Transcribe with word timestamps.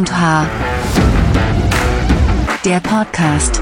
und 0.00 0.18
H. 0.18 0.48
Der 2.64 2.80
Podcast. 2.80 3.60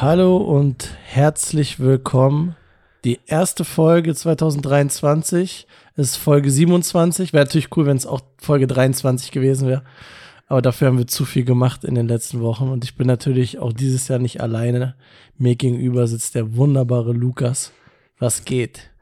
Hallo 0.00 0.38
und 0.38 0.88
herzlich 1.04 1.78
willkommen. 1.78 2.56
Die 3.04 3.20
erste 3.26 3.66
Folge 3.66 4.14
2023 4.14 5.66
ist 5.96 6.16
Folge 6.16 6.50
27. 6.50 7.34
Wäre 7.34 7.44
natürlich 7.44 7.76
cool, 7.76 7.84
wenn 7.84 7.98
es 7.98 8.06
auch 8.06 8.22
Folge 8.38 8.66
23 8.66 9.32
gewesen 9.32 9.68
wäre. 9.68 9.82
Aber 10.48 10.62
dafür 10.62 10.88
haben 10.88 10.96
wir 10.96 11.06
zu 11.06 11.26
viel 11.26 11.44
gemacht 11.44 11.84
in 11.84 11.96
den 11.96 12.08
letzten 12.08 12.40
Wochen. 12.40 12.70
Und 12.70 12.84
ich 12.84 12.96
bin 12.96 13.06
natürlich 13.06 13.58
auch 13.58 13.74
dieses 13.74 14.08
Jahr 14.08 14.18
nicht 14.18 14.40
alleine. 14.40 14.94
Mir 15.36 15.56
gegenüber 15.56 16.06
sitzt 16.06 16.36
der 16.36 16.56
wunderbare 16.56 17.12
Lukas. 17.12 17.70
Was 18.18 18.46
geht? 18.46 18.93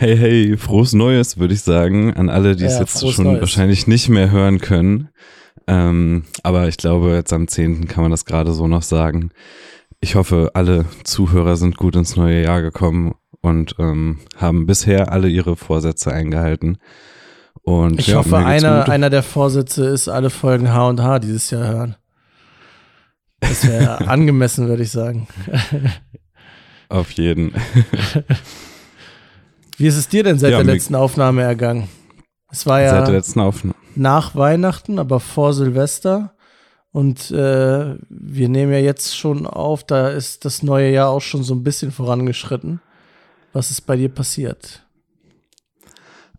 Hey, 0.00 0.16
hey, 0.16 0.56
frohes 0.56 0.94
Neues, 0.94 1.36
würde 1.36 1.52
ich 1.52 1.60
sagen, 1.60 2.14
an 2.14 2.30
alle, 2.30 2.56
die 2.56 2.64
es 2.64 2.72
Ja, 2.72 2.80
jetzt 2.80 2.98
frohes 3.00 3.16
schon 3.16 3.26
Neues. 3.26 3.42
wahrscheinlich 3.42 3.86
nicht 3.86 4.08
mehr 4.08 4.30
hören 4.30 4.58
können. 4.58 5.10
Ähm, 5.66 6.24
aber 6.42 6.68
ich 6.68 6.78
glaube, 6.78 7.10
jetzt 7.12 7.34
am 7.34 7.46
10. 7.46 7.86
kann 7.86 8.00
man 8.04 8.10
das 8.10 8.24
gerade 8.24 8.52
so 8.54 8.66
noch 8.66 8.80
sagen. 8.80 9.28
Ich 10.00 10.14
hoffe, 10.14 10.52
alle 10.54 10.86
Zuhörer 11.04 11.56
sind 11.56 11.76
gut 11.76 11.96
ins 11.96 12.16
neue 12.16 12.42
Jahr 12.42 12.62
gekommen 12.62 13.14
und 13.42 13.74
ähm, 13.78 14.20
haben 14.38 14.64
bisher 14.64 15.12
alle 15.12 15.28
ihre 15.28 15.54
Vorsätze 15.54 16.10
eingehalten. 16.10 16.78
Und 17.60 18.00
Ich 18.00 18.06
ja, 18.06 18.16
hoffe, 18.16 18.38
einer, 18.38 18.78
gut. 18.78 18.88
einer 18.88 19.10
der 19.10 19.22
Vorsätze 19.22 19.84
ist, 19.84 20.08
alle 20.08 20.30
Folgen 20.30 20.72
H 20.72 20.88
und 20.88 21.02
H 21.02 21.18
dieses 21.18 21.50
Jahr 21.50 21.66
hören. 21.68 21.96
Das 23.40 23.68
wäre 23.68 23.98
angemessen, 24.08 24.66
würde 24.66 24.82
ich 24.82 24.90
sagen. 24.92 25.28
Auf 26.88 27.10
jeden. 27.10 27.52
Wie 29.80 29.86
ist 29.86 29.96
es 29.96 30.08
dir 30.08 30.22
denn 30.22 30.38
seit 30.38 30.50
Ja, 30.52 30.62
der 30.62 30.74
letzten 30.74 30.94
Aufnahme 30.94 31.40
ergangen? 31.40 31.88
Es 32.50 32.66
war 32.66 32.82
ja 32.82 32.90
Seit 32.90 33.06
der 33.06 33.14
letzten 33.14 33.40
Aufnahme. 33.40 33.74
nach 33.96 34.34
Weihnachten, 34.34 34.98
aber 34.98 35.20
vor 35.20 35.54
Silvester. 35.54 36.34
Und 36.92 37.30
äh, 37.30 37.96
wir 38.10 38.48
nehmen 38.50 38.72
ja 38.72 38.78
jetzt 38.78 39.16
schon 39.16 39.46
auf, 39.46 39.82
da 39.84 40.08
ist 40.10 40.44
das 40.44 40.62
neue 40.62 40.90
Jahr 40.92 41.08
auch 41.08 41.22
schon 41.22 41.42
so 41.42 41.54
ein 41.54 41.62
bisschen 41.62 41.92
vorangeschritten. 41.92 42.82
Was 43.54 43.70
ist 43.70 43.80
bei 43.82 43.96
dir 43.96 44.10
passiert? 44.10 44.86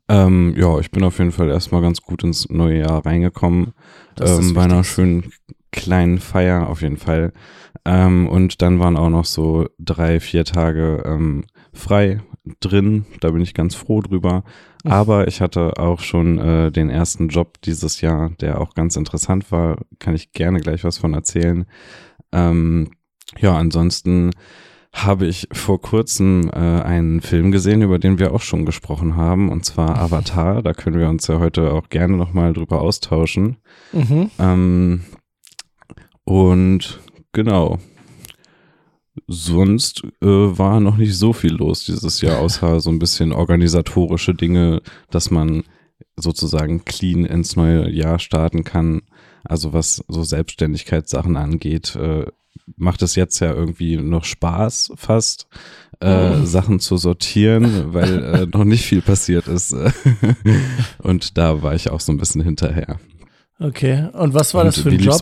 Ähm, 0.08 0.54
ja, 0.56 0.78
ich 0.78 0.92
bin 0.92 1.04
auf 1.04 1.18
jeden 1.18 1.32
Fall 1.32 1.50
erstmal 1.50 1.82
ganz 1.82 2.02
gut 2.02 2.24
ins 2.24 2.48
neue 2.50 2.80
Jahr 2.82 3.04
reingekommen. 3.04 3.74
Ähm, 4.20 4.54
bei 4.54 4.66
einer 4.66 4.84
schönen 4.84 5.32
kleinen 5.72 6.20
Feier 6.20 6.68
auf 6.70 6.82
jeden 6.84 6.98
Fall. 6.98 7.34
Ähm, 7.86 8.28
und 8.28 8.62
dann 8.62 8.78
waren 8.80 8.98
auch 8.98 9.10
noch 9.10 9.26
so 9.26 9.68
drei, 9.80 10.20
vier 10.20 10.46
Tage 10.46 11.02
ähm, 11.08 11.46
frei 11.74 12.22
drin. 12.59 13.06
Da 13.20 13.31
bin 13.31 13.42
ich 13.42 13.53
ganz 13.53 13.75
froh 13.75 14.02
drüber. 14.02 14.44
Aber 14.84 15.28
ich 15.28 15.42
hatte 15.42 15.78
auch 15.78 16.00
schon 16.00 16.39
äh, 16.39 16.72
den 16.72 16.89
ersten 16.89 17.28
Job 17.28 17.61
dieses 17.61 18.02
Jahr, 18.02 18.31
der 18.42 18.59
auch 18.59 18.73
ganz 18.73 18.95
interessant 18.95 19.52
war. 19.52 19.78
Kann 20.00 20.16
ich 20.16 20.31
gerne 20.31 20.59
gleich 20.59 20.84
was 20.84 20.97
von 20.97 21.14
erzählen. 21.14 21.66
Ähm, 22.31 22.92
ja, 23.39 23.56
ansonsten 23.56 24.31
habe 24.94 25.25
ich 25.25 25.47
vor 25.53 25.81
kurzem 25.81 26.50
äh, 26.50 26.58
einen 26.58 27.22
Film 27.22 27.52
gesehen, 27.52 27.81
über 27.81 27.97
den 27.97 28.19
wir 28.19 28.34
auch 28.34 28.42
schon 28.42 28.66
gesprochen 28.66 29.16
haben, 29.16 29.50
und 29.50 29.64
zwar 29.64 29.97
Avatar. 29.97 30.62
Da 30.62 30.73
können 30.73 31.00
wir 31.00 31.08
uns 31.08 31.28
ja 31.28 31.39
heute 31.39 31.72
auch 31.72 31.89
gerne 31.89 32.17
nochmal 32.17 32.53
drüber 32.53 32.81
austauschen. 32.81 33.58
Mhm. 33.94 34.31
Ähm, 34.38 35.02
und 36.25 37.00
genau. 37.31 37.80
Sonst 39.28 40.04
äh, 40.22 40.26
war 40.26 40.80
noch 40.80 40.98
nicht 40.98 41.17
so 41.17 41.34
viel 41.34 41.54
los 41.54 41.86
dieses 41.86 42.22
Jahr, 42.22 42.40
außer 42.40 42.80
so 42.80 42.90
ein 42.90 43.00
bisschen 43.00 43.34
organisatorische 43.34 44.34
Dinge, 44.34 44.81
dass 45.09 45.31
man 45.31 45.64
sozusagen 46.16 46.86
clean 46.86 47.26
ins 47.26 47.56
neue 47.56 47.90
Jahr 47.90 48.20
starten 48.20 48.64
kann. 48.64 49.02
Also 49.44 49.73
was 49.73 50.03
so 50.08 50.23
Selbstständigkeitssachen 50.23 51.36
angeht, 51.36 51.96
äh, 51.96 52.25
macht 52.78 53.02
es 53.02 53.16
jetzt 53.16 53.40
ja 53.40 53.52
irgendwie 53.53 53.97
noch 53.97 54.24
Spaß 54.24 54.94
fast, 54.96 55.47
äh, 56.00 56.38
Mhm. 56.38 56.46
Sachen 56.46 56.80
zu 56.80 56.97
sortieren, 56.97 57.94
weil 57.94 58.24
äh, 58.24 58.46
noch 58.57 58.63
nicht 58.63 58.86
viel 58.86 59.02
passiert 59.02 59.47
ist. 59.47 59.75
Und 61.00 61.38
da 61.38 61.62
war 61.62 61.75
ich 61.75 61.90
auch 61.90 62.00
so 62.00 62.12
ein 62.12 62.18
bisschen 62.18 62.41
hinterher. 62.41 63.00
Okay. 63.59 64.09
Und 64.13 64.34
was 64.34 64.53
war 64.53 64.62
Und 64.62 64.68
das 64.68 64.80
für 64.80 64.90
ein 64.90 65.00
Job? 65.00 65.22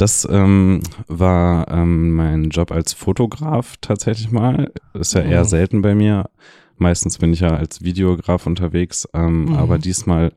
Das 0.00 0.26
ähm, 0.30 0.80
war 1.08 1.68
ähm, 1.68 2.12
mein 2.12 2.44
Job 2.48 2.72
als 2.72 2.94
Fotograf 2.94 3.74
tatsächlich 3.82 4.30
mal. 4.30 4.72
Ist 4.94 5.12
ja 5.12 5.20
eher 5.20 5.42
Mhm. 5.42 5.48
selten 5.48 5.82
bei 5.82 5.94
mir. 5.94 6.30
Meistens 6.78 7.18
bin 7.18 7.34
ich 7.34 7.40
ja 7.40 7.54
als 7.54 7.82
Videograf 7.82 8.46
unterwegs, 8.46 9.06
ähm, 9.12 9.44
Mhm. 9.44 9.56
aber 9.56 9.76
diesmal 9.78 10.32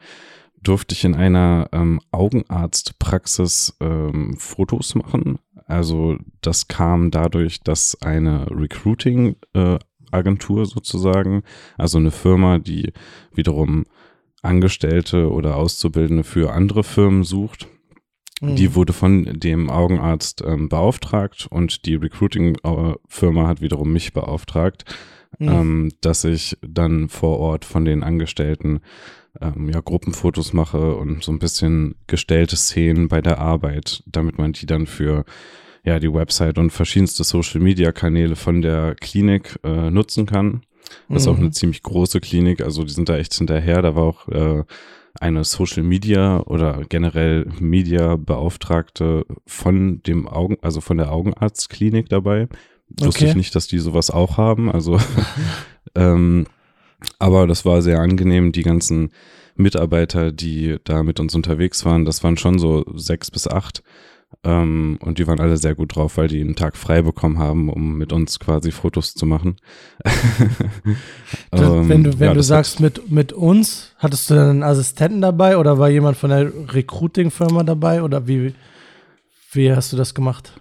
durfte 0.61 0.95
ich 0.95 1.05
in 1.05 1.15
einer 1.15 1.69
ähm, 1.71 2.01
Augenarztpraxis 2.11 3.77
ähm, 3.79 4.35
Fotos 4.37 4.95
machen. 4.95 5.39
Also 5.65 6.17
das 6.41 6.67
kam 6.67 7.09
dadurch, 7.09 7.61
dass 7.61 7.97
eine 8.01 8.47
Recruiting-Agentur 8.51 10.65
sozusagen, 10.65 11.43
also 11.77 11.99
eine 11.99 12.11
Firma, 12.11 12.59
die 12.59 12.91
wiederum 13.33 13.85
Angestellte 14.41 15.31
oder 15.31 15.55
Auszubildende 15.55 16.25
für 16.25 16.51
andere 16.51 16.83
Firmen 16.83 17.23
sucht, 17.23 17.69
Mhm. 18.43 18.55
die 18.55 18.75
wurde 18.75 18.93
von 18.93 19.25
dem 19.39 19.69
Augenarzt 19.69 20.43
ähm, 20.45 20.69
beauftragt 20.69 21.47
und 21.49 21.85
die 21.85 21.95
Recruiting-Firma 21.95 23.47
hat 23.47 23.61
wiederum 23.61 23.91
mich 23.93 24.13
beauftragt, 24.13 24.85
Mhm. 25.39 25.47
ähm, 25.49 25.91
dass 26.01 26.25
ich 26.25 26.57
dann 26.61 27.09
vor 27.09 27.39
Ort 27.39 27.65
von 27.65 27.85
den 27.85 28.03
Angestellten 28.03 28.81
ähm, 29.41 29.67
ja, 29.73 29.81
Gruppenfotos 29.81 30.53
mache 30.53 30.95
und 30.95 31.23
so 31.23 31.31
ein 31.31 31.39
bisschen 31.39 31.95
gestellte 32.05 32.55
Szenen 32.55 33.07
bei 33.07 33.19
der 33.19 33.39
Arbeit, 33.39 34.03
damit 34.05 34.37
man 34.37 34.53
die 34.53 34.67
dann 34.67 34.85
für 34.85 35.25
ja, 35.83 35.97
die 35.99 36.13
Website 36.13 36.59
und 36.59 36.69
verschiedenste 36.69 37.23
Social-Media-Kanäle 37.23 38.35
von 38.35 38.61
der 38.61 38.93
Klinik 38.93 39.59
äh, 39.63 39.89
nutzen 39.89 40.27
kann. 40.27 40.61
Das 41.09 41.23
ist 41.23 41.27
auch 41.27 41.33
Mhm. 41.37 41.45
eine 41.45 41.51
ziemlich 41.51 41.81
große 41.81 42.19
Klinik, 42.21 42.61
also 42.61 42.83
die 42.83 42.93
sind 42.93 43.09
da 43.09 43.17
echt 43.17 43.33
hinterher. 43.33 43.81
Da 43.81 43.95
war 43.95 44.03
auch 44.03 44.27
äh, 44.29 44.63
eine 45.19 45.43
Social 45.43 45.83
Media 45.83 46.39
oder 46.41 46.81
generell 46.89 47.47
Media 47.59 48.15
Beauftragte 48.15 49.25
von 49.45 50.01
dem 50.03 50.27
Augen, 50.27 50.57
also 50.61 50.81
von 50.81 50.97
der 50.97 51.11
Augenarztklinik 51.11 52.09
dabei. 52.09 52.47
Wusste 52.89 53.07
Okay. 53.23 53.29
ich 53.29 53.35
nicht, 53.35 53.55
dass 53.55 53.67
die 53.67 53.79
sowas 53.79 54.11
auch 54.11 54.37
haben. 54.37 54.71
Also, 54.71 54.99
ähm, 55.95 56.45
aber 57.19 57.47
das 57.47 57.65
war 57.65 57.81
sehr 57.81 57.99
angenehm. 57.99 58.51
Die 58.51 58.63
ganzen 58.63 59.11
Mitarbeiter, 59.55 60.31
die 60.31 60.77
da 60.83 61.03
mit 61.03 61.19
uns 61.19 61.35
unterwegs 61.35 61.85
waren, 61.85 62.05
das 62.05 62.23
waren 62.23 62.37
schon 62.37 62.59
so 62.59 62.83
sechs 62.95 63.29
bis 63.29 63.47
acht. 63.47 63.83
Ähm, 64.45 64.97
und 65.01 65.19
die 65.19 65.27
waren 65.27 65.39
alle 65.39 65.55
sehr 65.57 65.73
gut 65.73 65.95
drauf, 65.95 66.17
weil 66.17 66.27
die 66.27 66.41
einen 66.41 66.55
Tag 66.55 66.75
frei 66.75 67.01
bekommen 67.01 67.37
haben, 67.39 67.69
um 67.69 67.97
mit 67.97 68.11
uns 68.11 68.39
quasi 68.39 68.71
Fotos 68.71 69.13
zu 69.13 69.25
machen. 69.25 69.55
Das- 70.03 70.11
Ähm, 71.61 71.89
wenn 71.89 72.03
du, 72.03 72.19
wenn 72.19 72.27
ja, 72.27 72.33
du 72.33 72.43
sagst 72.43 72.79
mit, 72.79 73.09
mit 73.11 73.31
uns, 73.31 73.91
hattest 73.99 74.29
du 74.29 74.35
dann 74.35 74.49
einen 74.49 74.63
Assistenten 74.63 75.21
dabei 75.21 75.57
oder 75.57 75.77
war 75.77 75.89
jemand 75.89 76.17
von 76.17 76.29
der 76.31 76.51
Recruiting-Firma 76.73 77.63
dabei 77.63 78.01
oder 78.03 78.27
wie, 78.27 78.53
wie 79.51 79.71
hast 79.73 79.93
du 79.93 79.97
das 79.97 80.13
gemacht? 80.13 80.53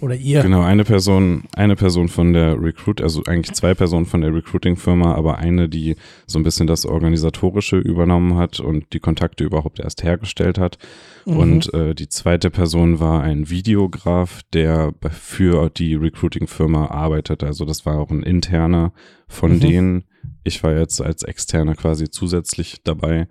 Oder 0.00 0.14
ihr? 0.14 0.42
Genau, 0.42 0.62
eine 0.62 0.84
Person, 0.84 1.44
eine 1.54 1.76
Person 1.76 2.08
von 2.08 2.32
der 2.32 2.60
Recruit, 2.60 3.00
also 3.00 3.22
eigentlich 3.24 3.54
zwei 3.54 3.74
Personen 3.74 4.06
von 4.06 4.20
der 4.20 4.34
Recruiting-Firma, 4.34 5.14
aber 5.14 5.38
eine, 5.38 5.68
die 5.68 5.96
so 6.26 6.38
ein 6.38 6.42
bisschen 6.42 6.66
das 6.66 6.86
Organisatorische 6.86 7.78
übernommen 7.78 8.36
hat 8.36 8.60
und 8.60 8.92
die 8.92 9.00
Kontakte 9.00 9.44
überhaupt 9.44 9.80
erst 9.80 10.02
hergestellt 10.02 10.58
hat. 10.58 10.78
Mhm. 11.26 11.36
Und 11.36 11.74
äh, 11.74 11.94
die 11.94 12.08
zweite 12.08 12.50
Person 12.50 13.00
war 13.00 13.22
ein 13.22 13.50
Videograf, 13.50 14.42
der 14.52 14.92
für 15.10 15.70
die 15.70 15.94
Recruiting-Firma 15.94 16.86
arbeitet. 16.86 17.42
Also 17.42 17.64
das 17.64 17.84
war 17.86 17.98
auch 17.98 18.10
ein 18.10 18.22
interner 18.22 18.92
von 19.26 19.52
Mhm. 19.54 19.60
denen. 19.60 20.04
Ich 20.44 20.62
war 20.62 20.72
jetzt 20.76 21.00
als 21.02 21.22
externer 21.22 21.74
quasi 21.74 22.10
zusätzlich 22.10 22.82
dabei. 22.84 23.28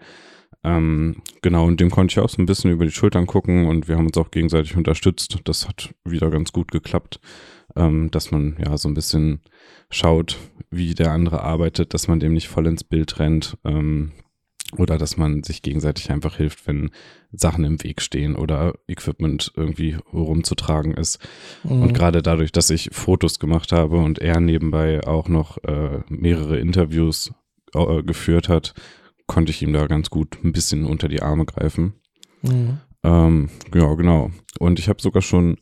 Ähm, 0.67 1.21
genau, 1.41 1.65
und 1.65 1.79
dem 1.79 1.89
konnte 1.89 2.11
ich 2.11 2.19
auch 2.19 2.29
so 2.29 2.41
ein 2.41 2.45
bisschen 2.45 2.71
über 2.71 2.83
die 2.83 2.91
Schultern 2.91 3.25
gucken 3.25 3.67
und 3.67 3.87
wir 3.87 3.95
haben 3.95 4.07
uns 4.07 4.17
auch 4.17 4.31
gegenseitig 4.31 4.75
unterstützt. 4.75 5.39
Das 5.45 5.65
hat 5.67 5.93
wieder 6.03 6.29
ganz 6.29 6.51
gut 6.51 6.71
geklappt, 6.71 7.21
ähm, 7.77 8.11
dass 8.11 8.31
man 8.31 8.57
ja 8.63 8.77
so 8.77 8.89
ein 8.89 8.93
bisschen 8.93 9.39
schaut, 9.89 10.37
wie 10.69 10.93
der 10.93 11.11
andere 11.11 11.41
arbeitet, 11.41 11.93
dass 11.93 12.09
man 12.09 12.19
dem 12.19 12.33
nicht 12.33 12.49
voll 12.49 12.67
ins 12.67 12.83
Bild 12.83 13.17
rennt 13.19 13.57
ähm, 13.63 14.11
oder 14.77 14.97
dass 14.97 15.15
man 15.15 15.43
sich 15.43 15.61
gegenseitig 15.61 16.11
einfach 16.11 16.35
hilft, 16.35 16.67
wenn 16.67 16.89
Sachen 17.31 17.63
im 17.63 17.81
Weg 17.83 18.01
stehen 18.01 18.35
oder 18.35 18.73
Equipment 18.89 19.53
irgendwie 19.55 19.95
rumzutragen 20.11 20.95
ist. 20.95 21.25
Mhm. 21.63 21.83
Und 21.83 21.93
gerade 21.93 22.21
dadurch, 22.21 22.51
dass 22.51 22.69
ich 22.71 22.89
Fotos 22.91 23.39
gemacht 23.39 23.71
habe 23.71 23.99
und 23.99 24.19
er 24.19 24.41
nebenbei 24.41 25.01
auch 25.07 25.29
noch 25.29 25.63
äh, 25.63 26.01
mehrere 26.09 26.59
Interviews 26.59 27.31
äh, 27.73 28.03
geführt 28.03 28.49
hat, 28.49 28.73
konnte 29.27 29.51
ich 29.51 29.61
ihm 29.61 29.73
da 29.73 29.87
ganz 29.87 30.09
gut 30.09 30.37
ein 30.43 30.51
bisschen 30.53 30.85
unter 30.85 31.07
die 31.07 31.21
Arme 31.21 31.45
greifen. 31.45 31.93
Mhm. 32.41 32.79
Ähm, 33.03 33.49
ja, 33.73 33.93
genau. 33.93 34.31
Und 34.59 34.79
ich 34.79 34.89
habe 34.89 35.01
sogar 35.01 35.21
schon 35.21 35.57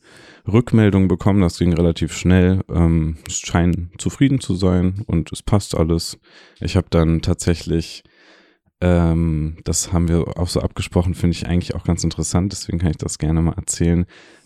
Rückmeldungen 0.48 1.08
bekommen, 1.08 1.42
das 1.42 1.58
ging 1.58 1.74
relativ 1.74 2.12
schnell. 2.14 2.62
Ähm, 2.70 3.18
es 3.28 3.38
scheinen 3.40 3.90
zufrieden 3.98 4.40
zu 4.40 4.54
sein 4.54 5.02
und 5.06 5.32
es 5.32 5.42
passt 5.42 5.76
alles. 5.76 6.18
Ich 6.60 6.76
habe 6.76 6.86
dann 6.90 7.20
tatsächlich 7.22 8.02
Ähm, 8.82 9.56
das 9.64 9.90
haben 9.92 10.08
wir 10.08 10.36
auch 10.36 10.48
so 10.48 10.60
abgesprochen, 10.60 11.14
finde 11.14 11.34
ich 11.34 11.46
eigentlich 11.46 11.74
auch 11.74 11.84
ganz 11.84 12.04
interessant, 12.04 12.52
deswegen 12.52 12.78
kann 12.78 12.90
ich 12.90 12.98
das 12.98 13.16
gerne 13.16 13.40
mal 13.40 13.54
erzählen, 13.56 14.04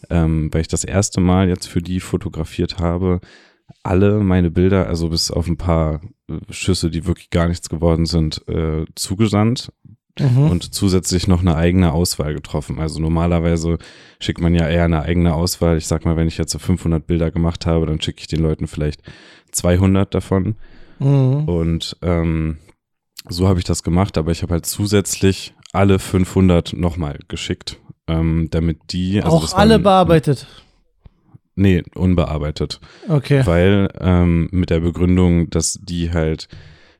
ähm, 0.08 0.50
weil 0.52 0.60
ich 0.60 0.68
das 0.68 0.84
erste 0.84 1.20
Mal 1.20 1.48
jetzt 1.48 1.66
für 1.66 1.82
die 1.82 1.98
fotografiert 1.98 2.78
habe, 2.78 3.20
alle 3.82 4.20
meine 4.20 4.52
Bilder, 4.52 4.86
also 4.86 5.08
bis 5.08 5.32
auf 5.32 5.48
ein 5.48 5.56
paar 5.56 6.00
Schüsse, 6.50 6.90
die 6.90 7.06
wirklich 7.06 7.30
gar 7.30 7.48
nichts 7.48 7.68
geworden 7.68 8.06
sind, 8.06 8.46
äh, 8.48 8.84
zugesandt 8.94 9.72
Mhm. 10.18 10.50
und 10.50 10.74
zusätzlich 10.74 11.28
noch 11.28 11.40
eine 11.40 11.56
eigene 11.56 11.92
Auswahl 11.92 12.34
getroffen. 12.34 12.78
Also 12.78 13.00
normalerweise 13.00 13.78
schickt 14.18 14.40
man 14.40 14.54
ja 14.54 14.68
eher 14.68 14.84
eine 14.84 15.02
eigene 15.02 15.34
Auswahl. 15.34 15.78
Ich 15.78 15.86
sag 15.86 16.04
mal, 16.04 16.16
wenn 16.16 16.28
ich 16.28 16.36
jetzt 16.36 16.52
so 16.52 16.58
500 16.58 17.06
Bilder 17.06 17.30
gemacht 17.30 17.64
habe, 17.66 17.86
dann 17.86 18.00
schicke 18.00 18.20
ich 18.20 18.26
den 18.26 18.40
Leuten 18.40 18.66
vielleicht 18.66 19.02
200 19.52 20.14
davon. 20.14 20.56
Mhm. 20.98 21.44
Und 21.48 21.96
ähm, 22.02 22.58
so 23.28 23.48
habe 23.48 23.58
ich 23.60 23.64
das 23.64 23.82
gemacht, 23.82 24.18
aber 24.18 24.32
ich 24.32 24.42
habe 24.42 24.54
halt 24.54 24.66
zusätzlich 24.66 25.54
alle 25.72 25.98
500 25.98 26.72
nochmal 26.74 27.18
geschickt, 27.28 27.78
ähm, 28.06 28.48
damit 28.50 28.78
die 28.90 29.22
also 29.22 29.36
auch 29.36 29.52
alle 29.54 29.78
bearbeitet. 29.78 30.46
Nee, 31.54 31.82
unbearbeitet. 31.94 32.80
Okay. 33.08 33.42
Weil 33.44 33.88
ähm, 34.00 34.48
mit 34.52 34.70
der 34.70 34.80
Begründung, 34.80 35.50
dass 35.50 35.78
die 35.82 36.12
halt 36.12 36.48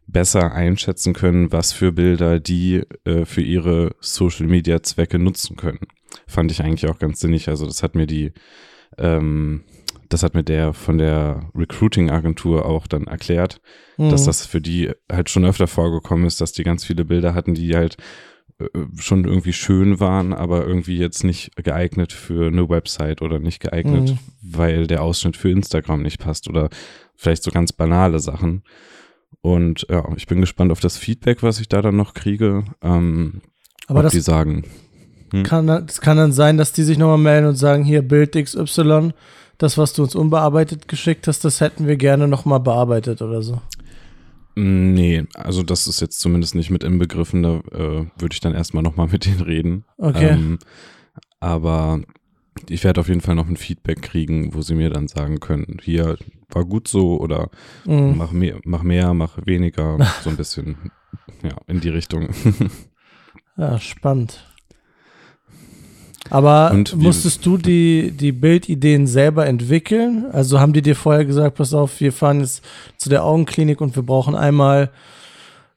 besser 0.07 0.53
einschätzen 0.53 1.13
können, 1.13 1.53
was 1.53 1.73
für 1.73 1.93
Bilder 1.93 2.41
die 2.41 2.83
äh, 3.05 3.25
für 3.25 3.43
ihre 3.43 3.95
Social 4.01 4.47
Media 4.47 4.83
Zwecke 4.83 5.19
nutzen 5.19 5.57
können. 5.57 5.81
Fand 6.27 6.51
ich 6.51 6.63
eigentlich 6.63 6.91
auch 6.91 6.99
ganz 6.99 7.21
sinnig. 7.21 7.49
Also 7.49 7.65
das 7.67 7.83
hat 7.83 7.95
mir 7.95 8.07
die, 8.07 8.33
ähm, 8.99 9.63
das 10.09 10.25
hat 10.25 10.35
mir 10.35 10.43
der 10.43 10.73
von 10.73 10.99
der 10.99 11.49
Recruiting 11.55 12.11
Agentur 12.11 12.67
auch 12.67 12.87
dann 12.89 13.07
erklärt, 13.07 13.61
Mhm. 13.99 14.11
dass 14.11 14.25
das 14.25 14.45
für 14.47 14.61
die 14.61 14.91
halt 15.11 15.31
schon 15.31 15.45
öfter 15.45 15.67
vorgekommen 15.69 16.27
ist, 16.27 16.41
dass 16.41 16.53
die 16.53 16.65
ganz 16.65 16.85
viele 16.85 17.05
Bilder 17.05 17.35
hatten, 17.35 17.55
die 17.55 17.77
halt 17.77 17.97
schon 18.99 19.25
irgendwie 19.25 19.53
schön 19.53 20.01
waren, 20.01 20.33
aber 20.33 20.67
irgendwie 20.67 20.99
jetzt 20.99 21.25
nicht 21.25 21.57
geeignet 21.57 22.13
für 22.13 22.49
eine 22.49 22.69
Website 22.69 23.23
oder 23.23 23.39
nicht 23.39 23.61
geeignet, 23.61 24.11
Mhm. 24.11 24.19
weil 24.43 24.87
der 24.87 25.03
Ausschnitt 25.03 25.37
für 25.37 25.51
Instagram 25.51 26.03
nicht 26.03 26.19
passt 26.19 26.49
oder 26.49 26.69
vielleicht 27.17 27.43
so 27.43 27.51
ganz 27.51 27.73
banale 27.73 28.19
Sachen. 28.19 28.63
Und 29.43 29.87
ja, 29.89 30.05
ich 30.17 30.27
bin 30.27 30.41
gespannt 30.41 30.73
auf 30.73 30.81
das 30.81 30.99
Feedback, 30.99 31.43
was 31.43 31.61
ich 31.61 31.69
da 31.69 31.81
dann 31.83 31.97
noch 31.97 32.15
kriege. 32.15 32.65
Ähm, 32.83 33.41
Aber 33.87 34.03
das 34.03 34.13
die 34.13 34.21
sagen, 34.21 34.65
kann, 35.45 35.67
dann- 35.67 35.87
das 35.87 36.01
kann 36.01 36.17
dann 36.17 36.33
sein, 36.33 36.57
dass 36.59 36.73
die 36.73 36.83
sich 36.83 36.99
nochmal 36.99 37.19
melden 37.19 37.47
und 37.49 37.57
sagen, 37.57 37.85
hier 37.85 38.03
Bild 38.03 38.35
XY, 38.37 39.13
das, 39.59 39.79
was 39.79 39.93
du 39.93 40.03
uns 40.03 40.15
unbearbeitet 40.15 40.89
geschickt 40.89 41.27
hast, 41.29 41.45
das 41.45 41.61
hätten 41.61 41.87
wir 41.87 41.97
gerne 41.97 42.27
nochmal 42.29 42.61
bearbeitet 42.61 43.23
oder 43.23 43.41
so. 43.43 43.61
"Mm, 44.61 44.93
nee, 44.95 45.25
also 45.35 45.63
das 45.63 45.87
ist 45.87 46.01
jetzt 46.01 46.21
zumindest 46.21 46.55
nicht 46.55 46.71
mit 46.71 46.85
inbegriffen, 46.85 47.43
da 47.43 47.57
äh, 47.73 48.07
würde 48.19 48.33
ich 48.33 48.41
dann 48.41 48.55
erstmal 48.55 48.83
nochmal 48.83 49.09
mit 49.09 49.25
denen 49.27 49.41
reden. 49.41 49.85
Okay. 49.99 50.33
Ähm, 50.33 50.59
aber 51.41 52.01
ich 52.69 52.85
werde 52.85 53.01
auf 53.01 53.09
jeden 53.09 53.21
Fall 53.21 53.35
noch 53.35 53.49
ein 53.49 53.57
Feedback 53.57 54.03
kriegen, 54.03 54.55
wo 54.55 54.61
sie 54.63 54.75
mir 54.75 54.91
dann 54.91 55.09
sagen 55.09 55.41
können, 55.41 55.79
hier 55.83 56.17
war 56.51 56.65
gut 56.65 56.89
so 56.89 57.19
oder 57.21 57.49
Mhm. 57.87 58.17
mach 58.19 58.33
mehr, 58.33 58.59
mach 58.65 58.83
mehr, 58.83 59.15
mach 59.15 59.39
weniger, 59.47 59.99
so 60.23 60.31
ein 60.31 60.37
bisschen 60.37 60.91
ja, 61.43 61.57
in 61.67 61.81
die 61.81 61.89
Richtung. 61.89 62.29
Ja, 63.57 63.79
spannend. 63.79 64.47
Aber 66.29 66.71
Und 66.73 66.97
musstest 66.97 67.47
du 67.47 67.57
die, 67.57 68.13
die 68.13 68.33
Bildideen 68.33 69.07
selber 69.07 69.47
entwickeln? 69.47 70.27
Also 70.33 70.61
haben 70.61 70.73
die 70.73 70.83
dir 70.83 70.95
vorher 70.95 71.25
gesagt, 71.25 71.57
pass 71.57 71.73
auf, 71.73 72.01
wir 72.01 72.13
fahren 72.13 72.41
jetzt 72.41 72.63
zu 72.99 73.09
der 73.09 73.25
Augenklinik 73.25 73.81
und 73.81 73.97
wir 73.97 74.03
brauchen 74.03 74.35
einmal, 74.35 74.91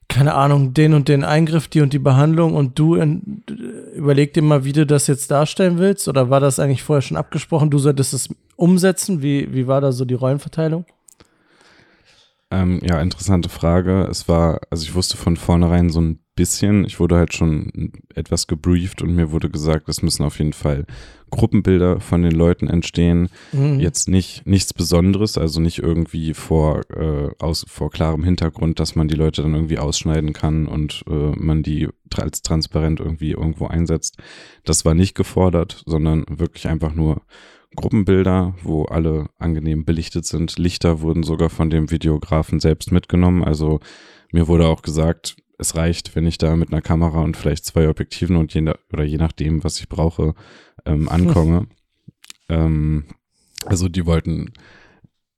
keine 0.08 0.34
Ahnung, 0.34 0.74
den 0.74 0.92
und 0.92 1.08
den 1.08 1.24
Eingriff, 1.24 1.68
die 1.68 1.80
und 1.80 1.92
die 1.92 1.98
Behandlung 1.98 2.54
und 2.54 2.78
du 2.78 2.94
in, 2.96 3.42
überleg 3.94 4.34
dir 4.34 4.42
mal, 4.42 4.64
wie 4.64 4.72
du 4.72 4.84
das 4.84 5.06
jetzt 5.06 5.30
darstellen 5.30 5.78
willst? 5.78 6.08
Oder 6.08 6.28
war 6.28 6.40
das 6.40 6.58
eigentlich 6.58 6.82
vorher 6.82 7.02
schon 7.02 7.16
abgesprochen? 7.16 7.70
Du 7.70 7.78
solltest 7.78 8.12
es 8.12 8.28
umsetzen? 8.56 9.22
Wie, 9.22 9.52
wie 9.52 9.66
war 9.66 9.80
da 9.80 9.92
so 9.92 10.04
die 10.04 10.14
Rollenverteilung? 10.14 10.84
Ähm, 12.50 12.80
ja, 12.84 13.00
interessante 13.00 13.48
Frage. 13.48 14.06
Es 14.10 14.28
war, 14.28 14.60
also 14.70 14.84
ich 14.84 14.94
wusste 14.94 15.16
von 15.16 15.36
vornherein 15.36 15.88
so 15.90 16.00
ein 16.00 16.20
bisschen, 16.34 16.84
ich 16.84 17.00
wurde 17.00 17.16
halt 17.16 17.34
schon 17.34 17.92
etwas 18.14 18.46
gebrieft 18.46 19.02
und 19.02 19.14
mir 19.14 19.30
wurde 19.30 19.50
gesagt, 19.50 19.88
es 19.88 20.02
müssen 20.02 20.24
auf 20.24 20.38
jeden 20.38 20.52
Fall 20.52 20.86
Gruppenbilder 21.30 22.00
von 22.00 22.22
den 22.22 22.32
Leuten 22.32 22.68
entstehen. 22.68 23.28
Mhm. 23.52 23.80
Jetzt 23.80 24.08
nicht 24.08 24.46
nichts 24.46 24.72
Besonderes, 24.72 25.36
also 25.36 25.60
nicht 25.60 25.78
irgendwie 25.78 26.34
vor, 26.34 26.82
äh, 26.90 27.30
aus, 27.38 27.64
vor 27.68 27.90
klarem 27.90 28.24
Hintergrund, 28.24 28.78
dass 28.78 28.94
man 28.94 29.08
die 29.08 29.16
Leute 29.16 29.42
dann 29.42 29.54
irgendwie 29.54 29.78
ausschneiden 29.78 30.32
kann 30.32 30.66
und 30.66 31.04
äh, 31.08 31.32
man 31.36 31.62
die 31.62 31.88
als 32.16 32.42
transparent 32.42 33.00
irgendwie 33.00 33.32
irgendwo 33.32 33.66
einsetzt. 33.66 34.18
Das 34.64 34.84
war 34.84 34.94
nicht 34.94 35.14
gefordert, 35.14 35.82
sondern 35.86 36.24
wirklich 36.28 36.68
einfach 36.68 36.94
nur 36.94 37.22
Gruppenbilder, 37.74 38.54
wo 38.62 38.84
alle 38.84 39.26
angenehm 39.38 39.84
belichtet 39.84 40.26
sind. 40.26 40.58
Lichter 40.58 41.00
wurden 41.00 41.24
sogar 41.24 41.50
von 41.50 41.70
dem 41.70 41.90
Videografen 41.90 42.60
selbst 42.60 42.92
mitgenommen. 42.92 43.42
Also 43.42 43.80
mir 44.32 44.46
wurde 44.46 44.68
auch 44.68 44.82
gesagt, 44.82 45.36
es 45.58 45.76
reicht, 45.76 46.16
wenn 46.16 46.26
ich 46.26 46.38
da 46.38 46.56
mit 46.56 46.72
einer 46.72 46.82
Kamera 46.82 47.20
und 47.20 47.36
vielleicht 47.36 47.64
zwei 47.64 47.88
Objektiven 47.88 48.36
und 48.36 48.52
je, 48.54 48.72
oder 48.92 49.04
je 49.04 49.18
nachdem, 49.18 49.64
was 49.64 49.78
ich 49.78 49.88
brauche, 49.88 50.34
ähm, 50.84 51.08
ankomme. 51.10 51.66
ähm, 52.48 53.04
also 53.66 53.88
die 53.88 54.06
wollten 54.06 54.52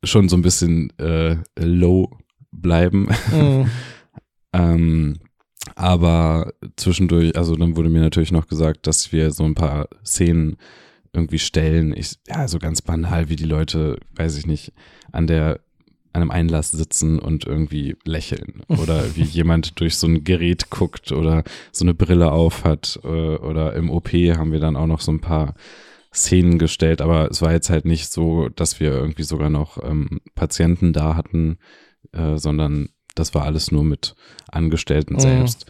schon 0.03 0.29
so 0.29 0.37
ein 0.37 0.43
bisschen 0.43 0.97
äh, 0.99 1.37
low 1.59 2.11
bleiben. 2.51 3.09
Mhm. 3.33 3.71
Ähm, 4.53 5.19
aber 5.75 6.55
zwischendurch, 6.77 7.37
also 7.37 7.57
dann 7.57 7.77
wurde 7.77 7.91
mir 7.91 8.01
natürlich 8.01 8.33
noch 8.33 8.47
gesagt, 8.47 8.87
dass 8.87 9.13
wir 9.13 9.31
so 9.33 9.45
ein 9.45 9.55
paar 9.55 9.89
Szenen 10.05 10.57
irgendwie 11.13 11.39
stellen. 11.39 11.93
Ich, 11.95 12.19
ja, 12.27 12.49
so 12.49 12.59
ganz 12.59 12.81
banal, 12.81 13.29
wie 13.29 13.37
die 13.37 13.45
Leute, 13.45 13.99
weiß 14.15 14.39
ich 14.39 14.47
nicht, 14.47 14.73
an 15.13 15.27
der 15.27 15.61
einem 16.17 16.31
Einlass 16.31 16.71
sitzen 16.71 17.19
und 17.19 17.47
irgendwie 17.47 17.97
lächeln 18.05 18.63
oder 18.69 19.15
wie 19.17 19.23
jemand 19.39 19.79
durch 19.81 19.97
so 19.97 20.07
ein 20.07 20.25
Gerät 20.25 20.71
guckt 20.71 21.13
oder 21.13 21.45
so 21.73 21.85
eine 21.85 21.95
Brille 21.95 22.33
auf 22.33 22.65
hat 22.65 22.99
äh, 23.05 23.07
oder 23.09 23.75
im 23.75 23.91
OP 23.91 24.09
haben 24.13 24.53
wir 24.53 24.61
dann 24.61 24.77
auch 24.77 24.87
noch 24.87 25.01
so 25.01 25.13
ein 25.13 25.21
paar 25.21 25.55
Szenen 26.13 26.59
gestellt, 26.59 27.01
aber 27.03 27.31
es 27.31 27.43
war 27.43 27.53
jetzt 27.53 27.69
halt 27.69 27.85
nicht 27.85 28.11
so, 28.11 28.49
dass 28.49 28.81
wir 28.81 28.91
irgendwie 28.91 29.23
sogar 29.23 29.51
noch 29.51 29.83
ähm, 29.85 30.21
Patienten 30.35 30.93
da 30.93 31.15
hatten, 31.15 31.59
äh, 32.13 32.39
sondern 32.39 32.89
das 33.15 33.35
war 33.35 33.45
alles 33.45 33.71
nur 33.71 33.85
mit 33.85 34.15
Angestellten 34.51 35.15
Mhm. 35.15 35.21
selbst. 35.21 35.67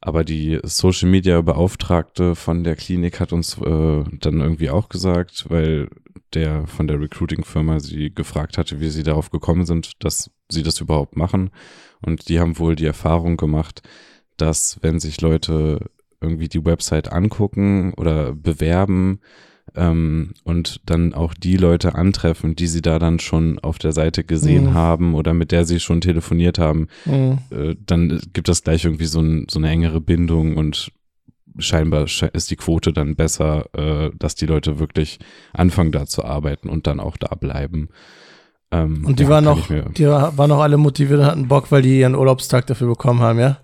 Aber 0.00 0.24
die 0.24 0.58
Social 0.62 1.08
Media 1.08 1.40
Beauftragte 1.42 2.34
von 2.34 2.64
der 2.64 2.76
Klinik 2.76 3.20
hat 3.20 3.32
uns 3.32 3.58
äh, 3.58 4.04
dann 4.20 4.40
irgendwie 4.40 4.70
auch 4.70 4.88
gesagt, 4.88 5.46
weil 5.50 5.88
der 6.32 6.66
von 6.66 6.86
der 6.86 7.00
Recruiting-Firma 7.00 7.80
sie 7.80 8.14
gefragt 8.14 8.56
hatte, 8.56 8.80
wie 8.80 8.88
sie 8.88 9.02
darauf 9.02 9.30
gekommen 9.30 9.66
sind, 9.66 10.02
dass 10.02 10.30
sie 10.48 10.62
das 10.62 10.80
überhaupt 10.80 11.16
machen. 11.16 11.50
Und 12.00 12.28
die 12.28 12.40
haben 12.40 12.58
wohl 12.58 12.76
die 12.76 12.86
Erfahrung 12.86 13.36
gemacht, 13.36 13.82
dass 14.36 14.78
wenn 14.80 15.00
sich 15.00 15.20
Leute 15.20 15.90
irgendwie 16.20 16.48
die 16.48 16.64
Website 16.64 17.12
angucken 17.12 17.92
oder 17.94 18.34
bewerben 18.34 19.20
ähm, 19.76 20.32
und 20.44 20.80
dann 20.86 21.14
auch 21.14 21.34
die 21.34 21.56
Leute 21.56 21.94
antreffen, 21.94 22.56
die 22.56 22.66
sie 22.66 22.82
da 22.82 22.98
dann 22.98 23.18
schon 23.18 23.58
auf 23.58 23.78
der 23.78 23.92
Seite 23.92 24.24
gesehen 24.24 24.64
Mhm. 24.64 24.74
haben 24.74 25.14
oder 25.14 25.32
mit 25.34 25.52
der 25.52 25.64
sie 25.64 25.80
schon 25.80 26.00
telefoniert 26.00 26.58
haben, 26.58 26.88
Mhm. 27.06 27.38
äh, 27.50 27.76
dann 27.86 28.20
gibt 28.32 28.48
das 28.48 28.62
gleich 28.64 28.84
irgendwie 28.84 29.06
so, 29.06 29.20
ein, 29.20 29.46
so 29.50 29.58
eine 29.58 29.70
engere 29.70 30.00
Bindung 30.00 30.56
und 30.56 30.90
scheinbar 31.58 32.04
sche- 32.04 32.32
ist 32.34 32.50
die 32.50 32.56
Quote 32.56 32.92
dann 32.92 33.16
besser, 33.16 33.66
äh, 33.74 34.10
dass 34.18 34.34
die 34.34 34.46
Leute 34.46 34.78
wirklich 34.78 35.18
anfangen 35.52 35.92
da 35.92 36.06
zu 36.06 36.24
arbeiten 36.24 36.68
und 36.68 36.86
dann 36.86 37.00
auch 37.00 37.16
da 37.16 37.34
bleiben. 37.34 37.88
Ähm, 38.72 39.04
Und 39.04 39.18
die 39.18 39.24
ja, 39.24 39.28
waren 39.30 39.44
noch, 39.44 39.66
die 39.68 40.06
waren 40.06 40.48
noch 40.48 40.60
alle 40.60 40.76
motiviert 40.76 41.18
und 41.20 41.26
hatten 41.26 41.48
Bock, 41.48 41.72
weil 41.72 41.82
die 41.82 41.98
ihren 41.98 42.14
Urlaubstag 42.14 42.66
dafür 42.68 42.86
bekommen 42.88 43.20
haben, 43.20 43.38
ja? 43.40 43.58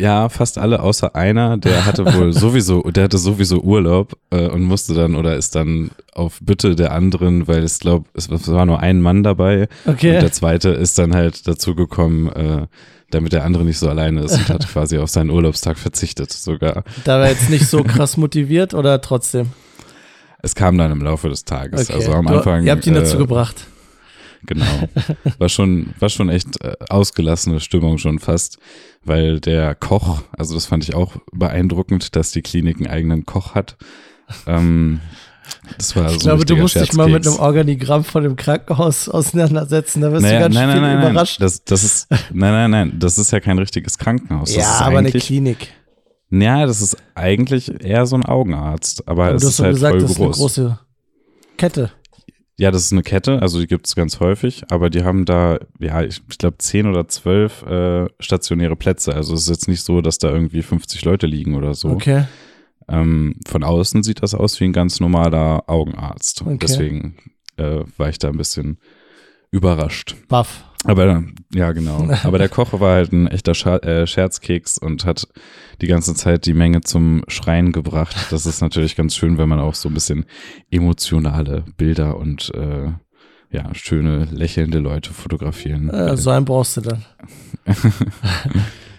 Ja, 0.00 0.28
fast 0.28 0.58
alle 0.58 0.80
außer 0.80 1.14
einer, 1.14 1.56
der 1.56 1.86
hatte 1.86 2.04
wohl 2.14 2.32
sowieso, 2.32 2.82
der 2.82 3.04
hatte 3.04 3.18
sowieso 3.18 3.60
Urlaub 3.60 4.16
äh, 4.30 4.48
und 4.48 4.62
musste 4.62 4.94
dann 4.94 5.14
oder 5.14 5.36
ist 5.36 5.54
dann 5.54 5.90
auf 6.14 6.38
Bitte 6.42 6.76
der 6.76 6.92
anderen, 6.92 7.48
weil 7.48 7.62
es 7.62 7.78
glaube, 7.78 8.06
es, 8.14 8.28
war 8.30 8.66
nur 8.66 8.80
ein 8.80 9.00
Mann 9.00 9.22
dabei 9.22 9.68
Okay. 9.86 10.14
und 10.16 10.22
der 10.22 10.32
zweite 10.32 10.70
ist 10.70 10.98
dann 10.98 11.14
halt 11.14 11.46
dazu 11.48 11.74
gekommen, 11.74 12.28
äh, 12.30 12.66
damit 13.10 13.32
der 13.32 13.44
andere 13.44 13.64
nicht 13.64 13.78
so 13.78 13.88
alleine 13.88 14.22
ist 14.22 14.32
und 14.36 14.48
hat 14.48 14.66
quasi 14.72 14.98
auf 14.98 15.08
seinen 15.10 15.30
Urlaubstag 15.30 15.78
verzichtet 15.78 16.32
sogar. 16.32 16.84
Da 17.04 17.20
war 17.20 17.28
jetzt 17.28 17.50
nicht 17.50 17.66
so 17.68 17.82
krass 17.84 18.16
motiviert 18.16 18.74
oder 18.74 19.00
trotzdem? 19.00 19.48
Es 20.42 20.54
kam 20.54 20.76
dann 20.76 20.90
im 20.92 21.00
Laufe 21.00 21.28
des 21.28 21.44
Tages. 21.44 21.88
Okay. 21.88 21.94
Also 21.94 22.12
am 22.12 22.26
Du- 22.26 22.34
Anfang. 22.36 22.64
Ihr 22.64 22.72
habt 22.72 22.86
ihn 22.86 22.94
dazu 22.94 23.16
äh, 23.16 23.18
gebracht. 23.20 23.66
Genau. 24.46 24.88
War 25.38 25.48
schon, 25.48 25.94
war 25.98 26.08
schon 26.08 26.28
echt 26.28 26.62
äh, 26.64 26.74
ausgelassene 26.88 27.60
Stimmung 27.60 27.98
schon 27.98 28.18
fast, 28.18 28.58
weil 29.04 29.40
der 29.40 29.74
Koch, 29.74 30.22
also 30.36 30.54
das 30.54 30.66
fand 30.66 30.84
ich 30.84 30.94
auch 30.94 31.12
beeindruckend, 31.32 32.14
dass 32.16 32.30
die 32.32 32.42
Klinik 32.42 32.76
einen 32.78 32.86
eigenen 32.88 33.24
Koch 33.26 33.54
hat. 33.54 33.76
Ähm, 34.46 35.00
Das 35.78 35.94
war 35.96 36.06
Ich 36.06 36.12
so 36.12 36.30
ein 36.30 36.36
glaube, 36.38 36.44
du 36.46 36.56
musst 36.56 36.74
dich 36.76 36.92
mal 36.94 37.08
mit 37.08 37.26
einem 37.26 37.36
Organigramm 37.38 38.04
von 38.04 38.22
dem 38.22 38.36
Krankenhaus 38.36 39.08
auseinandersetzen. 39.08 40.00
Da 40.00 40.10
wirst 40.12 40.22
Naja, 40.22 40.36
du 40.38 40.42
ganz 40.44 40.54
nein, 40.54 40.68
nein, 40.68 40.80
nein, 40.80 40.98
nein. 41.00 41.10
überrascht. 41.10 41.40
Das, 41.40 41.64
das 41.64 41.84
ist, 41.84 42.10
nein, 42.10 42.52
nein, 42.52 42.70
nein. 42.70 42.92
Das 42.98 43.18
ist 43.18 43.30
ja 43.30 43.40
kein 43.40 43.58
richtiges 43.58 43.98
Krankenhaus. 43.98 44.52
Das 44.54 44.56
ja, 44.56 44.86
aber 44.86 44.98
eine 44.98 45.12
Klinik. 45.12 45.68
Ja, 46.30 46.66
das 46.66 46.80
ist 46.80 46.96
eigentlich 47.14 47.70
eher 47.84 48.06
so 48.06 48.16
ein 48.16 48.24
Augenarzt. 48.24 49.06
Aber, 49.06 49.26
Aber 49.26 49.34
es 49.36 49.42
du 49.42 49.48
hast 49.48 49.54
ist 49.54 49.60
halt 49.60 49.74
gesagt, 49.74 49.92
voll 49.92 50.00
das 50.02 50.10
ist 50.10 50.16
eine 50.16 50.26
groß. 50.26 50.36
große 50.38 50.78
Kette. 51.58 51.90
Ja, 52.56 52.70
das 52.70 52.84
ist 52.84 52.92
eine 52.92 53.02
Kette, 53.02 53.42
also 53.42 53.58
die 53.58 53.66
gibt 53.66 53.86
es 53.86 53.96
ganz 53.96 54.20
häufig, 54.20 54.62
aber 54.70 54.88
die 54.88 55.02
haben 55.02 55.24
da, 55.24 55.58
ja, 55.80 56.02
ich, 56.02 56.22
ich 56.30 56.38
glaube, 56.38 56.58
zehn 56.58 56.86
oder 56.86 57.08
zwölf 57.08 57.62
äh, 57.62 58.06
stationäre 58.20 58.76
Plätze. 58.76 59.12
Also 59.12 59.34
es 59.34 59.42
ist 59.42 59.48
jetzt 59.48 59.68
nicht 59.68 59.82
so, 59.82 60.00
dass 60.00 60.18
da 60.18 60.30
irgendwie 60.30 60.62
50 60.62 61.04
Leute 61.04 61.26
liegen 61.26 61.56
oder 61.56 61.74
so. 61.74 61.88
Okay. 61.88 62.26
Ähm, 62.86 63.40
von 63.46 63.64
außen 63.64 64.04
sieht 64.04 64.22
das 64.22 64.34
aus 64.34 64.60
wie 64.60 64.64
ein 64.64 64.72
ganz 64.72 65.00
normaler 65.00 65.64
Augenarzt. 65.68 66.42
Okay. 66.42 66.58
Deswegen 66.60 67.16
äh, 67.56 67.80
war 67.96 68.08
ich 68.08 68.18
da 68.18 68.28
ein 68.28 68.36
bisschen 68.36 68.78
überrascht. 69.50 70.14
Baff. 70.28 70.64
Aber 70.84 71.24
ja, 71.52 71.72
genau. 71.72 72.08
Aber 72.24 72.38
der 72.38 72.48
Koch 72.48 72.78
war 72.78 72.94
halt 72.94 73.12
ein 73.12 73.26
echter 73.26 73.54
Scha 73.54 73.78
äh, 73.78 74.06
Scherzkeks 74.06 74.78
und 74.78 75.04
hat 75.04 75.28
die 75.80 75.86
ganze 75.86 76.14
Zeit 76.14 76.46
die 76.46 76.54
Menge 76.54 76.82
zum 76.82 77.24
Schreien 77.28 77.72
gebracht. 77.72 78.14
Das 78.30 78.46
ist 78.46 78.60
natürlich 78.60 78.96
ganz 78.96 79.14
schön, 79.14 79.38
wenn 79.38 79.48
man 79.48 79.60
auch 79.60 79.74
so 79.74 79.88
ein 79.88 79.94
bisschen 79.94 80.26
emotionale 80.70 81.64
Bilder 81.76 82.16
und 82.16 82.52
äh, 82.54 82.92
ja, 83.50 83.74
schöne, 83.74 84.24
lächelnde 84.24 84.78
Leute 84.78 85.12
fotografieren. 85.12 85.88
Äh, 85.90 86.16
so 86.16 86.30
einen 86.30 86.44
brauchst 86.44 86.76
du 86.76 86.80
dann. 86.82 87.04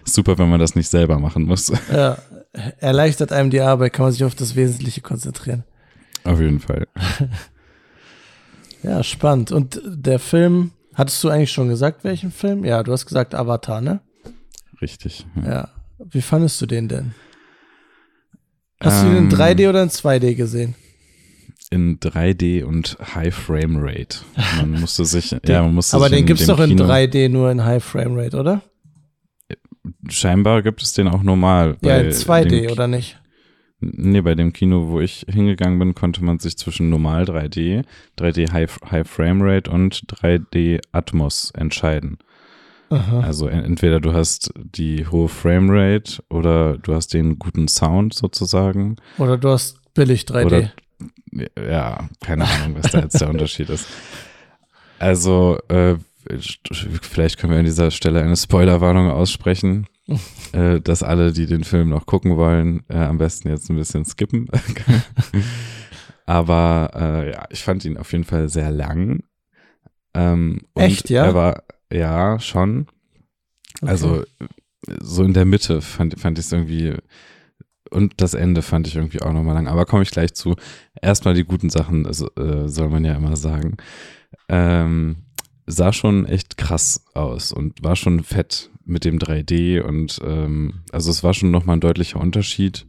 Super, 0.06 0.38
wenn 0.38 0.50
man 0.50 0.60
das 0.60 0.76
nicht 0.76 0.90
selber 0.90 1.20
machen 1.20 1.44
muss. 1.44 1.72
Ja. 1.92 2.18
Erleichtert 2.80 3.34
einem 3.34 3.50
die 3.50 3.60
Arbeit, 3.60 3.92
kann 3.92 4.06
man 4.06 4.14
sich 4.14 4.24
auf 4.24 4.36
das 4.36 4.56
Wesentliche 4.56 5.02
konzentrieren. 5.02 5.66
Auf 6.24 6.40
jeden 6.40 6.60
Fall. 6.60 6.88
Ja, 8.86 9.02
spannend. 9.02 9.52
Und 9.52 9.82
der 9.84 10.20
Film, 10.20 10.72
hattest 10.96 11.24
du 11.24 11.30
eigentlich 11.30 11.52
schon 11.52 11.70
gesagt, 11.70 12.04
welchen 12.04 12.32
Film? 12.32 12.66
Ja, 12.66 12.84
du 12.84 12.92
hast 12.92 13.06
gesagt 13.06 13.36
Avatar, 13.36 13.82
ne? 13.82 14.00
Richtig. 14.82 15.26
Ja. 15.46 15.70
Wie 16.00 16.22
fandest 16.22 16.60
du 16.62 16.66
den 16.66 16.88
denn? 16.88 17.14
Hast 18.82 19.04
du 19.04 19.08
den 19.08 19.18
Ähm, 19.18 19.30
in 19.30 19.32
3D 19.32 19.70
oder 19.70 19.84
in 19.84 19.90
2D 19.90 20.36
gesehen? 20.36 20.76
In 21.72 22.00
3D 22.00 22.64
und 22.64 22.98
High 23.16 23.34
Frame 23.34 23.78
Rate. 23.78 24.20
Man 24.58 24.72
musste 24.82 25.06
sich, 25.06 25.36
ja, 25.46 25.64
man 25.64 25.74
musste 25.74 25.96
Aber 25.96 26.10
sich 26.10 26.18
den 26.18 26.26
gibt's 26.26 26.46
dem 26.46 26.56
doch 26.56 26.60
in 26.64 26.70
Kino, 26.72 26.86
3D 26.86 27.30
nur 27.30 27.50
in 27.52 27.64
High 27.64 27.84
Frame 27.84 28.18
Rate, 28.20 28.38
oder? 28.38 28.62
Scheinbar 30.10 30.62
gibt 30.62 30.82
es 30.82 30.94
den 30.94 31.08
auch 31.08 31.24
normal. 31.24 31.78
Ja, 31.82 31.98
in 32.00 32.10
2D, 32.12 32.50
dem- 32.50 32.72
oder 32.72 32.88
nicht? 32.88 33.20
Nee, 33.82 34.22
bei 34.22 34.36
dem 34.36 34.54
Kino, 34.54 34.88
wo 34.90 35.00
ich 35.02 35.26
hingegangen 35.30 35.78
bin, 35.80 35.94
konnte 35.96 36.24
man 36.24 36.40
sich 36.40 36.58
zwischen 36.58 36.90
normal 36.90 37.24
3D, 37.26 37.84
3D 38.18 38.52
High, 38.52 38.78
High 38.90 39.08
Frame 39.08 39.42
Rate 39.42 39.70
und 39.70 40.02
3D 40.08 40.80
Atmos 40.92 41.52
entscheiden. 41.52 42.18
Aha. 42.90 43.20
Also 43.20 43.48
en- 43.48 43.64
entweder 43.66 44.00
du 44.00 44.14
hast 44.14 44.54
die 44.56 45.06
hohe 45.08 45.28
Frame 45.28 45.68
Rate 45.70 46.24
oder 46.30 46.78
du 46.78 46.94
hast 46.94 47.14
den 47.14 47.38
guten 47.38 47.68
Sound 47.68 48.14
sozusagen. 48.14 48.96
Oder 49.18 49.38
du 49.38 49.50
hast 49.50 49.78
billig 49.94 50.22
3D. 50.24 50.46
Oder 50.46 50.72
ja, 51.70 52.08
keine 52.22 52.46
Ahnung, 52.48 52.76
was 52.82 52.92
da 52.92 53.00
jetzt 53.02 53.20
der 53.20 53.30
Unterschied 53.30 53.70
ist. 53.70 53.88
Also, 55.00 55.60
äh, 55.68 55.96
vielleicht 57.02 57.38
können 57.38 57.52
wir 57.52 57.60
an 57.60 57.66
dieser 57.66 57.92
Stelle 57.92 58.22
eine 58.22 58.38
Spoilerwarnung 58.38 59.10
aussprechen, 59.12 59.88
äh, 60.52 60.82
dass 60.82 61.04
alle, 61.04 61.32
die 61.32 61.46
den 61.46 61.64
Film 61.64 61.90
noch 61.90 62.06
gucken 62.06 62.38
wollen, 62.38 62.84
äh, 62.90 62.98
am 62.98 63.18
besten 63.18 63.50
jetzt 63.50 63.70
ein 63.70 63.76
bisschen 63.76 64.06
skippen. 64.06 64.48
Aber 66.26 66.92
äh, 66.96 67.32
ja, 67.32 67.46
ich 67.50 67.64
fand 67.64 67.86
ihn 67.86 67.98
auf 67.98 68.12
jeden 68.12 68.24
Fall 68.24 68.50
sehr 68.50 68.72
lang. 68.72 69.24
Ähm, 70.14 70.62
und 70.74 70.84
Echt, 70.84 71.10
ja? 71.10 71.26
Er 71.26 71.34
war, 71.36 71.64
ja, 71.92 72.40
schon. 72.40 72.88
Okay. 73.82 73.92
Also 73.92 74.24
so 75.02 75.24
in 75.24 75.34
der 75.34 75.46
Mitte 75.46 75.82
fand, 75.82 76.20
fand 76.20 76.40
ich 76.40 76.46
es 76.46 76.52
irgendwie 76.52 76.96
und 77.92 78.14
das 78.18 78.34
Ende 78.34 78.62
fand 78.62 78.88
ich 78.88 78.96
irgendwie 78.96 79.22
auch 79.22 79.34
nochmal 79.34 79.56
lang. 79.56 79.68
Aber 79.68 79.86
komme 79.86 80.04
ich 80.04 80.12
gleich 80.12 80.34
zu. 80.34 80.56
Erstmal 81.02 81.34
die 81.34 81.44
guten 81.44 81.70
Sachen, 81.70 82.06
also, 82.06 82.30
äh, 82.36 82.68
soll 82.68 82.90
man 82.90 83.06
ja 83.06 83.16
immer 83.16 83.36
sagen. 83.36 83.78
Ähm, 84.50 85.18
sah 85.66 85.94
schon 85.94 86.26
echt 86.26 86.58
krass 86.58 87.06
aus 87.14 87.52
und 87.52 87.84
war 87.84 87.96
schon 87.96 88.24
fett 88.24 88.70
mit 88.86 89.04
dem 89.04 89.20
3D 89.20 89.82
und 89.82 90.20
ähm, 90.24 90.82
also 90.92 91.10
es 91.10 91.24
war 91.24 91.34
schon 91.34 91.52
nochmal 91.52 91.78
ein 91.78 91.82
deutlicher 91.82 92.20
Unterschied. 92.20 92.86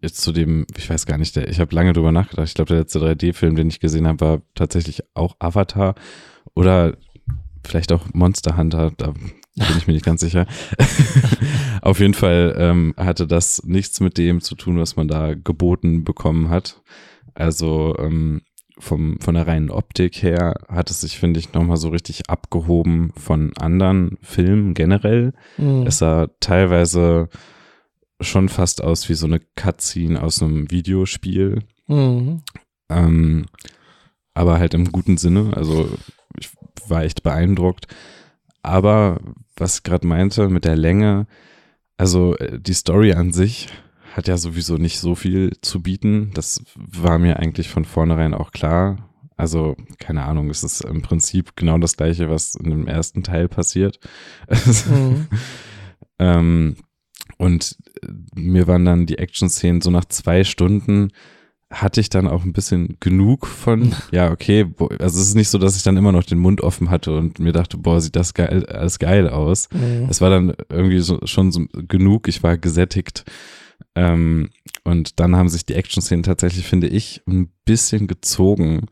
Jetzt 0.00 0.22
zu 0.22 0.32
dem, 0.32 0.66
ich 0.76 0.88
weiß 0.88 1.04
gar 1.04 1.18
nicht, 1.18 1.36
der, 1.36 1.48
ich 1.48 1.60
habe 1.60 1.74
lange 1.74 1.92
drüber 1.92 2.12
nachgedacht. 2.12 2.48
Ich 2.48 2.54
glaube, 2.54 2.68
der 2.68 2.78
letzte 2.78 3.00
3D-Film, 3.00 3.54
den 3.54 3.68
ich 3.68 3.80
gesehen 3.80 4.06
habe, 4.06 4.20
war 4.20 4.42
tatsächlich 4.54 5.02
auch 5.14 5.36
Avatar 5.38 5.94
oder 6.54 6.96
vielleicht 7.64 7.92
auch 7.92 8.06
Monster 8.14 8.56
Hunter. 8.56 8.92
Da 8.96 9.12
bin 9.66 9.76
ich 9.78 9.86
mir 9.86 9.92
nicht 9.92 10.06
ganz 10.06 10.20
sicher. 10.20 10.46
Auf 11.82 12.00
jeden 12.00 12.14
Fall 12.14 12.54
ähm, 12.56 12.94
hatte 12.96 13.26
das 13.26 13.62
nichts 13.64 14.00
mit 14.00 14.16
dem 14.16 14.40
zu 14.40 14.54
tun, 14.54 14.78
was 14.78 14.96
man 14.96 15.08
da 15.08 15.34
geboten 15.34 16.04
bekommen 16.04 16.48
hat. 16.48 16.80
Also 17.34 17.96
ähm, 17.98 18.42
vom, 18.80 19.18
von 19.20 19.34
der 19.34 19.46
reinen 19.46 19.70
Optik 19.70 20.22
her 20.22 20.54
hat 20.68 20.90
es 20.90 21.00
sich, 21.00 21.18
finde 21.18 21.38
ich, 21.38 21.52
nochmal 21.52 21.76
so 21.76 21.88
richtig 21.90 22.28
abgehoben 22.28 23.12
von 23.16 23.52
anderen 23.56 24.18
Filmen 24.22 24.74
generell. 24.74 25.32
Mhm. 25.58 25.86
Es 25.86 25.98
sah 25.98 26.28
teilweise 26.40 27.28
schon 28.20 28.48
fast 28.48 28.82
aus 28.82 29.08
wie 29.08 29.14
so 29.14 29.26
eine 29.26 29.40
Cutscene 29.56 30.22
aus 30.22 30.42
einem 30.42 30.70
Videospiel. 30.70 31.60
Mhm. 31.86 32.42
Ähm, 32.88 33.46
aber 34.34 34.58
halt 34.58 34.74
im 34.74 34.90
guten 34.90 35.16
Sinne. 35.16 35.52
Also 35.54 35.88
ich 36.38 36.50
war 36.88 37.04
echt 37.04 37.22
beeindruckt. 37.22 37.86
Aber 38.62 39.20
was 39.56 39.76
ich 39.76 39.82
gerade 39.82 40.06
meinte 40.06 40.48
mit 40.48 40.64
der 40.64 40.76
Länge, 40.76 41.26
also 41.96 42.36
äh, 42.36 42.58
die 42.60 42.74
Story 42.74 43.12
an 43.12 43.32
sich 43.32 43.68
hat 44.14 44.28
ja 44.28 44.36
sowieso 44.36 44.76
nicht 44.76 44.98
so 44.98 45.14
viel 45.14 45.52
zu 45.60 45.82
bieten. 45.82 46.30
Das 46.34 46.62
war 46.76 47.18
mir 47.18 47.38
eigentlich 47.38 47.68
von 47.68 47.84
vornherein 47.84 48.34
auch 48.34 48.52
klar. 48.52 49.08
Also, 49.36 49.76
keine 49.98 50.24
Ahnung, 50.24 50.50
es 50.50 50.64
ist 50.64 50.82
im 50.82 51.00
Prinzip 51.02 51.56
genau 51.56 51.78
das 51.78 51.96
gleiche, 51.96 52.28
was 52.28 52.54
in 52.54 52.70
dem 52.70 52.86
ersten 52.86 53.22
Teil 53.22 53.48
passiert. 53.48 53.98
Mhm. 54.88 55.26
Ähm, 56.20 56.76
und 57.38 57.78
äh, 58.02 58.08
mir 58.34 58.66
waren 58.66 58.84
dann 58.84 59.06
die 59.06 59.16
Action-Szenen 59.16 59.80
so 59.80 59.90
nach 59.90 60.04
zwei 60.04 60.44
Stunden 60.44 61.12
hatte 61.72 62.00
ich 62.00 62.10
dann 62.10 62.26
auch 62.26 62.44
ein 62.44 62.52
bisschen 62.52 62.96
genug 62.98 63.46
von, 63.46 63.94
ja, 64.10 64.30
okay, 64.30 64.66
also 64.98 65.20
es 65.20 65.28
ist 65.28 65.34
nicht 65.34 65.50
so, 65.50 65.58
dass 65.58 65.76
ich 65.76 65.82
dann 65.82 65.96
immer 65.96 66.12
noch 66.12 66.24
den 66.24 66.38
Mund 66.38 66.62
offen 66.62 66.90
hatte 66.90 67.16
und 67.16 67.38
mir 67.38 67.52
dachte, 67.52 67.78
boah, 67.78 68.00
sieht 68.00 68.16
das 68.16 68.34
geil, 68.34 68.66
alles 68.66 68.98
geil 68.98 69.28
aus. 69.28 69.68
Mhm. 69.72 70.08
Es 70.10 70.20
war 70.20 70.30
dann 70.30 70.52
irgendwie 70.68 70.98
so, 70.98 71.20
schon 71.24 71.52
so 71.52 71.66
genug, 71.88 72.28
ich 72.28 72.42
war 72.42 72.58
gesättigt. 72.58 73.24
Ähm, 73.94 74.50
und 74.84 75.20
dann 75.20 75.36
haben 75.36 75.48
sich 75.48 75.66
die 75.66 75.74
Action-Szenen 75.74 76.22
tatsächlich, 76.22 76.66
finde 76.66 76.88
ich, 76.88 77.22
ein 77.26 77.50
bisschen 77.64 78.06
gezogen, 78.06 78.86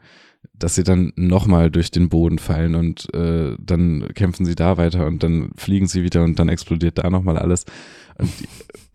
dass 0.53 0.75
sie 0.75 0.85
dann 0.85 1.13
nochmal 1.17 1.71
durch 1.71 1.91
den 1.91 2.09
Boden 2.09 2.39
fallen 2.39 2.75
und 2.75 3.13
äh, 3.15 3.57
dann 3.61 4.09
kämpfen 4.15 4.45
sie 4.45 4.55
da 4.55 4.77
weiter 4.77 5.07
und 5.07 5.23
dann 5.23 5.51
fliegen 5.57 5.87
sie 5.87 6.03
wieder 6.03 6.25
und 6.25 6.39
dann 6.39 6.49
explodiert 6.49 6.99
da 6.99 7.11
nochmal 7.11 7.39
alles. 7.39 7.65
Und 8.19 8.31
die, 8.41 8.49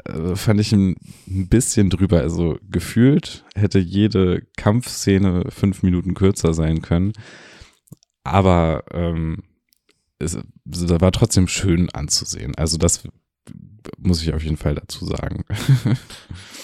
äh, 0.09 0.35
fand 0.35 0.59
ich 0.59 0.71
ein, 0.73 0.95
ein 1.27 1.47
bisschen 1.47 1.89
drüber. 1.89 2.19
Also 2.19 2.57
gefühlt 2.69 3.45
hätte 3.55 3.79
jede 3.79 4.45
Kampfszene 4.57 5.45
fünf 5.49 5.83
Minuten 5.83 6.13
kürzer 6.13 6.53
sein 6.53 6.81
können. 6.81 7.13
Aber 8.23 8.83
ähm, 8.91 9.43
es 10.19 10.37
es 10.69 10.89
war 10.89 11.11
trotzdem 11.11 11.47
schön 11.47 11.89
anzusehen. 11.89 12.55
Also 12.55 12.77
das 12.77 13.03
muss 13.97 14.21
ich 14.21 14.33
auf 14.33 14.43
jeden 14.43 14.57
Fall 14.57 14.75
dazu 14.75 15.05
sagen. 15.05 15.43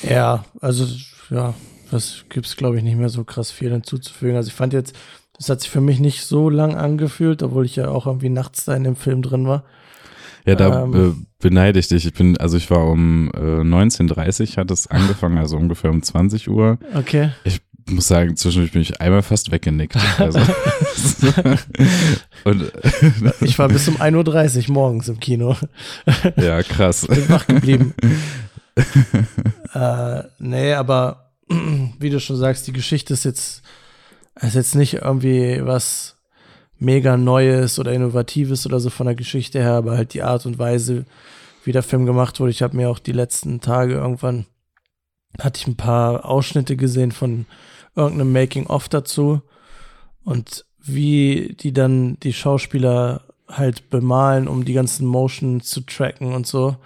Ja, 0.09 0.45
also 0.62 0.86
ja, 1.29 1.53
das 1.91 2.24
gibt's 2.29 2.55
glaube 2.55 2.77
ich 2.77 2.83
nicht 2.83 2.98
mehr 2.98 3.09
so 3.09 3.24
krass 3.25 3.51
viel 3.51 3.71
hinzuzufügen. 3.71 4.38
Also 4.38 4.48
ich 4.48 4.53
fand 4.53 4.71
jetzt, 4.71 4.95
das 5.38 5.50
hat 5.50 5.59
sich 5.62 5.69
für 5.69 5.81
mich 5.81 6.00
nicht 6.00 6.24
so 6.24 6.50
lang 6.50 6.75
angefühlt, 6.75 7.43
obwohl 7.43 7.65
ich 7.65 7.75
ja 7.75 7.89
auch 7.89 8.07
irgendwie 8.07 8.29
nachts 8.29 8.63
da 8.65 8.75
in 8.75 8.86
dem 8.86 8.95
Film 8.95 9.21
drin 9.21 9.45
war. 9.48 9.65
Ja, 10.45 10.55
da 10.55 10.83
Ähm. 10.86 10.93
äh, 10.95 11.25
beneide 11.39 11.79
ich 11.79 11.89
dich. 11.89 12.05
Ich 12.05 12.13
bin, 12.13 12.38
also 12.38 12.55
ich 12.55 12.71
war 12.71 12.86
um 12.86 13.29
äh, 13.36 13.39
19.30 13.62 14.55
hat 14.57 14.71
es 14.71 14.88
angefangen, 14.88 15.38
also 15.38 15.57
ungefähr 15.57 15.91
um 15.91 16.01
20 16.01 16.50
Uhr. 16.50 16.79
Okay. 16.95 17.31
Ich 17.43 17.59
muss 17.91 18.08
sagen, 18.08 18.36
zwischendurch 18.36 18.72
bin 18.72 18.81
ich 18.81 19.01
einmal 19.01 19.22
fast 19.22 19.51
weggenickt. 19.51 19.98
Also, 20.19 20.39
und 22.43 22.72
Ich 23.41 23.60
war 23.60 23.67
bis 23.67 23.88
um 23.88 23.98
1.30 23.98 24.67
Uhr 24.67 24.74
morgens 24.74 25.08
im 25.08 25.19
Kino. 25.19 25.55
ja, 26.38 26.62
krass. 26.63 27.08
Bin 27.08 27.29
wach 27.29 27.48
geblieben. 27.48 27.93
äh, 29.74 30.24
nee, 30.39 30.74
aber 30.74 31.29
wie 32.00 32.10
du 32.10 32.19
schon 32.19 32.38
sagst, 32.38 32.67
die 32.67 32.74
Geschichte 32.74 33.13
ist 33.13 33.25
jetzt, 33.25 33.62
ist 34.41 34.55
jetzt 34.55 34.75
nicht 34.75 34.96
irgendwie 34.96 35.60
was 35.63 36.17
mega 36.77 37.17
Neues 37.17 37.77
oder 37.77 37.91
Innovatives 37.91 38.65
oder 38.65 38.79
so 38.79 38.89
von 38.89 39.05
der 39.05 39.15
Geschichte 39.15 39.60
her, 39.60 39.74
aber 39.74 39.98
halt 39.98 40.13
die 40.13 40.24
Art 40.24 40.46
und 40.46 40.60
Weise, 40.60 41.05
wie 41.65 41.74
der 41.74 41.84
Film 41.84 42.05
gemacht 42.05 42.39
wurde. 42.39 42.51
Ich 42.51 42.62
habe 42.62 42.77
mir 42.77 42.89
auch 42.89 43.00
die 43.00 43.12
letzten 43.12 43.60
Tage 43.60 43.96
irgendwann, 43.96 44.46
hatte 45.39 45.60
ich 45.60 45.67
ein 45.67 45.75
paar 45.75 46.25
Ausschnitte 46.25 46.77
gesehen 46.77 47.12
von 47.12 47.46
irgendeinem 48.00 48.34
Making-of 48.34 48.89
dazu 48.89 49.41
und 50.24 50.65
wie 50.79 51.56
die 51.60 51.74
dann 51.74 52.18
die 52.22 52.34
Schauspieler 52.34 53.22
halt 53.48 53.89
bemalen, 53.89 54.48
um 54.48 54.65
die 54.65 54.74
ganzen 54.74 55.06
Motion 55.06 55.62
zu 55.62 55.82
tracken 55.82 56.34
und 56.34 56.48
so. 56.48 56.77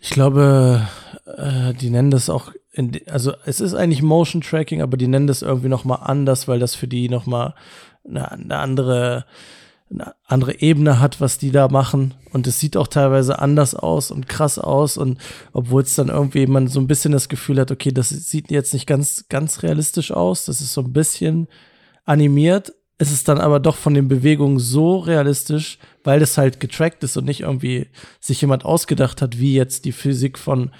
Ich 0.00 0.10
glaube, 0.10 0.86
äh, 1.26 1.74
die 1.74 1.90
nennen 1.90 2.10
das 2.10 2.30
auch, 2.30 2.52
in, 2.72 2.98
also 3.06 3.32
es 3.44 3.60
ist 3.60 3.74
eigentlich 3.74 4.02
Motion 4.02 4.40
Tracking, 4.40 4.80
aber 4.80 4.96
die 4.96 5.08
nennen 5.08 5.26
das 5.26 5.42
irgendwie 5.42 5.68
noch 5.68 5.84
mal 5.84 5.96
anders, 5.96 6.48
weil 6.48 6.58
das 6.58 6.74
für 6.74 6.88
die 6.88 7.08
noch 7.08 7.26
mal 7.26 7.54
eine, 8.08 8.30
eine 8.32 8.58
andere 8.58 9.26
eine 9.92 10.14
andere 10.24 10.60
Ebene 10.60 11.00
hat, 11.00 11.20
was 11.20 11.38
die 11.38 11.50
da 11.50 11.68
machen. 11.68 12.14
Und 12.32 12.46
es 12.46 12.60
sieht 12.60 12.76
auch 12.76 12.86
teilweise 12.86 13.40
anders 13.40 13.74
aus 13.74 14.10
und 14.10 14.28
krass 14.28 14.58
aus. 14.58 14.96
Und 14.96 15.18
obwohl 15.52 15.82
es 15.82 15.96
dann 15.96 16.08
irgendwie 16.08 16.46
man 16.46 16.68
so 16.68 16.80
ein 16.80 16.86
bisschen 16.86 17.12
das 17.12 17.28
Gefühl 17.28 17.58
hat, 17.60 17.70
okay, 17.70 17.90
das 17.90 18.10
sieht 18.10 18.50
jetzt 18.50 18.72
nicht 18.72 18.86
ganz, 18.86 19.26
ganz 19.28 19.62
realistisch 19.62 20.12
aus. 20.12 20.44
Das 20.44 20.60
ist 20.60 20.72
so 20.72 20.82
ein 20.82 20.92
bisschen 20.92 21.48
animiert. 22.04 22.72
Es 22.98 23.10
ist 23.10 23.28
dann 23.28 23.38
aber 23.38 23.60
doch 23.60 23.76
von 23.76 23.94
den 23.94 24.08
Bewegungen 24.08 24.58
so 24.58 24.98
realistisch, 24.98 25.78
weil 26.04 26.20
das 26.20 26.38
halt 26.38 26.60
getrackt 26.60 27.02
ist 27.02 27.16
und 27.16 27.24
nicht 27.24 27.40
irgendwie 27.40 27.88
sich 28.20 28.40
jemand 28.42 28.64
ausgedacht 28.64 29.22
hat, 29.22 29.38
wie 29.38 29.54
jetzt 29.54 29.86
die 29.86 29.92
Physik 29.92 30.38
von 30.38 30.70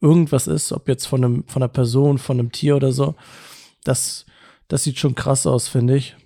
irgendwas 0.00 0.46
ist, 0.46 0.72
ob 0.72 0.88
jetzt 0.88 1.06
von 1.06 1.24
einem, 1.24 1.44
von 1.46 1.62
einer 1.62 1.72
Person, 1.72 2.18
von 2.18 2.38
einem 2.38 2.52
Tier 2.52 2.76
oder 2.76 2.92
so. 2.92 3.14
Das, 3.82 4.26
das 4.68 4.84
sieht 4.84 4.98
schon 4.98 5.14
krass 5.14 5.46
aus, 5.46 5.68
finde 5.68 5.96
ich. 5.96 6.16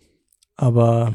Aber 0.57 1.15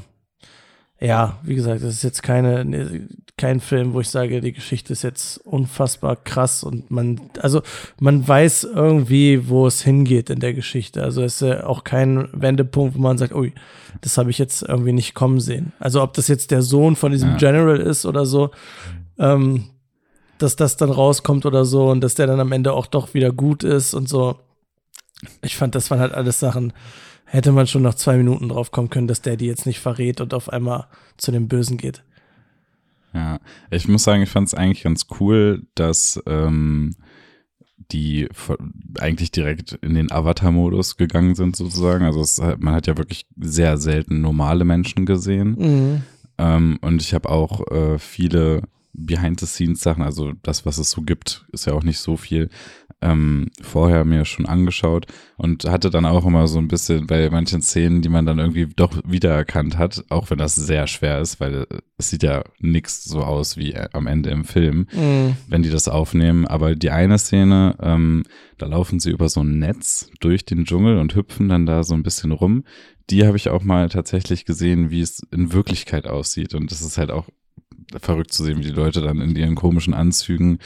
ja, 1.01 1.39
wie 1.44 1.56
gesagt, 1.56 1.82
das 1.82 1.94
ist 1.94 2.03
jetzt 2.03 2.24
keine, 2.24 2.65
ne, 2.65 3.08
kein 3.38 3.62
Film, 3.62 3.94
wo 3.94 4.01
ich 4.01 4.10
sage, 4.10 4.41
die 4.41 4.51
Geschichte 4.51 4.91
ist 4.91 5.03
jetzt 5.03 5.38
unfassbar 5.46 6.18
krass 6.18 6.62
und 6.62 6.91
man, 6.91 7.22
also 7.39 7.62
man 8.00 8.27
weiß 8.27 8.65
irgendwie, 8.65 9.48
wo 9.48 9.65
es 9.65 9.82
hingeht 9.82 10.29
in 10.29 10.41
der 10.41 10.53
Geschichte. 10.53 11.01
Also 11.01 11.24
es 11.24 11.41
ist 11.41 11.48
ja 11.48 11.65
auch 11.65 11.86
kein 11.86 12.27
Wendepunkt, 12.34 12.98
wo 12.98 13.00
man 13.00 13.18
sagt, 13.18 13.34
ui, 13.34 13.53
das 14.01 14.18
habe 14.18 14.29
ich 14.29 14.38
jetzt 14.38 14.63
irgendwie 14.63 14.91
nicht 14.91 15.13
kommen 15.13 15.39
sehen. 15.39 15.72
Also 15.79 16.01
ob 16.03 16.13
das 16.13 16.27
jetzt 16.27 16.51
der 16.51 16.62
Sohn 16.62 16.98
von 16.98 17.13
diesem 17.13 17.32
ja. 17.32 17.38
General 17.38 17.79
ist 17.79 18.06
oder 18.06 18.25
so, 18.25 18.51
ähm, 19.18 19.70
dass 20.38 20.58
das 20.58 20.75
dann 20.75 20.91
rauskommt 20.91 21.46
oder 21.46 21.63
so 21.63 21.89
und 21.89 22.01
dass 22.01 22.15
der 22.15 22.27
dann 22.27 22.41
am 22.41 22.51
Ende 22.51 22.74
auch 22.74 22.88
doch 22.88 23.13
wieder 23.13 23.32
gut 23.32 23.63
ist 23.63 23.94
und 23.94 24.10
so. 24.10 24.38
Ich 25.44 25.56
fand, 25.56 25.75
das 25.75 25.89
waren 25.91 26.00
halt 26.00 26.13
alles 26.13 26.39
Sachen, 26.39 26.74
hätte 27.29 27.51
man 27.51 27.67
schon 27.67 27.83
nach 27.83 27.93
zwei 27.93 28.17
Minuten 28.17 28.50
drauf 28.50 28.71
kommen 28.71 28.89
können, 28.89 29.07
dass 29.07 29.21
der 29.21 29.38
die 29.38 29.45
jetzt 29.45 29.65
nicht 29.65 29.79
verrät 29.79 30.19
und 30.19 30.33
auf 30.33 30.50
einmal 30.50 30.88
zu 31.17 31.31
dem 31.31 31.48
Bösen 31.48 31.77
geht. 31.77 32.03
Ja, 33.13 33.39
ich 33.71 33.88
muss 33.88 34.03
sagen, 34.03 34.21
ich 34.21 34.29
fand 34.29 34.48
es 34.48 34.53
eigentlich 34.53 34.83
ganz 34.83 35.07
cool, 35.19 35.63
dass 35.75 36.21
ähm, 36.27 36.95
die 37.91 38.27
eigentlich 39.00 39.31
direkt 39.31 39.74
in 39.81 39.95
den 39.95 40.12
Avatar-Modus 40.12 40.98
gegangen 40.98 41.33
sind, 41.33 41.55
sozusagen. 41.55 42.05
Also 42.05 42.21
es, 42.21 42.39
man 42.59 42.75
hat 42.75 42.88
ja 42.88 42.98
wirklich 42.98 43.25
sehr 43.39 43.77
selten 43.77 44.21
normale 44.21 44.63
Menschen 44.63 45.05
gesehen. 45.05 45.55
Mhm. 45.57 46.01
Ähm, 46.38 46.77
und 46.81 47.01
ich 47.01 47.13
habe 47.13 47.29
auch 47.29 47.65
äh, 47.71 47.98
viele 47.98 48.62
Behind-the-Scenes-Sachen, 49.06 50.03
also 50.03 50.34
das, 50.44 50.65
was 50.65 50.77
es 50.77 50.91
so 50.91 51.01
gibt, 51.01 51.46
ist 51.51 51.65
ja 51.65 51.74
auch 51.74 51.84
nicht 51.84 52.00
so 52.00 52.18
viel, 52.18 52.50
ähm, 53.01 53.50
vorher 53.62 54.03
mir 54.03 54.25
schon 54.25 54.46
angeschaut 54.46 55.06
und 55.38 55.65
hatte 55.65 55.89
dann 55.89 56.06
auch 56.06 56.25
immer 56.25 56.48
so 56.48 56.60
ein 56.60 56.68
bisschen 56.68 57.08
bei 57.08 57.29
manchen 57.29 57.62
Szenen, 57.62 58.01
die 58.01 58.10
man 58.10 58.25
dann 58.25 58.39
irgendwie 58.39 58.68
doch 58.68 59.00
wiedererkannt 59.06 59.77
hat, 59.77 60.03
auch 60.10 60.29
wenn 60.29 60.38
das 60.38 60.56
sehr 60.56 60.86
schwer 60.88 61.20
ist, 61.20 61.39
weil 61.39 61.65
es 61.98 62.10
sieht 62.10 62.24
ja 62.24 62.44
nix 62.60 63.03
so 63.06 63.22
aus 63.22 63.56
wie 63.56 63.75
am 63.75 64.08
Ende 64.08 64.32
im 64.32 64.44
Film, 64.44 64.88
mhm. 64.94 65.38
wenn 65.48 65.63
die 65.63 65.70
das 65.70 65.88
aufnehmen. 65.88 66.46
Aber 66.46 66.75
die 66.75 66.91
eine 66.91 67.18
Szene, 67.18 67.75
ähm, 67.82 68.24
da 68.58 68.65
laufen 68.65 69.00
sie 69.00 69.12
über 69.12 69.29
so 69.29 69.41
ein 69.41 69.60
Netz 69.60 70.10
durch 70.20 70.44
den 70.46 70.65
Dschungel 70.65 70.98
und 70.98 71.15
hüpfen 71.15 71.48
dann 71.48 71.65
da 71.65 71.84
so 71.84 71.94
ein 71.94 72.03
bisschen 72.03 72.32
rum. 72.32 72.65
Die 73.10 73.25
habe 73.25 73.38
ich 73.38 73.50
auch 73.50 73.63
mal 73.63 73.89
tatsächlich 73.89 74.46
gesehen, 74.46 74.91
wie 74.91 75.01
es 75.01 75.25
in 75.32 75.53
Wirklichkeit 75.53 76.06
aussieht. 76.06 76.53
Und 76.53 76.70
das 76.70 76.82
ist 76.82 76.98
halt 76.98 77.12
auch 77.12 77.29
verrückt 78.01 78.34
zu 78.34 78.43
sehen, 78.43 78.60
wie 78.60 78.63
die 78.63 78.69
Leute 78.69 79.01
dann 79.01 79.22
in 79.22 79.36
ihren 79.36 79.55
komischen 79.55 79.93
Anzügen 79.93 80.60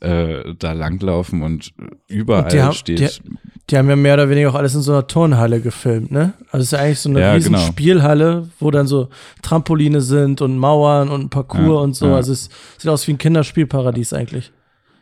äh, 0.00 0.54
da 0.58 0.72
langlaufen 0.72 1.42
und 1.42 1.72
überall 2.06 2.52
und 2.52 2.62
haben, 2.62 2.72
steht. 2.72 3.00
Die, 3.00 3.36
die, 3.70 3.76
haben 3.76 3.88
ja 3.88 3.96
mehr 3.96 4.14
oder 4.14 4.30
weniger 4.30 4.50
auch 4.50 4.54
alles 4.54 4.74
in 4.74 4.82
so 4.82 4.92
einer 4.92 5.06
Turnhalle 5.06 5.60
gefilmt, 5.60 6.10
ne? 6.10 6.34
Also 6.50 6.62
es 6.62 6.64
ist 6.64 6.72
ja 6.72 6.78
eigentlich 6.78 7.00
so 7.00 7.08
eine 7.08 7.20
ja, 7.20 7.32
riesen 7.32 7.52
genau. 7.54 7.66
Spielhalle, 7.66 8.48
wo 8.60 8.70
dann 8.70 8.86
so 8.86 9.08
Trampoline 9.42 10.00
sind 10.00 10.40
und 10.40 10.58
Mauern 10.58 11.08
und 11.08 11.30
Parcours 11.30 11.62
ja, 11.62 11.72
und 11.72 11.94
so. 11.94 12.06
Ja. 12.06 12.16
Also 12.16 12.32
es 12.32 12.48
sieht 12.76 12.90
aus 12.90 13.06
wie 13.08 13.12
ein 13.12 13.18
Kinderspielparadies 13.18 14.12
eigentlich. 14.12 14.52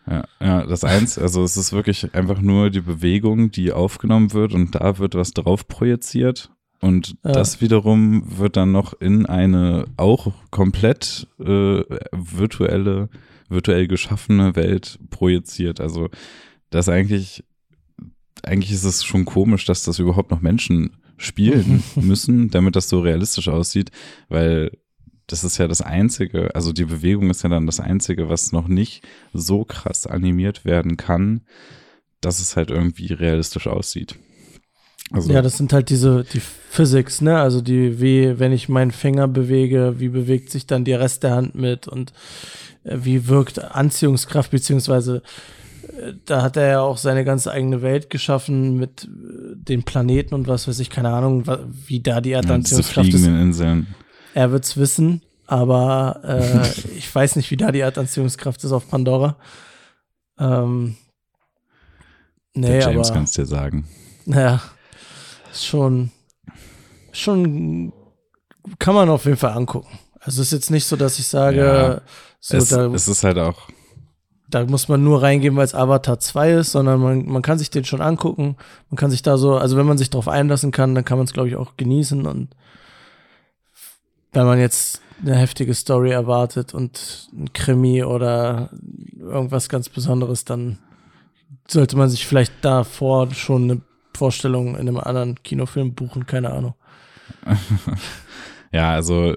Ja, 0.08 0.24
ja, 0.40 0.64
das 0.64 0.84
eins, 0.84 1.18
also 1.18 1.42
es 1.42 1.56
ist 1.56 1.72
wirklich 1.72 2.14
einfach 2.14 2.40
nur 2.40 2.70
die 2.70 2.80
Bewegung, 2.80 3.50
die 3.50 3.72
aufgenommen 3.72 4.32
wird 4.32 4.54
und 4.54 4.76
da 4.76 4.98
wird 4.98 5.16
was 5.16 5.32
drauf 5.32 5.66
projiziert 5.66 6.50
und 6.80 7.16
ja. 7.24 7.32
das 7.32 7.60
wiederum 7.60 8.38
wird 8.38 8.56
dann 8.56 8.72
noch 8.72 9.00
in 9.00 9.26
eine 9.26 9.86
auch 9.96 10.32
komplett 10.50 11.26
äh, 11.38 11.82
virtuelle, 12.12 13.08
virtuell 13.48 13.88
geschaffene 13.88 14.56
Welt 14.56 14.98
projiziert. 15.10 15.80
Also 15.80 16.10
das 16.70 16.88
eigentlich, 16.88 17.44
eigentlich 18.42 18.72
ist 18.72 18.84
es 18.84 19.04
schon 19.04 19.24
komisch, 19.24 19.64
dass 19.64 19.84
das 19.84 19.98
überhaupt 19.98 20.30
noch 20.30 20.42
Menschen 20.42 20.96
spielen 21.16 21.82
müssen, 21.96 22.50
damit 22.50 22.76
das 22.76 22.88
so 22.88 23.00
realistisch 23.00 23.48
aussieht, 23.48 23.90
weil 24.28 24.70
das 25.26 25.42
ist 25.42 25.58
ja 25.58 25.66
das 25.66 25.82
Einzige, 25.82 26.54
also 26.54 26.72
die 26.72 26.84
Bewegung 26.84 27.30
ist 27.30 27.42
ja 27.42 27.48
dann 27.48 27.66
das 27.66 27.80
Einzige, 27.80 28.28
was 28.28 28.52
noch 28.52 28.68
nicht 28.68 29.02
so 29.32 29.64
krass 29.64 30.06
animiert 30.06 30.64
werden 30.64 30.96
kann, 30.96 31.40
dass 32.20 32.40
es 32.40 32.56
halt 32.56 32.70
irgendwie 32.70 33.12
realistisch 33.12 33.66
aussieht. 33.66 34.16
Also 35.12 35.32
ja, 35.32 35.40
das 35.40 35.56
sind 35.56 35.72
halt 35.72 35.88
diese, 35.88 36.24
die 36.24 36.40
Physics, 36.40 37.20
ne? 37.20 37.38
Also 37.38 37.60
die, 37.60 38.00
wie, 38.00 38.38
wenn 38.38 38.52
ich 38.52 38.68
meinen 38.68 38.90
Finger 38.90 39.28
bewege, 39.28 39.94
wie 39.98 40.08
bewegt 40.08 40.50
sich 40.50 40.66
dann 40.66 40.84
der 40.84 41.00
Rest 41.00 41.22
der 41.22 41.34
Hand 41.34 41.54
mit 41.54 41.86
und 41.86 42.12
äh, 42.84 42.98
wie 43.02 43.28
wirkt 43.28 43.62
Anziehungskraft, 43.62 44.50
beziehungsweise 44.50 45.22
äh, 45.98 46.14
da 46.24 46.42
hat 46.42 46.56
er 46.56 46.66
ja 46.66 46.80
auch 46.80 46.98
seine 46.98 47.24
ganz 47.24 47.46
eigene 47.46 47.82
Welt 47.82 48.10
geschaffen 48.10 48.76
mit 48.76 49.04
äh, 49.04 49.54
den 49.54 49.84
Planeten 49.84 50.34
und 50.34 50.48
was 50.48 50.66
weiß 50.66 50.80
ich, 50.80 50.90
keine 50.90 51.10
Ahnung, 51.10 51.44
wie 51.86 52.00
da 52.00 52.20
die 52.20 52.32
Erdanziehungskraft 52.32 53.08
ja, 53.08 53.14
ist. 53.14 53.26
Inseln. 53.26 53.86
Er 54.34 54.50
wird's 54.50 54.76
wissen, 54.76 55.22
aber 55.46 56.20
äh, 56.24 56.96
ich 56.98 57.14
weiß 57.14 57.36
nicht, 57.36 57.50
wie 57.52 57.56
da 57.56 57.70
die 57.70 57.80
Erdanziehungskraft 57.80 58.64
ist 58.64 58.72
auf 58.72 58.90
Pandora. 58.90 59.36
Ähm, 60.38 60.96
nee, 62.54 62.66
Der 62.66 62.80
James 62.80 63.08
aber, 63.08 63.18
kannst 63.18 63.38
dir 63.38 63.46
sagen. 63.46 63.86
Naja, 64.26 64.60
ist 65.56 65.66
schon, 65.66 66.10
schon, 67.12 67.92
kann 68.78 68.94
man 68.94 69.08
auf 69.08 69.24
jeden 69.24 69.36
Fall 69.36 69.52
angucken. 69.52 69.98
Also 70.20 70.42
ist 70.42 70.52
jetzt 70.52 70.70
nicht 70.70 70.84
so, 70.84 70.96
dass 70.96 71.18
ich 71.18 71.28
sage, 71.28 71.58
ja, 71.58 72.00
so, 72.40 72.56
es, 72.56 72.68
da, 72.68 72.86
es 72.86 73.08
ist 73.08 73.24
halt 73.24 73.38
auch. 73.38 73.68
Da 74.48 74.64
muss 74.64 74.88
man 74.88 75.02
nur 75.02 75.22
reingehen, 75.22 75.56
weil 75.56 75.64
es 75.64 75.74
Avatar 75.74 76.20
2 76.20 76.52
ist, 76.52 76.72
sondern 76.72 77.00
man, 77.00 77.26
man 77.26 77.42
kann 77.42 77.58
sich 77.58 77.70
den 77.70 77.84
schon 77.84 78.00
angucken. 78.00 78.56
Man 78.90 78.96
kann 78.96 79.10
sich 79.10 79.22
da 79.22 79.38
so, 79.38 79.56
also 79.56 79.76
wenn 79.76 79.86
man 79.86 79.98
sich 79.98 80.10
darauf 80.10 80.28
einlassen 80.28 80.70
kann, 80.70 80.94
dann 80.94 81.04
kann 81.04 81.18
man 81.18 81.26
es, 81.26 81.32
glaube 81.32 81.48
ich, 81.48 81.56
auch 81.56 81.76
genießen. 81.76 82.26
Und 82.26 82.48
wenn 84.32 84.46
man 84.46 84.60
jetzt 84.60 85.00
eine 85.22 85.36
heftige 85.36 85.74
Story 85.74 86.10
erwartet 86.10 86.74
und 86.74 87.28
ein 87.32 87.52
Krimi 87.52 88.04
oder 88.04 88.70
irgendwas 89.18 89.68
ganz 89.68 89.88
Besonderes, 89.88 90.44
dann 90.44 90.78
sollte 91.68 91.96
man 91.96 92.08
sich 92.08 92.26
vielleicht 92.26 92.52
davor 92.62 93.32
schon 93.32 93.70
eine 93.70 93.80
Vorstellung 94.16 94.74
in 94.74 94.88
einem 94.88 94.98
anderen 94.98 95.42
Kinofilm 95.42 95.94
buchen, 95.94 96.26
keine 96.26 96.52
Ahnung. 96.52 96.74
ja, 98.72 98.90
also 98.90 99.34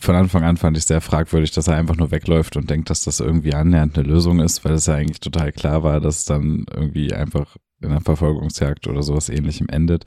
von 0.00 0.16
Anfang 0.16 0.42
an 0.42 0.56
fand 0.56 0.76
ich 0.76 0.84
sehr 0.84 1.00
fragwürdig, 1.00 1.52
dass 1.52 1.68
er 1.68 1.76
einfach 1.76 1.96
nur 1.96 2.10
wegläuft 2.10 2.56
und 2.56 2.68
denkt, 2.68 2.90
dass 2.90 3.02
das 3.02 3.20
irgendwie 3.20 3.54
annähernd 3.54 3.96
eine 3.96 4.08
Lösung 4.08 4.40
ist, 4.40 4.64
weil 4.64 4.72
es 4.72 4.86
ja 4.86 4.94
eigentlich 4.94 5.20
total 5.20 5.52
klar 5.52 5.82
war, 5.82 6.00
dass 6.00 6.18
es 6.18 6.24
dann 6.24 6.66
irgendwie 6.74 7.12
einfach 7.12 7.56
in 7.80 7.90
einer 7.90 8.00
Verfolgungsjagd 8.00 8.86
oder 8.86 9.02
sowas 9.02 9.28
ähnlichem 9.28 9.68
endet. 9.68 10.04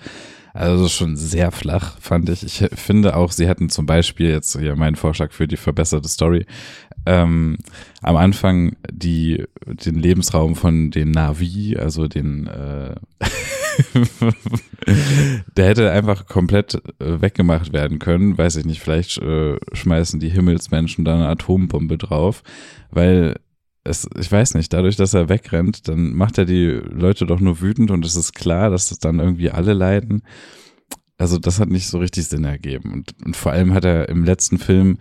Also 0.54 0.88
schon 0.88 1.18
sehr 1.18 1.52
flach, 1.52 2.00
fand 2.00 2.30
ich. 2.30 2.44
Ich 2.44 2.70
finde 2.80 3.18
auch, 3.18 3.32
sie 3.32 3.48
hätten 3.48 3.70
zum 3.70 3.86
Beispiel 3.86 4.30
jetzt 4.30 4.58
hier 4.58 4.76
meinen 4.78 4.96
Vorschlag 4.96 5.34
für 5.34 5.48
die 5.48 5.58
verbesserte 5.58 6.08
Story, 6.08 6.46
ähm, 7.06 7.58
am 8.02 8.16
Anfang 8.16 8.78
die, 8.90 9.44
den 9.66 9.96
Lebensraum 9.96 10.56
von 10.56 10.92
den 10.92 11.12
Navi, 11.12 11.78
also 11.78 12.08
den, 12.08 12.48
äh, 12.48 12.96
der 15.58 15.66
hätte 15.68 15.92
einfach 15.92 16.26
komplett 16.28 16.76
äh, 17.00 17.22
weggemacht 17.22 17.74
werden 17.74 18.00
können. 18.00 18.38
Weiß 18.38 18.56
ich 18.56 18.66
nicht, 18.66 18.82
vielleicht 18.82 19.18
äh, 19.18 19.58
schmeißen 19.74 20.20
die 20.20 20.30
Himmelsmenschen 20.30 21.06
da 21.06 21.16
eine 21.16 21.28
Atombombe 21.28 21.98
drauf, 21.98 22.44
weil 22.92 23.36
es, 23.84 24.08
ich 24.20 24.32
weiß 24.32 24.56
nicht, 24.56 24.74
dadurch, 24.74 24.96
dass 24.96 25.14
er 25.14 25.30
wegrennt, 25.30 25.88
dann 25.88 26.14
macht 26.14 26.38
er 26.38 26.46
die 26.46 26.66
Leute 26.66 27.26
doch 27.26 27.40
nur 27.40 27.62
wütend 27.62 27.92
und 27.92 28.06
es 28.06 28.16
ist 28.16 28.34
klar, 28.34 28.70
dass 28.70 28.90
das 28.90 29.00
dann 29.00 29.20
irgendwie 29.20 29.52
alle 29.52 29.74
leiden 29.74 30.24
also 31.18 31.38
das 31.38 31.60
hat 31.60 31.70
nicht 31.70 31.88
so 31.88 32.00
richtig 32.00 32.28
Sinn 32.28 32.44
ergeben. 32.44 32.92
Und, 32.92 33.14
und 33.26 33.36
vor 33.36 33.52
allem 33.52 33.74
hat 33.74 33.86
er 33.86 34.10
im 34.10 34.24
letzten 34.24 34.58
Film 34.58 34.98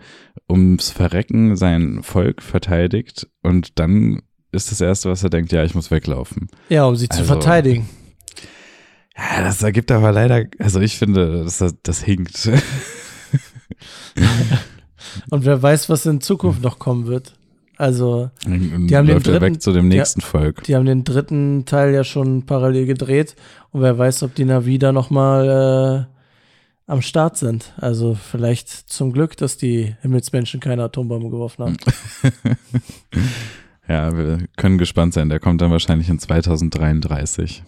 ums 0.49 0.89
Verrecken 0.89 1.55
sein 1.55 2.03
Volk 2.03 2.41
verteidigt 2.41 3.27
und 3.41 3.79
dann 3.79 4.21
ist 4.51 4.71
das 4.71 4.79
Erste, 4.79 5.09
was 5.09 5.23
er 5.23 5.29
denkt, 5.29 5.51
ja, 5.51 5.63
ich 5.63 5.75
muss 5.75 5.91
weglaufen. 5.91 6.47
Ja, 6.69 6.85
um 6.85 6.95
sie 6.95 7.09
also, 7.09 7.23
zu 7.23 7.27
verteidigen. 7.27 7.89
Ja, 9.17 9.43
das 9.43 9.63
ergibt 9.63 9.91
aber 9.91 10.11
leider, 10.11 10.43
also 10.59 10.81
ich 10.81 10.97
finde, 10.97 11.43
das, 11.43 11.63
das 11.83 12.03
hinkt. 12.03 12.49
Und 15.29 15.45
wer 15.45 15.61
weiß, 15.61 15.87
was 15.89 16.05
in 16.05 16.19
Zukunft 16.21 16.61
noch 16.61 16.79
kommen 16.79 17.07
wird. 17.07 17.33
Also, 17.77 18.29
die 18.45 18.95
haben 18.95 19.07
den 19.07 19.19
dritten, 19.19 19.41
weg 19.41 19.61
zu 19.61 19.73
dem 19.73 19.89
nächsten 19.89 20.21
die, 20.21 20.25
Volk. 20.25 20.63
Die 20.63 20.75
haben 20.75 20.85
den 20.85 21.03
dritten 21.03 21.65
Teil 21.65 21.93
ja 21.93 22.05
schon 22.05 22.45
parallel 22.45 22.85
gedreht. 22.85 23.35
Und 23.71 23.81
wer 23.81 23.97
weiß, 23.97 24.23
ob 24.23 24.33
die 24.35 24.45
Navi 24.45 24.77
noch 24.77 25.09
mal 25.09 26.07
äh, 26.07 26.91
am 26.91 27.01
Start 27.01 27.37
sind. 27.37 27.73
Also 27.77 28.15
vielleicht 28.15 28.69
zum 28.69 29.11
Glück, 29.11 29.35
dass 29.37 29.57
die 29.57 29.95
Himmelsmenschen 30.01 30.59
keine 30.59 30.83
Atombombe 30.83 31.29
geworfen 31.29 31.65
haben. 31.65 31.77
ja, 33.89 34.15
wir 34.15 34.39
können 34.55 34.77
gespannt 34.77 35.13
sein. 35.13 35.29
Der 35.29 35.39
kommt 35.39 35.61
dann 35.61 35.71
wahrscheinlich 35.71 36.09
in 36.09 36.19
2033. 36.19 37.63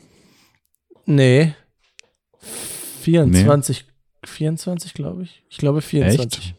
Nee. 1.07 1.55
24, 3.01 3.85
nee. 3.87 4.27
24 4.27 4.93
glaube 4.93 5.23
ich. 5.23 5.43
Ich 5.49 5.57
glaube 5.57 5.81
24. 5.81 6.39
Echt? 6.49 6.55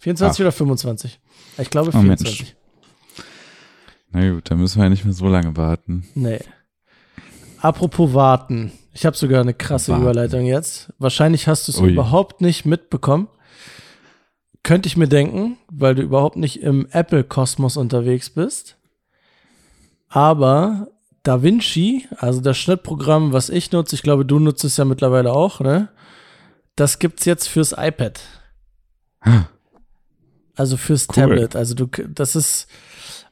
24 0.00 0.36
Ach. 0.36 0.40
oder 0.40 0.52
25? 0.52 1.18
Ich 1.58 1.70
glaube 1.70 1.90
24. 1.90 2.54
Oh, 3.18 3.22
Na 4.12 4.30
gut, 4.30 4.50
dann 4.50 4.58
müssen 4.58 4.78
wir 4.78 4.84
ja 4.84 4.90
nicht 4.90 5.04
mehr 5.04 5.14
so 5.14 5.26
lange 5.26 5.56
warten. 5.56 6.06
Nee. 6.14 6.40
Apropos 7.60 8.12
warten. 8.12 8.70
Ich 8.92 9.06
habe 9.06 9.16
sogar 9.16 9.40
eine 9.40 9.54
krasse 9.54 9.92
warten. 9.92 10.02
Überleitung 10.02 10.44
jetzt. 10.44 10.92
Wahrscheinlich 10.98 11.48
hast 11.48 11.66
du 11.66 11.72
es 11.72 11.78
überhaupt 11.80 12.40
nicht 12.42 12.66
mitbekommen. 12.66 13.28
Könnte 14.62 14.88
ich 14.88 14.96
mir 14.96 15.08
denken, 15.08 15.56
weil 15.68 15.94
du 15.94 16.02
überhaupt 16.02 16.36
nicht 16.36 16.60
im 16.62 16.86
Apple-Kosmos 16.90 17.76
unterwegs 17.78 18.30
bist. 18.30 18.76
Aber 20.08 20.88
Da 21.26 21.42
Vinci, 21.42 22.06
also 22.18 22.40
das 22.40 22.56
Schnittprogramm, 22.56 23.32
was 23.32 23.50
ich 23.50 23.72
nutze, 23.72 23.96
ich 23.96 24.04
glaube, 24.04 24.24
du 24.24 24.38
nutzt 24.38 24.62
es 24.62 24.76
ja 24.76 24.84
mittlerweile 24.84 25.32
auch, 25.32 25.58
ne? 25.58 25.88
Das 26.76 27.00
gibt's 27.00 27.24
jetzt 27.24 27.48
fürs 27.48 27.72
iPad. 27.76 28.20
Hm. 29.22 29.46
Also 30.54 30.76
fürs 30.76 31.08
cool. 31.08 31.14
Tablet. 31.14 31.56
Also 31.56 31.74
du, 31.74 31.88
das 31.88 32.36
ist 32.36 32.68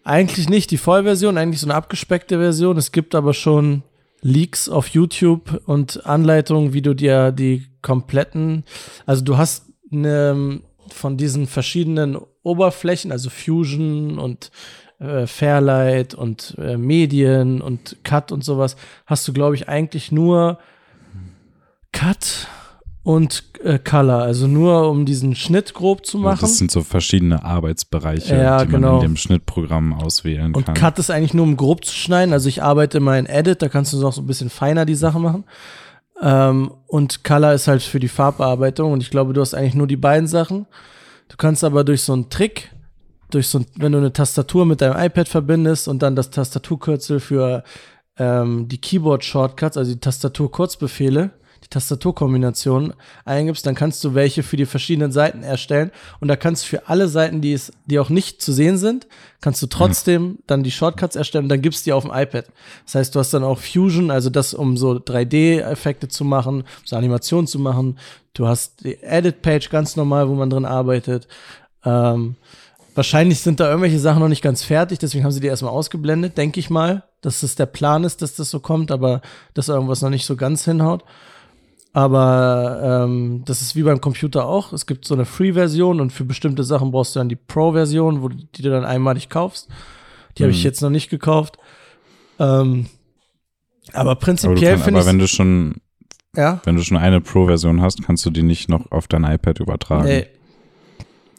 eigentlich 0.02 0.48
nicht 0.48 0.72
die 0.72 0.76
Vollversion, 0.76 1.38
eigentlich 1.38 1.60
so 1.60 1.68
eine 1.68 1.76
abgespeckte 1.76 2.38
Version. 2.38 2.76
Es 2.78 2.90
gibt 2.90 3.14
aber 3.14 3.32
schon 3.32 3.84
Leaks 4.22 4.68
auf 4.68 4.88
YouTube 4.88 5.62
und 5.66 6.04
Anleitungen, 6.04 6.72
wie 6.72 6.82
du 6.82 6.94
dir 6.94 7.30
die 7.30 7.64
kompletten, 7.80 8.64
also 9.06 9.22
du 9.22 9.38
hast 9.38 9.66
eine, 9.92 10.62
von 10.88 11.16
diesen 11.16 11.46
verschiedenen 11.46 12.18
Oberflächen, 12.42 13.12
also 13.12 13.30
Fusion 13.30 14.18
und 14.18 14.50
äh, 14.98 15.26
Fairlight 15.26 16.14
und 16.14 16.54
äh, 16.58 16.76
Medien 16.76 17.60
und 17.60 17.96
Cut 18.04 18.32
und 18.32 18.44
sowas, 18.44 18.76
hast 19.06 19.26
du, 19.28 19.32
glaube 19.32 19.54
ich, 19.54 19.68
eigentlich 19.68 20.12
nur 20.12 20.58
Cut 21.92 22.48
und 23.04 23.44
äh, 23.62 23.78
Color, 23.78 24.22
also 24.22 24.46
nur 24.46 24.88
um 24.90 25.04
diesen 25.04 25.34
Schnitt 25.34 25.74
grob 25.74 26.06
zu 26.06 26.18
machen. 26.18 26.38
Das 26.40 26.56
sind 26.56 26.70
so 26.70 26.82
verschiedene 26.82 27.44
Arbeitsbereiche, 27.44 28.34
ja, 28.34 28.64
die 28.64 28.70
genau. 28.70 28.92
man 28.92 28.96
in 28.96 29.08
dem 29.10 29.16
Schnittprogramm 29.16 29.92
auswählen 29.92 30.54
und 30.54 30.64
kann. 30.64 30.74
Und 30.74 30.80
Cut 30.80 30.98
ist 30.98 31.10
eigentlich 31.10 31.34
nur 31.34 31.44
um 31.44 31.56
grob 31.56 31.84
zu 31.84 31.94
schneiden. 31.94 32.32
Also 32.32 32.48
ich 32.48 32.62
arbeite 32.62 33.00
mal 33.00 33.18
in 33.18 33.26
Edit, 33.26 33.60
da 33.60 33.68
kannst 33.68 33.92
du 33.92 34.00
noch 34.00 34.14
so 34.14 34.22
ein 34.22 34.26
bisschen 34.26 34.48
feiner 34.48 34.86
die 34.86 34.94
Sachen 34.94 35.22
machen. 35.22 35.44
Ähm, 36.22 36.72
und 36.86 37.24
Color 37.24 37.52
ist 37.52 37.68
halt 37.68 37.82
für 37.82 38.00
die 38.00 38.08
Farbbearbeitung 38.08 38.92
und 38.92 39.02
ich 39.02 39.10
glaube, 39.10 39.34
du 39.34 39.40
hast 39.42 39.52
eigentlich 39.52 39.74
nur 39.74 39.86
die 39.86 39.96
beiden 39.96 40.26
Sachen. 40.26 40.66
Du 41.28 41.36
kannst 41.36 41.62
aber 41.62 41.84
durch 41.84 42.02
so 42.02 42.12
einen 42.14 42.30
Trick, 42.30 42.70
durch 43.34 43.48
so 43.48 43.58
ein, 43.58 43.66
wenn 43.76 43.92
du 43.92 43.98
eine 43.98 44.12
Tastatur 44.12 44.64
mit 44.66 44.80
deinem 44.80 44.98
iPad 44.98 45.28
verbindest 45.28 45.88
und 45.88 46.02
dann 46.02 46.16
das 46.16 46.30
Tastaturkürzel 46.30 47.20
für 47.20 47.64
ähm, 48.16 48.68
die 48.68 48.80
Keyboard-Shortcuts, 48.80 49.76
also 49.76 49.92
die 49.92 50.00
Tastatur-Kurzbefehle, 50.00 51.30
die 51.64 51.68
Tastaturkombination 51.68 52.92
eingibst, 53.24 53.66
dann 53.66 53.74
kannst 53.74 54.04
du 54.04 54.14
welche 54.14 54.42
für 54.42 54.56
die 54.56 54.66
verschiedenen 54.66 55.12
Seiten 55.12 55.42
erstellen. 55.42 55.90
Und 56.20 56.28
da 56.28 56.36
kannst 56.36 56.64
du 56.64 56.68
für 56.68 56.88
alle 56.88 57.08
Seiten, 57.08 57.40
die 57.40 57.54
es, 57.54 57.72
die 57.86 57.98
auch 57.98 58.10
nicht 58.10 58.42
zu 58.42 58.52
sehen 58.52 58.76
sind, 58.76 59.06
kannst 59.40 59.62
du 59.62 59.66
trotzdem 59.66 60.22
mhm. 60.22 60.38
dann 60.46 60.62
die 60.62 60.70
Shortcuts 60.70 61.16
erstellen 61.16 61.46
und 61.46 61.48
dann 61.48 61.62
gibst 61.62 61.84
du 61.84 61.88
die 61.88 61.92
auf 61.94 62.04
dem 62.04 62.12
iPad. 62.14 62.46
Das 62.84 62.94
heißt, 62.94 63.14
du 63.14 63.18
hast 63.18 63.32
dann 63.32 63.44
auch 63.44 63.58
Fusion, 63.58 64.10
also 64.10 64.30
das, 64.30 64.54
um 64.54 64.76
so 64.76 64.92
3D-Effekte 64.92 66.08
zu 66.08 66.24
machen, 66.24 66.64
so 66.84 66.96
Animationen 66.96 67.46
zu 67.46 67.58
machen. 67.58 67.98
Du 68.34 68.46
hast 68.46 68.84
die 68.84 69.02
Edit-Page 69.02 69.70
ganz 69.70 69.96
normal, 69.96 70.28
wo 70.28 70.34
man 70.34 70.50
drin 70.50 70.66
arbeitet. 70.66 71.26
Ähm, 71.84 72.36
wahrscheinlich 72.94 73.40
sind 73.40 73.60
da 73.60 73.68
irgendwelche 73.68 73.98
Sachen 73.98 74.20
noch 74.20 74.28
nicht 74.28 74.42
ganz 74.42 74.62
fertig, 74.62 74.98
deswegen 74.98 75.24
haben 75.24 75.32
sie 75.32 75.40
die 75.40 75.46
erstmal 75.46 75.72
ausgeblendet, 75.72 76.38
denke 76.38 76.60
ich 76.60 76.70
mal, 76.70 77.04
dass 77.20 77.42
es 77.42 77.54
der 77.56 77.66
Plan 77.66 78.04
ist, 78.04 78.22
dass 78.22 78.34
das 78.34 78.50
so 78.50 78.60
kommt, 78.60 78.90
aber 78.90 79.20
dass 79.54 79.68
irgendwas 79.68 80.02
noch 80.02 80.10
nicht 80.10 80.26
so 80.26 80.36
ganz 80.36 80.64
hinhaut. 80.64 81.04
Aber 81.92 83.04
ähm, 83.06 83.42
das 83.44 83.62
ist 83.62 83.76
wie 83.76 83.84
beim 83.84 84.00
Computer 84.00 84.46
auch. 84.46 84.72
Es 84.72 84.84
gibt 84.84 85.04
so 85.04 85.14
eine 85.14 85.24
Free-Version 85.24 86.00
und 86.00 86.12
für 86.12 86.24
bestimmte 86.24 86.64
Sachen 86.64 86.90
brauchst 86.90 87.14
du 87.14 87.20
dann 87.20 87.28
die 87.28 87.36
Pro-Version, 87.36 88.20
wo 88.20 88.28
die 88.28 88.62
du 88.62 88.70
dann 88.70 88.84
einmalig 88.84 89.28
kaufst. 89.28 89.68
Die 90.36 90.42
mhm. 90.42 90.46
habe 90.46 90.52
ich 90.52 90.64
jetzt 90.64 90.82
noch 90.82 90.90
nicht 90.90 91.08
gekauft. 91.08 91.56
Ähm, 92.40 92.86
aber 93.92 94.16
prinzipiell 94.16 94.76
finde 94.78 94.90
ich. 94.90 94.96
Aber 94.96 95.06
wenn 95.06 95.20
du 95.20 95.28
schon, 95.28 95.76
ja? 96.34 96.60
wenn 96.64 96.74
du 96.74 96.82
schon 96.82 96.96
eine 96.96 97.20
Pro-Version 97.20 97.80
hast, 97.80 98.02
kannst 98.02 98.26
du 98.26 98.30
die 98.30 98.42
nicht 98.42 98.68
noch 98.68 98.90
auf 98.90 99.06
dein 99.06 99.22
iPad 99.22 99.60
übertragen. 99.60 100.08
Nee. 100.08 100.26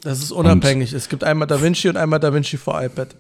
Das 0.06 0.20
ist 0.20 0.32
unabhängig. 0.32 0.94
Und 0.94 0.98
es 0.98 1.10
gibt 1.10 1.24
einmal 1.24 1.48
DaVinci 1.48 1.90
und 1.90 1.98
einmal 1.98 2.20
DaVinci 2.20 2.58
für 2.58 2.82
iPad. 2.84 3.16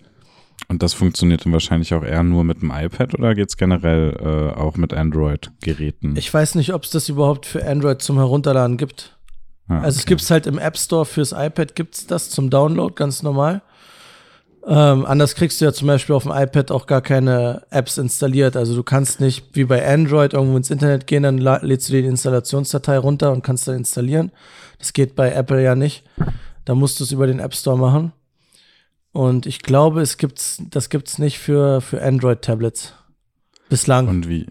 Und 0.67 0.83
das 0.83 0.93
funktioniert 0.93 1.43
dann 1.43 1.51
wahrscheinlich 1.51 1.93
auch 1.95 2.03
eher 2.03 2.23
nur 2.23 2.43
mit 2.43 2.61
dem 2.61 2.71
iPad 2.71 3.15
oder 3.15 3.33
geht 3.33 3.49
es 3.49 3.57
generell 3.57 4.15
äh, 4.55 4.57
auch 4.57 4.77
mit 4.77 4.93
Android-Geräten? 4.93 6.15
Ich 6.15 6.33
weiß 6.33 6.55
nicht, 6.55 6.73
ob 6.73 6.83
es 6.83 6.91
das 6.91 7.09
überhaupt 7.09 7.47
für 7.47 7.67
Android 7.67 8.01
zum 8.01 8.17
Herunterladen 8.17 8.77
gibt. 8.77 9.17
Ah, 9.67 9.77
okay. 9.77 9.85
Also 9.85 9.99
es 9.99 10.05
gibt 10.05 10.21
es 10.21 10.29
halt 10.29 10.45
im 10.45 10.59
App 10.59 10.77
Store 10.77 11.05
fürs 11.05 11.33
iPad, 11.33 11.75
gibt 11.75 11.95
es 11.95 12.07
das 12.07 12.29
zum 12.29 12.51
Download, 12.51 12.93
ganz 12.95 13.23
normal. 13.23 13.63
Ähm, 14.67 15.05
anders 15.05 15.35
kriegst 15.35 15.59
du 15.59 15.65
ja 15.65 15.73
zum 15.73 15.87
Beispiel 15.87 16.15
auf 16.15 16.23
dem 16.23 16.31
iPad 16.31 16.71
auch 16.71 16.85
gar 16.85 17.01
keine 17.01 17.63
Apps 17.71 17.97
installiert. 17.97 18.55
Also 18.55 18.75
du 18.75 18.83
kannst 18.83 19.19
nicht 19.19 19.47
wie 19.53 19.65
bei 19.65 19.85
Android 19.85 20.33
irgendwo 20.33 20.55
ins 20.55 20.69
Internet 20.69 21.07
gehen, 21.07 21.23
dann 21.23 21.39
lädst 21.39 21.89
du 21.89 21.93
die 21.93 22.05
Installationsdatei 22.05 22.97
runter 22.99 23.31
und 23.31 23.43
kannst 23.43 23.67
dann 23.67 23.75
installieren. 23.75 24.31
Das 24.77 24.93
geht 24.93 25.15
bei 25.15 25.31
Apple 25.31 25.63
ja 25.63 25.75
nicht. 25.75 26.03
Da 26.65 26.75
musst 26.75 26.99
du 26.99 27.03
es 27.03 27.11
über 27.11 27.27
den 27.27 27.39
App 27.39 27.53
Store 27.55 27.77
machen. 27.77 28.11
Und 29.11 29.45
ich 29.45 29.61
glaube, 29.61 30.01
es 30.01 30.17
gibt's, 30.17 30.61
das 30.69 30.89
gibt's 30.89 31.19
nicht 31.19 31.39
für, 31.39 31.79
für 31.79 32.01
Android-Tablets. 32.01 32.93
Bislang. 33.69 34.07
Und 34.07 34.27
wie, 34.27 34.47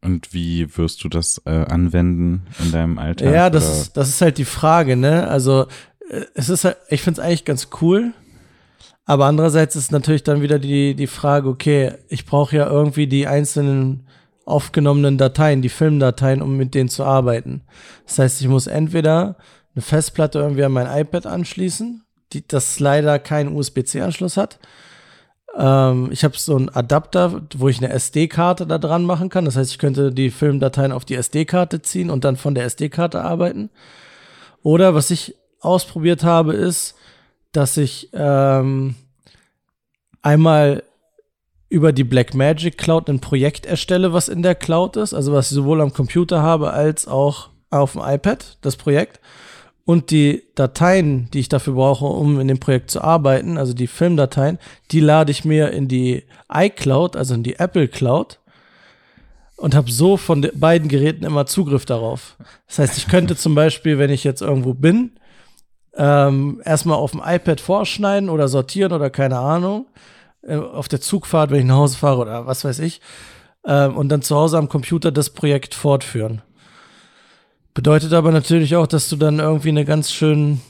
und 0.00 0.32
wie 0.32 0.76
wirst 0.76 1.04
du 1.04 1.08
das 1.08 1.42
äh, 1.44 1.50
anwenden 1.50 2.46
in 2.64 2.72
deinem 2.72 2.98
Alltag? 2.98 3.32
Ja, 3.32 3.50
das, 3.50 3.92
das 3.92 4.08
ist 4.08 4.20
halt 4.22 4.38
die 4.38 4.44
Frage, 4.44 4.96
ne? 4.96 5.28
Also, 5.28 5.66
äh, 6.08 6.22
es 6.34 6.48
ist 6.48 6.64
halt, 6.64 6.78
ich 6.88 7.02
finde 7.02 7.20
es 7.20 7.26
eigentlich 7.26 7.44
ganz 7.44 7.68
cool. 7.82 8.12
Aber 9.04 9.26
andererseits 9.26 9.74
ist 9.74 9.90
natürlich 9.90 10.22
dann 10.22 10.42
wieder 10.42 10.58
die, 10.58 10.94
die 10.94 11.06
Frage, 11.06 11.48
okay, 11.48 11.94
ich 12.08 12.26
brauche 12.26 12.56
ja 12.56 12.66
irgendwie 12.66 13.06
die 13.06 13.26
einzelnen 13.26 14.06
aufgenommenen 14.44 15.18
Dateien, 15.18 15.62
die 15.62 15.68
Filmdateien, 15.68 16.42
um 16.42 16.56
mit 16.56 16.74
denen 16.74 16.88
zu 16.88 17.04
arbeiten. 17.04 17.62
Das 18.06 18.18
heißt, 18.18 18.40
ich 18.40 18.48
muss 18.48 18.66
entweder 18.66 19.36
eine 19.78 19.82
Festplatte 19.82 20.38
irgendwie 20.38 20.64
an 20.64 20.72
mein 20.72 20.86
iPad 20.86 21.26
anschließen 21.26 22.04
die, 22.32 22.46
das 22.46 22.80
leider 22.80 23.18
keinen 23.18 23.54
USB-C-Anschluss 23.54 24.36
hat. 24.36 24.58
Ähm, 25.56 26.10
ich 26.12 26.24
habe 26.24 26.36
so 26.36 26.56
einen 26.56 26.68
Adapter, 26.68 27.42
wo 27.56 27.68
ich 27.68 27.78
eine 27.78 27.90
SD-Karte 27.90 28.66
da 28.66 28.78
dran 28.78 29.04
machen 29.04 29.28
kann. 29.28 29.44
Das 29.44 29.56
heißt, 29.56 29.70
ich 29.70 29.78
könnte 29.78 30.12
die 30.12 30.30
Filmdateien 30.30 30.92
auf 30.92 31.04
die 31.04 31.14
SD-Karte 31.14 31.82
ziehen 31.82 32.10
und 32.10 32.24
dann 32.24 32.36
von 32.36 32.54
der 32.54 32.64
SD-Karte 32.64 33.22
arbeiten. 33.22 33.70
Oder 34.62 34.94
was 34.94 35.10
ich 35.10 35.36
ausprobiert 35.60 36.24
habe, 36.24 36.52
ist, 36.52 36.94
dass 37.52 37.76
ich 37.76 38.10
ähm, 38.12 38.94
einmal 40.20 40.82
über 41.70 41.92
die 41.92 42.04
Blackmagic 42.04 42.78
Cloud 42.78 43.08
ein 43.08 43.20
Projekt 43.20 43.66
erstelle, 43.66 44.12
was 44.12 44.28
in 44.28 44.42
der 44.42 44.54
Cloud 44.54 44.96
ist, 44.96 45.12
also 45.12 45.32
was 45.32 45.50
ich 45.50 45.54
sowohl 45.54 45.80
am 45.80 45.92
Computer 45.92 46.42
habe 46.42 46.72
als 46.72 47.06
auch 47.06 47.50
auf 47.70 47.92
dem 47.92 48.02
iPad, 48.02 48.56
das 48.62 48.76
Projekt 48.76 49.20
und 49.88 50.10
die 50.10 50.42
Dateien, 50.54 51.30
die 51.32 51.38
ich 51.38 51.48
dafür 51.48 51.72
brauche, 51.72 52.04
um 52.04 52.38
in 52.40 52.46
dem 52.46 52.60
Projekt 52.60 52.90
zu 52.90 53.00
arbeiten, 53.00 53.56
also 53.56 53.72
die 53.72 53.86
Filmdateien, 53.86 54.58
die 54.90 55.00
lade 55.00 55.30
ich 55.30 55.46
mir 55.46 55.70
in 55.70 55.88
die 55.88 56.24
iCloud, 56.52 57.16
also 57.16 57.32
in 57.32 57.42
die 57.42 57.58
Apple 57.58 57.88
Cloud 57.88 58.38
und 59.56 59.74
habe 59.74 59.90
so 59.90 60.18
von 60.18 60.46
beiden 60.54 60.88
Geräten 60.88 61.24
immer 61.24 61.46
Zugriff 61.46 61.86
darauf. 61.86 62.36
Das 62.66 62.80
heißt, 62.80 62.98
ich 62.98 63.08
könnte 63.08 63.34
zum 63.34 63.54
Beispiel, 63.54 63.96
wenn 63.96 64.10
ich 64.10 64.24
jetzt 64.24 64.42
irgendwo 64.42 64.74
bin, 64.74 65.12
ähm, 65.96 66.60
erstmal 66.66 66.98
auf 66.98 67.12
dem 67.12 67.22
iPad 67.24 67.58
vorschneiden 67.58 68.28
oder 68.28 68.48
sortieren 68.48 68.92
oder 68.92 69.08
keine 69.08 69.38
Ahnung, 69.38 69.86
äh, 70.42 70.56
auf 70.56 70.88
der 70.88 71.00
Zugfahrt, 71.00 71.50
wenn 71.50 71.60
ich 71.60 71.64
nach 71.64 71.76
Hause 71.76 71.96
fahre 71.96 72.20
oder 72.20 72.46
was 72.46 72.62
weiß 72.62 72.80
ich, 72.80 73.00
ähm, 73.64 73.96
und 73.96 74.10
dann 74.10 74.20
zu 74.20 74.36
Hause 74.36 74.58
am 74.58 74.68
Computer 74.68 75.10
das 75.10 75.30
Projekt 75.30 75.74
fortführen. 75.74 76.42
Bedeutet 77.78 78.12
aber 78.12 78.32
natürlich 78.32 78.74
auch, 78.74 78.88
dass 78.88 79.08
du 79.08 79.14
dann 79.14 79.38
irgendwie 79.38 79.68
eine 79.68 79.84
ganz 79.84 80.10
schön 80.10 80.60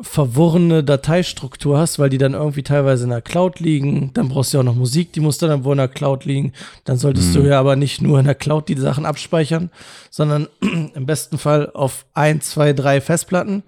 verworrene 0.00 0.82
Dateistruktur 0.82 1.76
hast, 1.76 1.98
weil 1.98 2.08
die 2.08 2.16
dann 2.16 2.32
irgendwie 2.32 2.62
teilweise 2.62 3.04
in 3.04 3.10
der 3.10 3.20
Cloud 3.20 3.60
liegen. 3.60 4.10
Dann 4.14 4.30
brauchst 4.30 4.54
du 4.54 4.56
ja 4.56 4.62
auch 4.62 4.64
noch 4.64 4.74
Musik, 4.74 5.12
die 5.12 5.20
muss 5.20 5.36
dann 5.36 5.64
wohl 5.64 5.72
in 5.72 5.76
der 5.76 5.88
Cloud 5.88 6.24
liegen. 6.24 6.54
Dann 6.86 6.96
solltest 6.96 7.28
mhm. 7.28 7.34
du 7.34 7.48
ja 7.50 7.60
aber 7.60 7.76
nicht 7.76 8.00
nur 8.00 8.18
in 8.18 8.24
der 8.24 8.34
Cloud 8.34 8.70
die 8.70 8.78
Sachen 8.78 9.04
abspeichern, 9.04 9.68
sondern 10.08 10.48
im 10.94 11.04
besten 11.04 11.36
Fall 11.36 11.72
auf 11.74 12.06
ein, 12.14 12.40
zwei, 12.40 12.72
drei 12.72 13.02
Festplatten 13.02 13.62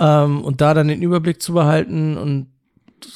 ähm, 0.00 0.42
und 0.42 0.60
da 0.60 0.74
dann 0.74 0.88
den 0.88 1.00
Überblick 1.00 1.40
zu 1.40 1.52
behalten 1.52 2.16
und 2.16 2.48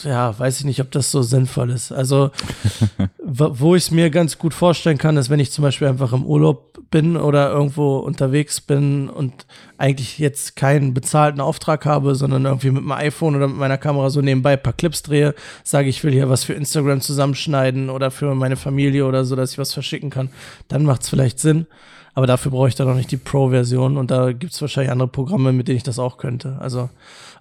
ja, 0.05 0.38
weiß 0.38 0.61
ich 0.61 0.66
nicht, 0.66 0.81
ob 0.81 0.93
das 0.93 1.11
so 1.11 1.23
sinnvoll 1.23 1.71
ist. 1.71 1.90
Also, 1.90 2.31
wo 3.19 3.75
ich 3.75 3.85
es 3.85 3.90
mir 3.90 4.09
ganz 4.11 4.38
gut 4.38 4.55
vorstellen 4.55 4.99
kann, 4.99 5.16
ist, 5.16 5.31
wenn 5.31 5.40
ich 5.40 5.51
zum 5.51 5.62
Beispiel 5.62 5.88
einfach 5.88 6.12
im 6.12 6.25
Urlaub 6.25 6.70
bin 6.90 7.16
oder 7.16 7.50
irgendwo 7.50 7.98
unterwegs 7.98 8.61
bin 8.61 9.09
und 9.09 9.46
eigentlich 9.79 10.18
jetzt 10.18 10.57
keinen 10.57 10.92
bezahlten 10.92 11.40
Auftrag 11.40 11.87
habe, 11.87 12.14
sondern 12.14 12.44
irgendwie 12.44 12.70
mit 12.70 12.83
meinem 12.83 12.98
iPhone 12.98 13.37
oder 13.37 13.48
mit 13.48 13.57
meiner 13.57 13.79
Kamera 13.79 14.11
so 14.11 14.20
nebenbei 14.20 14.53
ein 14.53 14.62
paar 14.62 14.72
Clips 14.72 15.03
drehe, 15.03 15.35
sage 15.62 15.88
ich 15.88 16.03
will 16.03 16.12
hier 16.12 16.29
was 16.29 16.44
für 16.44 16.55
Instagram 16.55 17.00
zusammenschneiden 17.00 17.90
oder 17.90 18.11
für 18.11 18.35
meine 18.35 18.57
Familie 18.57 19.07
oder 19.07 19.24
so, 19.24 19.37
dass 19.37 19.53
ich 19.53 19.59
was 19.59 19.72
verschicken 19.72 20.11
kann, 20.11 20.31
dann 20.68 20.85
macht 20.85 21.03
es 21.03 21.09
vielleicht 21.09 21.38
Sinn. 21.38 21.66
Aber 22.12 22.26
dafür 22.26 22.50
brauche 22.50 22.68
ich 22.68 22.74
dann 22.74 22.88
noch 22.88 22.96
nicht 22.96 23.12
die 23.12 23.16
Pro-Version 23.16 23.96
und 23.96 24.11
da 24.11 24.33
gibt 24.33 24.53
es 24.53 24.61
wahrscheinlich 24.61 24.90
andere 24.90 25.09
Programme, 25.09 25.53
mit 25.53 25.68
denen 25.68 25.76
ich 25.76 25.85
das 25.85 26.00
auch 26.00 26.18
könnte. 26.18 26.59
Also 26.61 26.90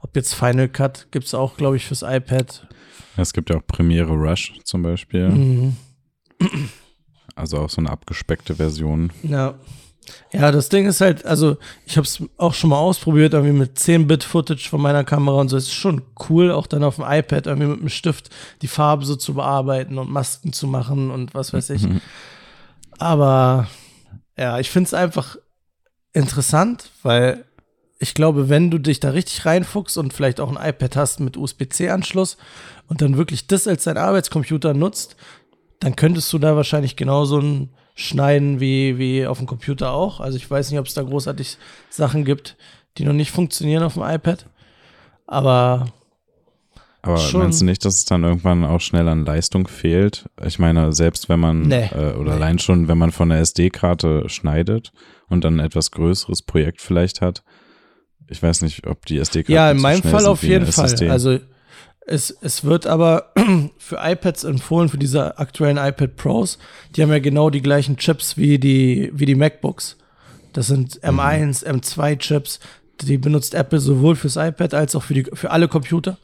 ob 0.02 0.16
jetzt 0.16 0.36
Final 0.36 0.70
Cut 0.70 1.08
gibt 1.12 1.26
es 1.26 1.34
auch, 1.34 1.58
glaube 1.58 1.76
ich, 1.76 1.86
fürs 1.86 2.04
iPad. 2.04 2.68
Es 3.18 3.34
gibt 3.34 3.50
ja 3.50 3.58
auch 3.58 3.66
Premiere 3.66 4.14
Rush 4.14 4.54
zum 4.64 4.84
Beispiel. 4.84 5.30
Mhm. 5.30 5.76
Also 7.40 7.58
auch 7.60 7.70
so 7.70 7.82
eine 7.82 7.90
abgespeckte 7.90 8.56
Version. 8.56 9.12
Ja. 9.24 9.56
Ja, 10.32 10.52
das 10.52 10.70
Ding 10.70 10.88
ist 10.88 11.02
halt, 11.02 11.24
also 11.26 11.58
ich 11.86 11.96
habe 11.96 12.06
es 12.06 12.24
auch 12.38 12.56
schon 12.56 12.72
mal 12.72 12.80
ausprobiert, 12.80 13.34
irgendwie 13.34 13.54
mit 13.54 13.78
10-Bit-Footage 13.78 14.68
von 14.68 14.82
meiner 14.82 15.04
Kamera 15.04 15.40
und 15.40 15.50
so. 15.50 15.58
Es 15.58 15.66
ist 15.66 15.74
schon 15.74 16.02
cool, 16.30 16.52
auch 16.52 16.66
dann 16.66 16.84
auf 16.84 16.96
dem 16.96 17.06
iPad 17.08 17.46
irgendwie 17.46 17.68
mit 17.68 17.80
einem 17.80 17.90
Stift 17.90 18.32
die 18.64 18.68
Farbe 18.68 19.06
so 19.06 19.16
zu 19.16 19.36
bearbeiten 19.36 20.00
und 20.00 20.10
Masken 20.10 20.52
zu 20.52 20.66
machen 20.66 21.12
und 21.12 21.36
was 21.36 21.54
weiß 21.54 21.70
ich. 21.72 21.88
Aber 22.98 23.68
ja, 24.36 24.60
ich 24.60 24.72
finde 24.72 24.88
es 24.88 24.94
einfach 24.96 25.38
interessant, 26.12 26.90
weil 27.04 27.46
ich 28.00 28.14
glaube, 28.14 28.50
wenn 28.50 28.72
du 28.72 28.80
dich 28.80 29.00
da 29.00 29.10
richtig 29.12 29.46
reinfuchst 29.46 29.98
und 29.98 30.14
vielleicht 30.14 30.40
auch 30.40 30.56
ein 30.56 30.70
iPad 30.70 30.96
hast 30.96 31.20
mit 31.20 31.38
USB-C-Anschluss 31.38 32.38
und 32.88 33.02
dann 33.02 33.18
wirklich 33.18 33.46
das 33.48 33.68
als 33.68 33.84
dein 33.84 33.98
Arbeitscomputer 33.98 34.74
nutzt, 34.74 35.18
dann 35.80 35.96
könntest 35.96 36.32
du 36.34 36.40
da 36.40 36.56
wahrscheinlich 36.56 36.96
genauso 36.96 37.40
ein 37.40 37.70
schneiden 37.96 38.60
wie, 38.60 38.98
wie 38.98 39.28
auf 39.28 39.40
dem 39.40 39.48
Computer 39.48 39.92
auch. 39.92 40.22
Also 40.22 40.38
ich 40.38 40.50
weiß 40.50 40.72
nicht, 40.72 40.80
ob 40.80 40.86
es 40.86 40.94
da 40.94 41.02
großartig 41.02 41.58
Sachen 41.90 42.24
gibt, 42.24 42.56
die 42.98 43.04
noch 43.04 43.14
nicht 43.14 43.32
funktionieren 43.32 43.84
auf 43.84 43.94
dem 43.94 44.04
iPad. 44.04 44.46
Aber. 45.28 45.88
Aber 47.02 47.18
schon. 47.18 47.42
meinst 47.42 47.62
du 47.62 47.66
nicht, 47.66 47.86
dass 47.86 47.96
es 47.96 48.06
dann 48.06 48.24
irgendwann 48.24 48.66
auch 48.66 48.82
schnell 48.82 49.08
an 49.08 49.26
Leistung 49.26 49.68
fehlt? 49.68 50.30
Ich 50.46 50.60
meine, 50.60 50.92
selbst 50.92 51.30
wenn 51.30 51.40
man, 51.40 51.62
nee, 51.62 51.90
äh, 51.94 52.14
oder 52.16 52.32
nee. 52.32 52.38
allein 52.38 52.60
schon, 52.60 52.90
wenn 52.90 52.98
man 52.98 53.12
von 53.12 53.30
der 53.30 53.40
SD-Karte 53.40 54.28
schneidet 54.28 54.92
und 55.30 55.46
dann 55.46 55.60
ein 55.60 55.66
etwas 55.66 55.92
größeres 55.92 56.42
Projekt 56.42 56.82
vielleicht 56.82 57.22
hat, 57.22 57.44
ich 58.28 58.44
weiß 58.44 58.62
nicht, 58.64 58.86
ob 58.86 59.06
die 59.06 59.18
SD-Karte. 59.18 59.54
Ja, 59.54 59.72
in 59.72 59.80
meinem 59.80 60.04
Fall 60.04 60.26
auf 60.26 60.44
jeden 60.44 60.66
Fall. 60.66 61.10
Also 61.10 61.40
es, 62.10 62.36
es 62.42 62.64
wird 62.64 62.88
aber 62.88 63.32
für 63.78 64.00
iPads 64.02 64.44
empfohlen, 64.44 64.90
für 64.90 64.98
diese 64.98 65.38
aktuellen 65.38 65.78
iPad 65.78 66.16
Pros. 66.16 66.58
Die 66.96 67.04
haben 67.04 67.12
ja 67.12 67.20
genau 67.20 67.50
die 67.50 67.62
gleichen 67.62 67.98
Chips 67.98 68.36
wie 68.36 68.58
die, 68.58 69.12
wie 69.14 69.26
die 69.26 69.36
MacBooks. 69.36 69.96
Das 70.54 70.68
sind 70.68 71.00
M1, 71.02 71.66
mhm. 71.66 71.80
M2 71.80 72.18
Chips. 72.18 72.60
Die 73.02 73.18
benutzt 73.18 73.54
Apple 73.54 73.80
sowohl 73.80 74.16
fürs 74.16 74.36
iPad 74.36 74.74
als 74.74 74.96
auch 74.96 75.04
für, 75.04 75.14
die, 75.14 75.24
für 75.32 75.52
alle 75.52 75.68
Computer. 75.68 76.18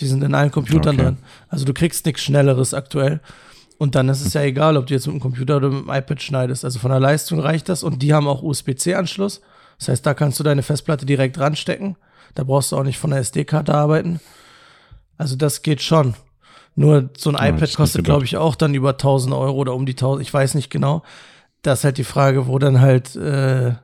Die 0.00 0.06
sind 0.06 0.22
in 0.22 0.34
allen 0.34 0.52
Computern 0.52 0.94
okay. 0.94 1.04
drin. 1.04 1.18
Also 1.48 1.64
du 1.64 1.74
kriegst 1.74 2.06
nichts 2.06 2.22
Schnelleres 2.22 2.72
aktuell. 2.72 3.20
Und 3.78 3.96
dann 3.96 4.08
ist 4.08 4.24
es 4.24 4.34
ja 4.34 4.42
egal, 4.42 4.76
ob 4.76 4.86
du 4.86 4.94
jetzt 4.94 5.06
mit 5.06 5.14
dem 5.14 5.20
Computer 5.20 5.56
oder 5.56 5.70
mit 5.70 5.86
dem 5.86 5.90
iPad 5.90 6.22
schneidest. 6.22 6.64
Also 6.64 6.78
von 6.78 6.92
der 6.92 7.00
Leistung 7.00 7.40
reicht 7.40 7.68
das. 7.68 7.82
Und 7.82 8.00
die 8.00 8.14
haben 8.14 8.28
auch 8.28 8.42
USB-C-Anschluss. 8.42 9.40
Das 9.78 9.88
heißt, 9.88 10.06
da 10.06 10.14
kannst 10.14 10.38
du 10.38 10.44
deine 10.44 10.62
Festplatte 10.62 11.04
direkt 11.04 11.38
ranstecken. 11.38 11.96
Da 12.34 12.44
brauchst 12.44 12.70
du 12.70 12.76
auch 12.76 12.84
nicht 12.84 12.98
von 12.98 13.10
der 13.10 13.18
SD-Karte 13.18 13.74
arbeiten. 13.74 14.20
Also 15.22 15.36
das 15.36 15.62
geht 15.62 15.80
schon. 15.80 16.14
Nur 16.74 17.10
so 17.16 17.30
ein 17.30 17.36
ja, 17.36 17.54
iPad 17.54 17.76
kostet, 17.76 18.04
glaube 18.04 18.24
ich, 18.24 18.36
auch 18.36 18.56
dann 18.56 18.74
über 18.74 18.90
1000 18.90 19.32
Euro 19.32 19.56
oder 19.56 19.72
um 19.72 19.86
die 19.86 19.92
1000, 19.92 20.26
ich 20.26 20.34
weiß 20.34 20.54
nicht 20.54 20.68
genau. 20.68 21.04
Das 21.62 21.78
ist 21.78 21.84
halt 21.84 21.96
die 21.98 22.02
Frage, 22.02 22.48
wo 22.48 22.58
dann 22.58 22.80
halt, 22.80 23.14
äh, 23.14 23.74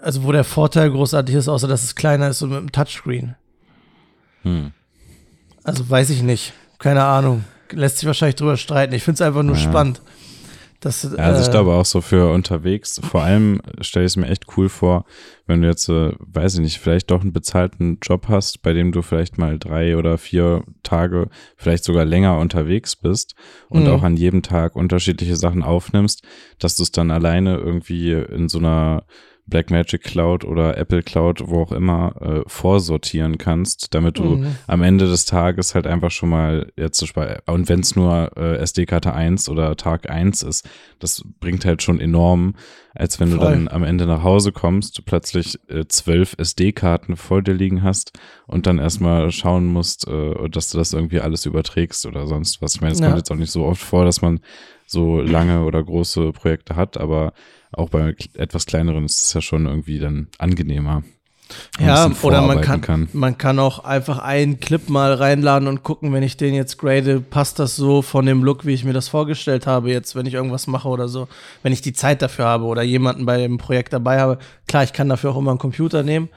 also 0.00 0.22
wo 0.24 0.32
der 0.32 0.44
Vorteil 0.44 0.90
großartig 0.90 1.34
ist, 1.34 1.48
außer 1.48 1.68
dass 1.68 1.84
es 1.84 1.96
kleiner 1.96 2.28
ist 2.30 2.40
und 2.40 2.48
mit 2.48 2.58
einem 2.60 2.72
Touchscreen. 2.72 3.34
Hm. 4.40 4.72
Also 5.64 5.90
weiß 5.90 6.08
ich 6.08 6.22
nicht. 6.22 6.54
Keine 6.78 7.04
Ahnung. 7.04 7.44
Lässt 7.70 7.98
sich 7.98 8.06
wahrscheinlich 8.06 8.36
drüber 8.36 8.56
streiten. 8.56 8.94
Ich 8.94 9.02
finde 9.02 9.16
es 9.16 9.20
einfach 9.20 9.42
nur 9.42 9.56
ja. 9.56 9.60
spannend. 9.60 10.00
Das, 10.84 11.02
ja, 11.02 11.16
also 11.16 11.40
ich 11.40 11.48
äh, 11.48 11.50
glaube 11.50 11.72
auch 11.72 11.86
so 11.86 12.02
für 12.02 12.30
unterwegs. 12.30 13.00
Vor 13.02 13.22
allem 13.22 13.62
stelle 13.80 14.04
ich 14.04 14.12
es 14.12 14.16
mir 14.16 14.26
echt 14.26 14.44
cool 14.58 14.68
vor, 14.68 15.06
wenn 15.46 15.62
du 15.62 15.68
jetzt, 15.68 15.88
äh, 15.88 16.12
weiß 16.18 16.54
ich 16.54 16.60
nicht, 16.60 16.78
vielleicht 16.78 17.10
doch 17.10 17.22
einen 17.22 17.32
bezahlten 17.32 17.98
Job 18.02 18.26
hast, 18.28 18.60
bei 18.60 18.74
dem 18.74 18.92
du 18.92 19.00
vielleicht 19.00 19.38
mal 19.38 19.58
drei 19.58 19.96
oder 19.96 20.18
vier 20.18 20.62
Tage, 20.82 21.28
vielleicht 21.56 21.84
sogar 21.84 22.04
länger 22.04 22.38
unterwegs 22.38 22.96
bist 22.96 23.34
und 23.70 23.84
mhm. 23.84 23.92
auch 23.92 24.02
an 24.02 24.18
jedem 24.18 24.42
Tag 24.42 24.76
unterschiedliche 24.76 25.36
Sachen 25.36 25.62
aufnimmst, 25.62 26.22
dass 26.58 26.76
du 26.76 26.82
es 26.82 26.92
dann 26.92 27.10
alleine 27.10 27.56
irgendwie 27.56 28.12
in 28.12 28.50
so 28.50 28.58
einer 28.58 29.04
Blackmagic 29.46 30.02
Cloud 30.02 30.44
oder 30.44 30.78
Apple 30.78 31.02
Cloud, 31.02 31.42
wo 31.46 31.62
auch 31.62 31.72
immer, 31.72 32.14
äh, 32.20 32.48
vorsortieren 32.48 33.38
kannst, 33.38 33.94
damit 33.94 34.18
du 34.18 34.36
mhm. 34.36 34.56
am 34.66 34.82
Ende 34.82 35.06
des 35.06 35.26
Tages 35.26 35.74
halt 35.74 35.86
einfach 35.86 36.10
schon 36.10 36.30
mal 36.30 36.72
jetzt 36.76 37.04
und 37.46 37.68
wenn 37.68 37.80
es 37.80 37.96
nur 37.96 38.30
äh, 38.36 38.56
SD-Karte 38.56 39.12
1 39.12 39.48
oder 39.48 39.76
Tag 39.76 40.08
1 40.08 40.42
ist, 40.42 40.68
das 40.98 41.22
bringt 41.40 41.64
halt 41.64 41.82
schon 41.82 42.00
enorm, 42.00 42.54
als 42.94 43.20
wenn 43.20 43.28
Voll. 43.28 43.38
du 43.38 43.44
dann 43.44 43.68
am 43.68 43.82
Ende 43.82 44.06
nach 44.06 44.22
Hause 44.22 44.52
kommst, 44.52 45.04
plötzlich 45.04 45.58
äh, 45.68 45.84
zwölf 45.88 46.34
SD-Karten 46.38 47.16
vor 47.16 47.42
dir 47.42 47.54
liegen 47.54 47.82
hast 47.82 48.12
und 48.46 48.66
dann 48.66 48.78
erstmal 48.78 49.30
schauen 49.30 49.66
musst, 49.66 50.08
äh, 50.08 50.48
dass 50.48 50.70
du 50.70 50.78
das 50.78 50.92
irgendwie 50.92 51.20
alles 51.20 51.44
überträgst 51.44 52.06
oder 52.06 52.26
sonst 52.26 52.62
was. 52.62 52.76
Ich 52.76 52.80
meine, 52.80 52.92
es 52.92 53.00
ja. 53.00 53.06
kommt 53.06 53.18
jetzt 53.18 53.30
auch 53.30 53.36
nicht 53.36 53.52
so 53.52 53.64
oft 53.64 53.82
vor, 53.82 54.04
dass 54.04 54.22
man 54.22 54.40
so 54.86 55.20
lange 55.20 55.64
oder 55.64 55.82
große 55.82 56.32
Projekte 56.32 56.76
hat, 56.76 56.96
aber 56.96 57.32
auch 57.76 57.90
bei 57.90 58.14
etwas 58.34 58.66
kleineren 58.66 59.04
ist 59.04 59.22
es 59.22 59.32
ja 59.32 59.40
schon 59.40 59.66
irgendwie 59.66 59.98
dann 59.98 60.28
angenehmer. 60.38 61.02
Ja, 61.78 62.10
oder 62.22 62.40
man 62.40 62.60
kann, 62.62 62.80
kann, 62.80 63.08
man 63.12 63.36
kann 63.36 63.58
auch 63.58 63.80
einfach 63.80 64.18
einen 64.18 64.60
Clip 64.60 64.88
mal 64.88 65.12
reinladen 65.12 65.68
und 65.68 65.82
gucken, 65.82 66.12
wenn 66.12 66.22
ich 66.22 66.36
den 66.36 66.54
jetzt 66.54 66.78
grade, 66.78 67.20
passt 67.20 67.58
das 67.58 67.76
so 67.76 68.00
von 68.00 68.24
dem 68.24 68.42
Look, 68.42 68.64
wie 68.64 68.72
ich 68.72 68.84
mir 68.84 68.92
das 68.92 69.08
vorgestellt 69.08 69.66
habe, 69.66 69.90
jetzt, 69.90 70.16
wenn 70.16 70.26
ich 70.26 70.34
irgendwas 70.34 70.66
mache 70.66 70.88
oder 70.88 71.06
so, 71.08 71.28
wenn 71.62 71.72
ich 71.72 71.82
die 71.82 71.92
Zeit 71.92 72.22
dafür 72.22 72.46
habe 72.46 72.64
oder 72.64 72.82
jemanden 72.82 73.26
bei 73.26 73.36
dem 73.36 73.58
Projekt 73.58 73.92
dabei 73.92 74.20
habe. 74.20 74.38
Klar, 74.66 74.84
ich 74.84 74.92
kann 74.92 75.08
dafür 75.08 75.32
auch 75.32 75.38
immer 75.38 75.50
einen 75.50 75.58
Computer 75.58 76.02
nehmen, 76.02 76.28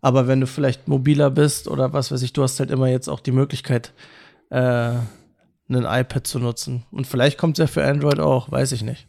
aber 0.00 0.26
wenn 0.26 0.40
du 0.40 0.46
vielleicht 0.46 0.88
mobiler 0.88 1.30
bist 1.30 1.68
oder 1.68 1.92
was 1.92 2.10
weiß 2.10 2.22
ich, 2.22 2.32
du 2.32 2.42
hast 2.42 2.58
halt 2.58 2.70
immer 2.70 2.88
jetzt 2.88 3.08
auch 3.08 3.20
die 3.20 3.32
Möglichkeit, 3.32 3.92
äh, 4.50 4.92
ein 5.68 5.84
iPad 5.84 6.26
zu 6.26 6.38
nutzen. 6.38 6.84
Und 6.92 7.06
vielleicht 7.06 7.38
kommt 7.38 7.58
es 7.58 7.62
ja 7.62 7.66
für 7.66 7.84
Android 7.84 8.20
auch, 8.20 8.50
weiß 8.50 8.72
ich 8.72 8.82
nicht. 8.82 9.06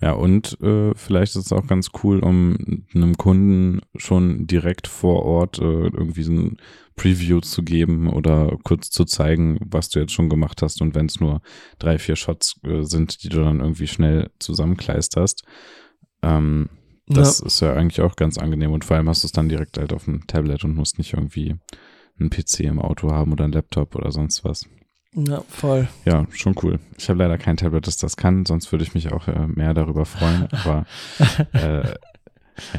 Ja, 0.00 0.12
und 0.12 0.60
äh, 0.60 0.92
vielleicht 0.94 1.36
ist 1.36 1.46
es 1.46 1.52
auch 1.52 1.66
ganz 1.66 1.90
cool, 2.02 2.18
um 2.20 2.84
einem 2.94 3.16
Kunden 3.16 3.80
schon 3.96 4.46
direkt 4.46 4.88
vor 4.88 5.24
Ort 5.24 5.58
äh, 5.58 5.62
irgendwie 5.62 6.22
so 6.22 6.32
ein 6.32 6.58
Preview 6.96 7.40
zu 7.40 7.62
geben 7.62 8.10
oder 8.10 8.58
kurz 8.62 8.90
zu 8.90 9.06
zeigen, 9.06 9.58
was 9.64 9.88
du 9.88 9.98
jetzt 10.00 10.12
schon 10.12 10.28
gemacht 10.28 10.60
hast. 10.60 10.82
Und 10.82 10.94
wenn 10.94 11.06
es 11.06 11.18
nur 11.18 11.40
drei, 11.78 11.98
vier 11.98 12.16
Shots 12.16 12.60
äh, 12.64 12.82
sind, 12.82 13.22
die 13.22 13.30
du 13.30 13.42
dann 13.42 13.60
irgendwie 13.60 13.86
schnell 13.86 14.30
zusammenkleisterst. 14.38 15.44
Ähm, 16.22 16.68
das 17.06 17.40
ja. 17.40 17.46
ist 17.46 17.60
ja 17.60 17.72
eigentlich 17.72 18.02
auch 18.02 18.16
ganz 18.16 18.36
angenehm. 18.36 18.72
Und 18.72 18.84
vor 18.84 18.96
allem 18.96 19.08
hast 19.08 19.22
du 19.22 19.28
es 19.28 19.32
dann 19.32 19.48
direkt 19.48 19.78
halt 19.78 19.94
auf 19.94 20.04
dem 20.04 20.26
Tablet 20.26 20.64
und 20.64 20.74
musst 20.74 20.98
nicht 20.98 21.14
irgendwie 21.14 21.54
einen 22.18 22.30
PC 22.30 22.60
im 22.60 22.80
Auto 22.80 23.12
haben 23.12 23.32
oder 23.32 23.44
einen 23.44 23.52
Laptop 23.52 23.94
oder 23.94 24.12
sonst 24.12 24.44
was. 24.44 24.66
Ja, 25.14 25.42
voll. 25.48 25.88
Ja, 26.04 26.26
schon 26.30 26.54
cool. 26.62 26.78
Ich 26.98 27.08
habe 27.08 27.18
leider 27.18 27.38
kein 27.38 27.56
Tablet, 27.56 27.86
das 27.86 27.96
das 27.96 28.16
kann, 28.16 28.44
sonst 28.44 28.70
würde 28.72 28.84
ich 28.84 28.94
mich 28.94 29.12
auch 29.12 29.28
äh, 29.28 29.46
mehr 29.46 29.72
darüber 29.72 30.04
freuen. 30.04 30.48
Aber 30.50 30.84
äh, 31.52 31.94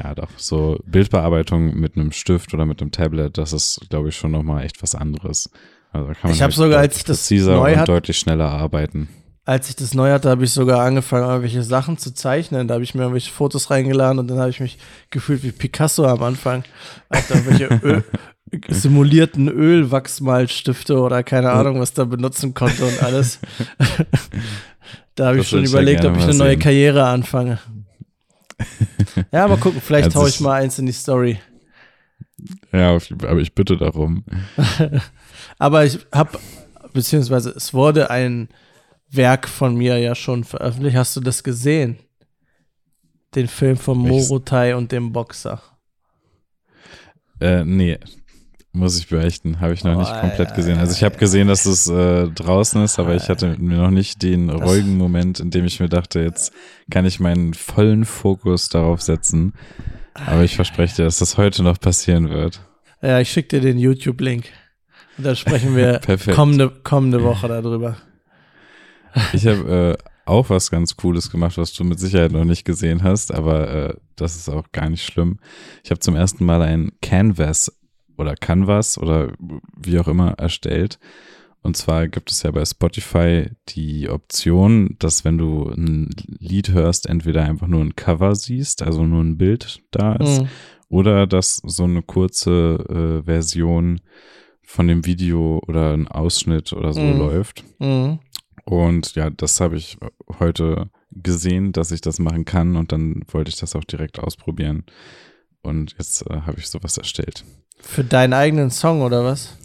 ja, 0.04 0.16
doch, 0.16 0.30
so 0.38 0.78
Bildbearbeitung 0.86 1.76
mit 1.76 1.96
einem 1.96 2.12
Stift 2.12 2.54
oder 2.54 2.66
mit 2.66 2.82
einem 2.82 2.92
Tablet, 2.92 3.38
das 3.38 3.54
ist, 3.54 3.82
glaube 3.90 4.10
ich, 4.10 4.16
schon 4.16 4.32
nochmal 4.32 4.64
echt 4.64 4.82
was 4.84 4.96
anderes. 4.96 5.50
Also 5.92 6.08
kann 6.08 6.18
man 6.24 6.32
ich 6.32 6.42
habe 6.42 6.52
halt 6.52 6.54
sogar, 6.54 6.80
als 6.80 6.98
ich 6.98 7.04
das 7.06 7.30
neu 7.32 7.80
und 7.80 7.88
deutlich 7.88 8.18
schneller 8.18 8.50
arbeiten. 8.50 9.10
Als 9.46 9.70
ich 9.70 9.78
das 9.78 9.94
neu 9.94 10.12
hatte, 10.12 10.30
habe 10.30 10.44
ich 10.44 10.52
sogar 10.52 10.82
angefangen, 10.82 11.26
irgendwelche 11.26 11.64
Sachen 11.64 11.98
zu 11.98 12.14
zeichnen. 12.14 12.68
Da 12.68 12.74
habe 12.74 12.84
ich 12.84 12.94
mir 12.94 13.04
irgendwelche 13.04 13.32
Fotos 13.32 13.72
reingeladen 13.72 14.20
und 14.20 14.28
dann 14.28 14.40
habe 14.40 14.50
ich 14.50 14.60
mich 14.60 14.78
gefühlt 15.10 15.42
wie 15.44 15.54
Picasso 15.54 16.06
am 16.06 16.22
Anfang. 16.22 16.66
Hab 17.10 17.30
irgendwelche 17.30 17.80
Öl, 17.82 18.04
simulierten 18.70 19.48
Ölwachsmalstifte 19.48 21.00
oder 21.00 21.24
keine 21.24 21.52
Ahnung, 21.52 21.80
was 21.80 21.94
da 21.94 22.06
benutzen 22.06 22.54
konnte 22.54 22.86
und 22.86 23.04
alles. 23.04 23.40
da 25.16 25.28
habe 25.28 25.40
ich 25.40 25.48
schon 25.48 25.66
überlegt, 25.66 26.06
ob 26.06 26.18
ich 26.18 26.24
eine 26.24 26.34
neue 26.34 26.58
Karriere 26.58 27.06
anfange. 27.06 27.60
ja, 29.32 29.48
mal 29.48 29.58
gucken, 29.58 29.82
vielleicht 29.82 30.16
haue 30.16 30.30
ich 30.30 30.40
mal 30.40 30.62
eins 30.62 30.80
in 30.80 30.86
die 30.86 30.92
Story. 30.92 31.40
Ja, 32.72 32.98
aber 33.28 33.40
ich 33.40 33.54
bitte 33.54 33.78
darum. 33.78 34.24
aber 35.58 35.86
ich 35.86 36.00
habe, 36.14 36.40
beziehungsweise 36.94 37.50
es 37.52 37.74
wurde 37.74 38.10
ein 38.10 38.50
Werk 39.10 39.48
von 39.48 39.76
mir 39.76 39.98
ja 39.98 40.16
schon 40.16 40.44
veröffentlicht. 40.44 40.98
Hast 40.98 41.16
du 41.16 41.22
das 41.22 41.44
gesehen? 41.44 41.98
Den 43.36 43.48
Film 43.48 43.78
von 43.78 43.98
Morotai 43.98 44.76
und 44.76 44.92
dem 44.92 45.12
Boxer. 45.12 45.62
Äh, 47.40 47.64
nee, 47.66 48.00
muss 48.78 48.98
ich 48.98 49.10
beichten. 49.10 49.60
Habe 49.60 49.74
ich 49.74 49.84
noch 49.84 49.96
oh, 49.96 50.00
nicht 50.00 50.20
komplett 50.20 50.56
gesehen. 50.56 50.78
Also 50.78 50.94
ich 50.94 51.04
habe 51.04 51.18
gesehen, 51.18 51.48
dass 51.48 51.66
es 51.66 51.88
äh, 51.88 52.28
draußen 52.28 52.84
ist, 52.84 53.00
aber 53.00 53.16
ich 53.16 53.30
hatte 53.30 53.56
mir 53.60 53.78
noch 53.78 53.92
nicht 53.92 54.24
den 54.24 54.50
ruhigen 54.50 54.98
Moment, 54.98 55.40
in 55.40 55.50
dem 55.50 55.66
ich 55.66 55.80
mir 55.80 55.90
dachte, 55.90 56.22
jetzt 56.22 56.54
kann 56.90 57.06
ich 57.06 57.20
meinen 57.20 57.54
vollen 57.54 58.06
Fokus 58.06 58.70
darauf 58.70 59.02
setzen. 59.02 59.54
Aber 60.14 60.44
ich 60.44 60.56
verspreche 60.56 60.98
dir, 60.98 61.04
dass 61.04 61.20
das 61.20 61.38
heute 61.38 61.64
noch 61.64 61.80
passieren 61.80 62.30
wird. 62.30 62.62
Ja, 63.02 63.20
ich 63.20 63.32
schicke 63.32 63.60
dir 63.60 63.62
den 63.62 63.78
YouTube-Link. 63.78 64.46
Und 65.18 65.26
dann 65.26 65.36
sprechen 65.36 65.76
wir 65.76 66.00
kommende, 66.36 66.70
kommende 66.70 67.24
Woche 67.24 67.48
darüber. 67.48 67.98
Ich 69.34 69.48
habe 69.48 69.98
äh, 70.00 70.04
auch 70.28 70.50
was 70.50 70.70
ganz 70.70 70.96
Cooles 70.98 71.32
gemacht, 71.32 71.58
was 71.58 71.74
du 71.74 71.84
mit 71.84 72.00
Sicherheit 72.00 72.32
noch 72.32 72.44
nicht 72.44 72.66
gesehen 72.66 73.04
hast, 73.04 73.34
aber 73.34 73.70
äh, 73.70 73.94
das 74.16 74.36
ist 74.36 74.50
auch 74.50 74.72
gar 74.72 74.90
nicht 74.90 75.06
schlimm. 75.06 75.40
Ich 75.84 75.90
habe 75.90 76.00
zum 76.00 76.16
ersten 76.16 76.46
Mal 76.46 76.62
ein 76.62 76.92
Canvas 77.02 77.77
oder 78.18 78.36
Canvas 78.36 78.98
oder 78.98 79.34
wie 79.76 80.00
auch 80.00 80.08
immer 80.08 80.34
erstellt. 80.34 81.00
Und 81.62 81.76
zwar 81.76 82.08
gibt 82.08 82.32
es 82.32 82.44
ja 82.44 82.52
bei 82.52 82.64
Spotify 82.64 83.50
die 83.70 84.10
Option, 84.10 84.96
dass 85.00 85.26
wenn 85.26 85.38
du 85.38 85.70
ein 85.70 86.10
Lied 86.40 86.72
hörst, 86.72 87.08
entweder 87.08 87.44
einfach 87.44 87.68
nur 87.68 87.82
ein 87.82 87.96
Cover 87.96 88.36
siehst, 88.36 88.84
also 88.84 89.06
nur 89.06 89.24
ein 89.24 89.38
Bild 89.38 89.82
da 89.92 90.14
ist, 90.16 90.42
mhm. 90.42 90.48
oder 90.90 91.28
dass 91.28 91.62
so 91.66 91.84
eine 91.84 92.04
kurze 92.04 93.20
äh, 93.22 93.26
Version 93.26 94.00
von 94.64 94.88
dem 94.88 95.06
Video 95.06 95.62
oder 95.68 95.94
ein 95.94 96.08
Ausschnitt 96.08 96.74
oder 96.74 96.94
so 96.94 97.02
mhm. 97.02 97.18
läuft. 97.18 97.64
Mhm. 97.80 98.20
Und 98.64 99.16
ja, 99.16 99.30
das 99.30 99.60
habe 99.60 99.78
ich 99.78 99.98
heute 100.40 100.90
gesehen, 101.12 101.72
dass 101.72 101.92
ich 101.92 102.02
das 102.02 102.20
machen 102.20 102.46
kann 102.46 102.76
und 102.76 102.92
dann 102.92 103.24
wollte 103.30 103.50
ich 103.50 103.58
das 103.58 103.76
auch 103.76 103.84
direkt 103.84 104.20
ausprobieren. 104.20 104.84
Und 105.62 105.96
jetzt 105.98 106.30
äh, 106.30 106.42
habe 106.42 106.60
ich 106.60 106.68
sowas 106.68 106.98
erstellt. 106.98 107.46
Für 107.80 108.04
deinen 108.04 108.34
eigenen 108.34 108.70
Song 108.70 109.02
oder 109.02 109.24
was? 109.24 109.58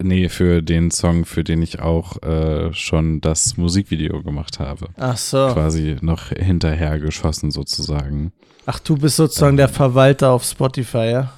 Nee, 0.00 0.28
für 0.28 0.62
den 0.62 0.92
Song, 0.92 1.24
für 1.24 1.42
den 1.42 1.60
ich 1.60 1.80
auch 1.80 2.22
äh, 2.22 2.72
schon 2.72 3.20
das 3.20 3.56
Musikvideo 3.56 4.22
gemacht 4.22 4.60
habe. 4.60 4.88
Ach 4.96 5.16
so. 5.16 5.48
Quasi 5.52 5.96
noch 6.00 6.28
hinterher 6.28 7.00
geschossen 7.00 7.50
sozusagen. 7.50 8.32
Ach, 8.64 8.78
du 8.78 8.96
bist 8.96 9.16
sozusagen 9.16 9.54
ähm, 9.54 9.58
der 9.58 9.68
Verwalter 9.68 10.30
auf 10.30 10.44
Spotify, 10.44 11.10
ja? 11.10 11.32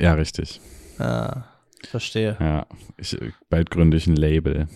Ja, 0.00 0.14
richtig. 0.14 0.60
Ah, 0.98 1.44
verstehe. 1.86 2.36
Ja, 2.40 2.66
ich, 2.96 3.18
bald 3.50 3.70
gründe 3.70 3.98
ich 3.98 4.06
ein 4.06 4.16
Label. 4.16 4.68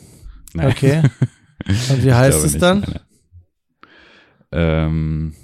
Nein. 0.53 0.69
Okay. 0.69 1.03
Und 1.91 2.05
wie 2.05 2.13
heißt 2.13 2.45
es 2.45 2.59
dann? 2.59 2.85
Ähm, 4.53 5.35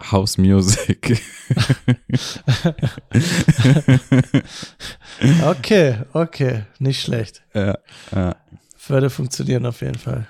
House 0.00 0.38
Music. 0.38 1.06
okay, 5.46 5.98
okay, 6.12 6.64
nicht 6.78 7.00
schlecht. 7.00 7.42
Ja, 7.54 7.78
ja. 8.12 8.36
Würde 8.88 9.10
funktionieren 9.10 9.66
auf 9.66 9.80
jeden 9.80 9.98
Fall. 9.98 10.26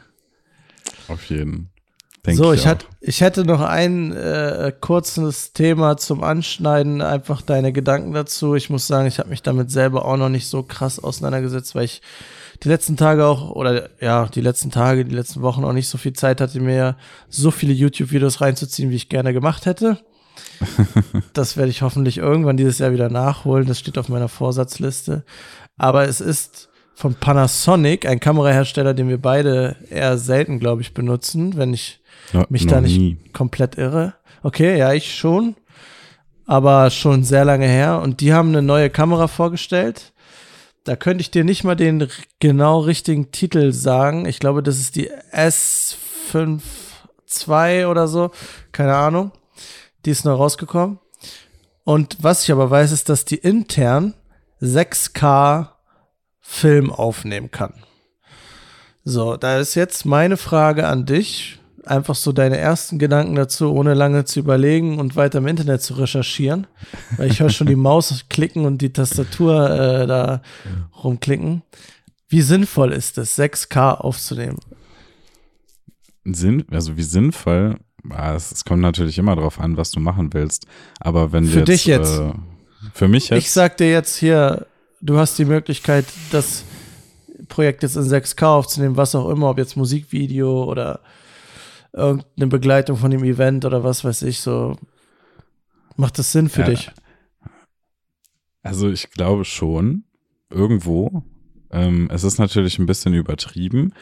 Auf 1.09 1.31
jeden. 1.31 1.71
Denk 2.25 2.39
so, 2.39 2.53
ich, 2.53 2.61
ich, 2.61 2.67
hat, 2.67 2.87
ich 3.01 3.21
hätte 3.21 3.45
noch 3.45 3.61
ein 3.61 4.13
äh, 4.13 4.73
kurzes 4.81 5.53
Thema 5.53 5.99
zum 5.99 6.23
Anschneiden, 6.23 7.03
einfach 7.03 7.43
deine 7.43 7.73
Gedanken 7.73 8.13
dazu. 8.13 8.55
Ich 8.55 8.71
muss 8.71 8.87
sagen, 8.87 9.07
ich 9.07 9.19
habe 9.19 9.29
mich 9.29 9.43
damit 9.43 9.71
selber 9.71 10.07
auch 10.07 10.17
noch 10.17 10.31
nicht 10.31 10.47
so 10.47 10.63
krass 10.63 10.99
auseinandergesetzt, 10.99 11.75
weil 11.75 11.85
ich 11.85 12.01
die 12.63 12.69
letzten 12.69 12.97
Tage 12.97 13.27
auch, 13.27 13.51
oder 13.51 13.89
ja, 14.01 14.27
die 14.27 14.41
letzten 14.41 14.71
Tage, 14.71 15.05
die 15.05 15.15
letzten 15.15 15.43
Wochen 15.43 15.65
auch 15.65 15.73
nicht 15.73 15.89
so 15.89 15.99
viel 15.99 16.13
Zeit 16.13 16.41
hatte, 16.41 16.61
mir 16.61 16.97
so 17.29 17.51
viele 17.51 17.73
YouTube-Videos 17.73 18.41
reinzuziehen, 18.41 18.91
wie 18.91 18.97
ich 18.97 19.09
gerne 19.09 19.33
gemacht 19.33 19.67
hätte. 19.67 19.99
das 21.33 21.57
werde 21.57 21.71
ich 21.71 21.83
hoffentlich 21.83 22.19
irgendwann 22.19 22.57
dieses 22.57 22.79
Jahr 22.79 22.93
wieder 22.93 23.09
nachholen. 23.11 23.67
Das 23.67 23.79
steht 23.79 23.99
auf 23.99 24.09
meiner 24.09 24.29
Vorsatzliste. 24.29 25.25
Aber 25.77 26.09
es 26.09 26.21
ist 26.21 26.69
von 26.95 27.15
Panasonic, 27.15 28.07
ein 28.07 28.21
Kamerahersteller, 28.21 28.95
den 28.95 29.09
wir 29.09 29.21
beide 29.21 29.77
eher 29.91 30.17
selten, 30.17 30.61
glaube 30.61 30.83
ich, 30.83 30.95
benutzen, 30.95 31.57
wenn 31.57 31.75
ich 31.75 32.01
no, 32.33 32.45
mich 32.49 32.67
da 32.67 32.81
nicht 32.81 32.99
nie. 32.99 33.19
komplett 33.33 33.77
irre. 33.77 34.15
Okay, 34.43 34.79
ja, 34.79 34.93
ich 34.93 35.15
schon. 35.17 35.57
Aber 36.47 36.91
schon 36.91 37.25
sehr 37.25 37.45
lange 37.45 37.67
her. 37.67 38.01
Und 38.03 38.21
die 38.21 38.33
haben 38.33 38.51
eine 38.51 38.63
neue 38.63 38.91
Kamera 38.91 39.29
vorgestellt. 39.29 40.13
Da 40.85 40.97
könnte 40.97 41.23
ich 41.23 41.31
dir 41.31 41.45
nicht 41.45 41.65
mal 41.65 41.77
den 41.77 42.09
genau 42.41 42.81
richtigen 42.81 43.33
Titel 43.33 43.73
sagen. 43.73 44.27
Ich 44.27 44.39
glaube, 44.39 44.63
das 44.63 44.79
ist 44.79 44.97
die 44.97 45.11
S5 45.11 46.61
II 47.49 47.87
oder 47.87 48.07
so. 48.07 48.31
Keine 48.71 48.95
Ahnung. 48.95 49.33
Die 50.05 50.11
ist 50.11 50.27
noch 50.27 50.39
rausgekommen. 50.39 50.99
Und 51.85 52.19
was 52.21 52.45
ich 52.45 52.53
aber 52.53 52.71
weiß, 52.71 52.93
ist, 52.93 53.09
dass 53.09 53.25
die 53.25 53.37
intern 53.37 54.15
6K 54.61 55.69
Film 56.41 56.93
aufnehmen 56.93 57.51
kann. 57.51 57.75
So, 59.05 59.37
da 59.37 59.59
ist 59.59 59.75
jetzt 59.75 60.05
meine 60.05 60.37
Frage 60.37 60.87
an 60.87 61.07
dich 61.07 61.59
einfach 61.87 62.15
so 62.15 62.33
deine 62.33 62.59
ersten 62.59 62.99
Gedanken 62.99 63.35
dazu, 63.35 63.73
ohne 63.73 63.95
lange 63.95 64.25
zu 64.25 64.41
überlegen 64.41 64.99
und 64.99 65.17
weiter 65.17 65.39
im 65.39 65.47
Internet 65.47 65.83
zu 65.83 65.95
recherchieren. 65.95 66.67
Weil 67.17 67.31
ich 67.31 67.41
höre 67.41 67.51
schon 67.51 67.67
die 67.67 67.77
Maus 67.77 68.25
klicken 68.31 68.65
und 68.65 68.79
die 68.79 68.93
Tastatur 68.93 69.71
äh, 69.71 70.07
da 70.07 70.43
rumklicken. 71.03 71.63
Wie 72.29 72.43
sinnvoll 72.43 72.93
ist 72.93 73.19
es, 73.19 73.39
6K 73.39 73.99
aufzunehmen? 73.99 74.59
Sinn, 76.25 76.65
also 76.71 76.97
wie 76.97 77.03
sinnvoll, 77.03 77.79
ah, 78.11 78.35
es, 78.35 78.51
es 78.51 78.65
kommt 78.65 78.81
natürlich 78.81 79.19
immer 79.19 79.37
darauf 79.37 79.61
an, 79.61 79.77
was 79.77 79.91
du 79.91 80.01
machen 80.01 80.33
willst. 80.33 80.67
Aber 81.01 81.33
wenn 81.33 81.45
für 81.45 81.61
jetzt, 81.61 81.69
dich 81.69 81.87
jetzt, 81.87 82.19
äh, 82.19 82.33
für 82.95 83.09
mich 83.09 83.29
jetzt, 83.29 83.39
ich 83.39 83.51
sag 83.51 83.77
dir 83.77 83.91
jetzt 83.91 84.17
hier, 84.17 84.67
du 85.01 85.19
hast 85.19 85.39
die 85.39 85.45
Möglichkeit, 85.45 86.07
das 86.33 86.65
Projekt 87.49 87.83
jetzt 87.83 87.97
in 87.97 88.03
6K 88.03 88.47
aufzunehmen, 88.47 88.97
was 88.97 89.15
auch 89.15 89.29
immer, 89.29 89.51
ob 89.51 89.59
jetzt 89.59 89.77
Musikvideo 89.77 90.65
oder 90.65 91.01
irgendeine 91.95 92.49
Begleitung 92.49 92.97
von 92.97 93.11
dem 93.11 93.25
Event 93.25 93.65
oder 93.65 93.85
was 93.85 94.05
weiß 94.05 94.23
ich, 94.23 94.41
so. 94.41 94.77
Macht 95.97 96.19
das 96.19 96.33
Sinn 96.33 96.49
für 96.49 96.63
ja, 96.63 96.71
dich? 96.71 96.91
Also 98.63 98.91
ich 98.91 99.11
glaube 99.11 99.45
schon, 99.45 100.05
irgendwo. 100.51 101.23
Ähm, 101.71 102.09
es 102.11 102.25
ist 102.25 102.39
natürlich 102.39 102.79
ein 102.79 102.87
bisschen 102.87 103.15
übertrieben, 103.15 103.93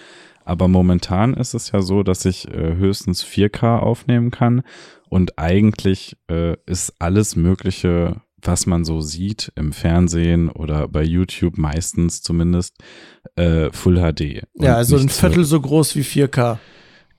aber 0.45 0.69
momentan 0.69 1.35
ist 1.35 1.53
es 1.55 1.71
ja 1.71 1.83
so, 1.83 2.03
dass 2.03 2.25
ich 2.25 2.49
äh, 2.49 2.77
höchstens 2.77 3.25
4K 3.25 3.79
aufnehmen 3.79 4.31
kann 4.31 4.63
und 5.11 5.39
eigentlich 5.39 6.17
äh, 6.29 6.57
ist 6.65 6.95
alles 6.99 7.37
Mögliche, 7.37 8.23
was 8.41 8.67
man 8.67 8.85
so 8.85 9.01
sieht 9.01 9.53
im 9.57 9.73
Fernsehen 9.73 10.49
oder 10.49 10.89
bei 10.89 11.03
YouTube 11.03 11.59
meistens 11.59 12.23
zumindest, 12.23 12.77
äh, 13.37 13.71
Full 13.71 13.97
HD. 13.97 14.45
Ja, 14.55 14.77
also 14.77 14.97
ein 14.97 15.11
Viertel 15.11 15.45
so 15.45 15.61
groß 15.61 15.97
wie 15.97 16.03
4K. 16.03 16.59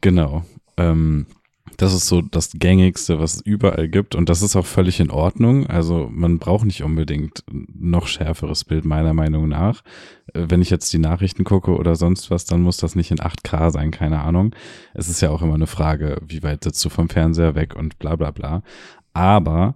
Genau. 0.01 0.43
Ähm, 0.83 1.25
das 1.77 1.93
ist 1.93 2.07
so 2.07 2.21
das 2.21 2.51
gängigste, 2.53 3.19
was 3.19 3.35
es 3.35 3.41
überall 3.41 3.87
gibt 3.87 4.15
und 4.15 4.29
das 4.29 4.41
ist 4.41 4.55
auch 4.55 4.65
völlig 4.65 4.99
in 4.99 5.09
Ordnung. 5.09 5.65
Also 5.67 6.07
man 6.11 6.37
braucht 6.37 6.65
nicht 6.65 6.83
unbedingt 6.83 7.43
noch 7.49 8.07
schärferes 8.07 8.65
Bild 8.65 8.85
meiner 8.85 9.13
Meinung 9.13 9.47
nach. 9.47 9.81
Äh, 10.33 10.45
wenn 10.49 10.61
ich 10.61 10.69
jetzt 10.69 10.91
die 10.93 10.99
Nachrichten 10.99 11.43
gucke 11.43 11.75
oder 11.75 11.95
sonst 11.95 12.29
was, 12.29 12.45
dann 12.45 12.61
muss 12.61 12.77
das 12.77 12.95
nicht 12.95 13.11
in 13.11 13.19
8K 13.19 13.71
sein, 13.71 13.91
keine 13.91 14.21
Ahnung. 14.21 14.55
Es 14.93 15.09
ist 15.09 15.21
ja 15.21 15.29
auch 15.29 15.41
immer 15.41 15.55
eine 15.55 15.67
Frage, 15.67 16.21
wie 16.25 16.43
weit 16.43 16.63
sitzt 16.63 16.83
du 16.85 16.89
vom 16.89 17.09
Fernseher 17.09 17.55
weg 17.55 17.75
und 17.75 17.97
bla 17.97 18.15
bla 18.15 18.31
bla. 18.31 18.61
Aber 19.13 19.75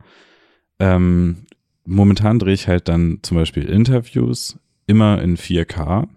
ähm, 0.79 1.45
momentan 1.85 2.37
drehe 2.37 2.53
ich 2.53 2.67
halt 2.67 2.89
dann 2.89 3.19
zum 3.23 3.37
Beispiel 3.37 3.63
Interviews 3.63 4.59
immer 4.87 5.21
in 5.21 5.37
4K 5.37 6.07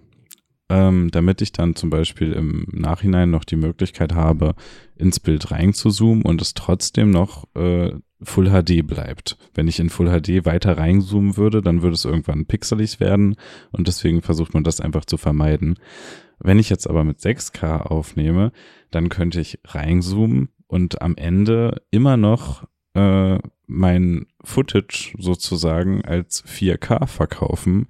ähm, 0.70 1.10
damit 1.10 1.42
ich 1.42 1.50
dann 1.52 1.74
zum 1.74 1.90
Beispiel 1.90 2.32
im 2.32 2.66
Nachhinein 2.70 3.30
noch 3.30 3.44
die 3.44 3.56
Möglichkeit 3.56 4.14
habe, 4.14 4.54
ins 4.96 5.18
Bild 5.18 5.50
reinzuzoomen 5.50 6.22
und 6.22 6.40
es 6.40 6.54
trotzdem 6.54 7.10
noch 7.10 7.44
äh, 7.56 7.90
Full 8.22 8.50
HD 8.50 8.86
bleibt. 8.86 9.36
Wenn 9.52 9.66
ich 9.66 9.80
in 9.80 9.90
Full 9.90 10.08
HD 10.08 10.46
weiter 10.46 10.78
reinzoomen 10.78 11.36
würde, 11.36 11.60
dann 11.60 11.82
würde 11.82 11.94
es 11.94 12.04
irgendwann 12.04 12.46
pixelig 12.46 13.00
werden 13.00 13.34
und 13.72 13.88
deswegen 13.88 14.22
versucht 14.22 14.54
man 14.54 14.62
das 14.62 14.80
einfach 14.80 15.04
zu 15.04 15.16
vermeiden. 15.16 15.76
Wenn 16.38 16.60
ich 16.60 16.70
jetzt 16.70 16.88
aber 16.88 17.02
mit 17.02 17.18
6K 17.18 17.80
aufnehme, 17.80 18.52
dann 18.92 19.08
könnte 19.08 19.40
ich 19.40 19.58
reinzoomen 19.64 20.50
und 20.68 21.02
am 21.02 21.16
Ende 21.16 21.82
immer 21.90 22.16
noch 22.16 22.64
äh, 22.94 23.38
mein 23.66 24.26
Footage 24.44 25.14
sozusagen 25.18 26.04
als 26.04 26.44
4K 26.44 27.06
verkaufen 27.08 27.88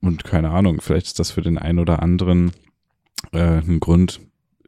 und 0.00 0.24
keine 0.24 0.50
Ahnung, 0.50 0.80
vielleicht 0.80 1.06
ist 1.06 1.18
das 1.18 1.30
für 1.30 1.42
den 1.42 1.58
einen 1.58 1.78
oder 1.78 2.02
anderen 2.02 2.52
äh, 3.32 3.58
ein 3.60 3.80
Grund, 3.80 4.20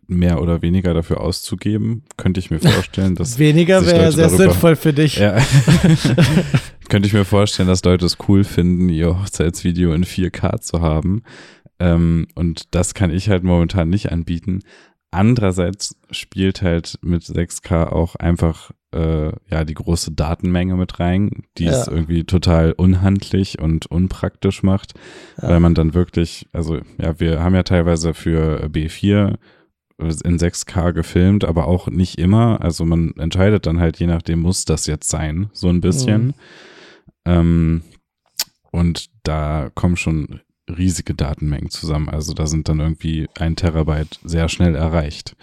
mehr 0.06 0.40
oder 0.42 0.62
weniger 0.62 0.94
dafür 0.94 1.20
auszugeben. 1.20 2.04
Könnte 2.16 2.40
ich 2.40 2.50
mir 2.50 2.60
vorstellen, 2.60 3.14
dass. 3.14 3.38
weniger 3.38 3.84
wäre 3.86 4.12
sehr 4.12 4.28
darüber, 4.28 4.44
sinnvoll 4.44 4.76
für 4.76 4.92
dich. 4.92 5.16
Ja, 5.16 5.38
könnte 6.88 7.06
ich 7.06 7.14
mir 7.14 7.24
vorstellen, 7.24 7.68
dass 7.68 7.84
Leute 7.84 8.06
es 8.06 8.18
cool 8.28 8.44
finden, 8.44 8.88
ihr 8.88 9.18
Hochzeitsvideo 9.18 9.92
in 9.92 10.04
4K 10.04 10.60
zu 10.60 10.80
haben. 10.80 11.22
Ähm, 11.78 12.26
und 12.34 12.74
das 12.74 12.94
kann 12.94 13.10
ich 13.10 13.28
halt 13.28 13.42
momentan 13.42 13.88
nicht 13.88 14.12
anbieten. 14.12 14.60
Andererseits 15.10 15.96
spielt 16.10 16.62
halt 16.62 16.98
mit 17.02 17.22
6K 17.22 17.88
auch 17.88 18.16
einfach 18.16 18.70
äh, 18.92 19.32
ja 19.50 19.64
die 19.64 19.74
große 19.74 20.12
Datenmenge 20.12 20.76
mit 20.76 21.00
rein, 21.00 21.44
die 21.58 21.64
ja. 21.64 21.72
es 21.72 21.88
irgendwie 21.88 22.24
total 22.24 22.72
unhandlich 22.72 23.60
und 23.60 23.86
unpraktisch 23.86 24.62
macht, 24.62 24.94
ja. 25.40 25.48
weil 25.48 25.60
man 25.60 25.74
dann 25.74 25.94
wirklich, 25.94 26.48
also 26.52 26.78
ja, 26.98 27.18
wir 27.18 27.42
haben 27.42 27.54
ja 27.54 27.62
teilweise 27.62 28.14
für 28.14 28.66
B4 28.66 29.36
in 29.98 30.38
6K 30.38 30.92
gefilmt, 30.92 31.44
aber 31.44 31.66
auch 31.66 31.88
nicht 31.88 32.18
immer. 32.18 32.60
Also 32.60 32.84
man 32.84 33.12
entscheidet 33.18 33.66
dann 33.66 33.78
halt, 33.78 33.98
je 33.98 34.06
nachdem 34.06 34.40
muss 34.40 34.64
das 34.64 34.86
jetzt 34.86 35.08
sein, 35.08 35.50
so 35.52 35.68
ein 35.68 35.80
bisschen. 35.80 36.26
Mhm. 36.26 36.34
Ähm, 37.24 37.82
und 38.70 39.10
da 39.22 39.70
kommen 39.74 39.96
schon 39.96 40.40
riesige 40.68 41.14
Datenmengen 41.14 41.70
zusammen. 41.70 42.08
Also 42.08 42.34
da 42.34 42.46
sind 42.46 42.68
dann 42.68 42.80
irgendwie 42.80 43.28
ein 43.38 43.56
Terabyte 43.56 44.18
sehr 44.24 44.48
schnell 44.48 44.74
erreicht. 44.74 45.36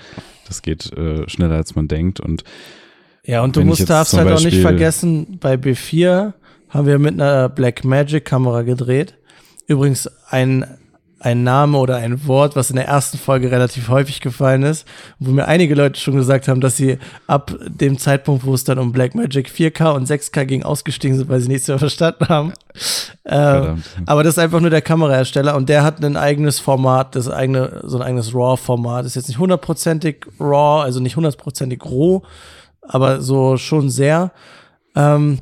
Das 0.47 0.61
geht 0.61 0.91
äh, 0.93 1.29
schneller 1.29 1.55
als 1.55 1.75
man 1.75 1.87
denkt. 1.87 2.19
Und 2.19 2.43
ja, 3.29 3.43
und 3.43 3.55
du 3.55 3.63
musst 3.63 3.89
darfst 3.89 4.17
halt 4.17 4.31
auch 4.31 4.43
nicht 4.43 4.59
vergessen, 4.59 5.37
bei 5.39 5.53
B4 5.53 6.33
haben 6.69 6.87
wir 6.87 6.99
mit 6.99 7.13
einer 7.13 7.49
Blackmagic 7.49 8.25
Kamera 8.25 8.63
gedreht. 8.63 9.15
Übrigens 9.67 10.09
ein 10.29 10.65
ein 11.19 11.43
Name 11.43 11.77
oder 11.77 11.97
ein 11.97 12.25
Wort, 12.27 12.55
was 12.55 12.69
in 12.69 12.77
der 12.77 12.87
ersten 12.87 13.17
Folge 13.17 13.51
relativ 13.51 13.89
häufig 13.89 14.21
gefallen 14.21 14.63
ist, 14.63 14.87
wo 15.19 15.31
mir 15.31 15.47
einige 15.47 15.75
Leute 15.75 15.99
schon 15.99 16.15
gesagt 16.15 16.47
haben, 16.47 16.61
dass 16.61 16.77
sie 16.77 16.97
ab 17.27 17.53
dem 17.67 17.97
Zeitpunkt, 17.97 18.45
wo 18.45 18.53
es 18.53 18.63
dann 18.63 18.79
um 18.79 18.93
Blackmagic 18.93 19.49
4K 19.49 19.91
und 19.95 20.07
6K 20.07 20.45
ging, 20.45 20.63
ausgestiegen 20.63 21.17
sind, 21.17 21.29
weil 21.29 21.41
sie 21.41 21.49
nichts 21.49 21.67
mehr 21.67 21.77
verstanden 21.77 22.29
haben. 22.29 22.53
Äh, 23.25 23.75
aber 24.05 24.23
das 24.23 24.35
ist 24.35 24.39
einfach 24.39 24.61
nur 24.61 24.69
der 24.69 24.81
Kamerahersteller 24.81 25.55
und 25.55 25.67
der 25.67 25.83
hat 25.83 26.03
ein 26.03 26.15
eigenes 26.15 26.59
Format, 26.59 27.15
das 27.15 27.29
eigene, 27.29 27.81
so 27.83 27.97
ein 27.97 28.03
eigenes 28.03 28.33
RAW-Format. 28.33 29.05
Ist 29.05 29.15
jetzt 29.15 29.27
nicht 29.27 29.39
hundertprozentig 29.39 30.25
RAW, 30.39 30.83
also 30.83 31.01
nicht 31.01 31.17
hundertprozentig 31.17 31.83
roh, 31.83 32.23
aber 32.89 33.21
so 33.21 33.57
schon 33.57 33.89
sehr. 33.89 34.31
Ähm, 34.95 35.39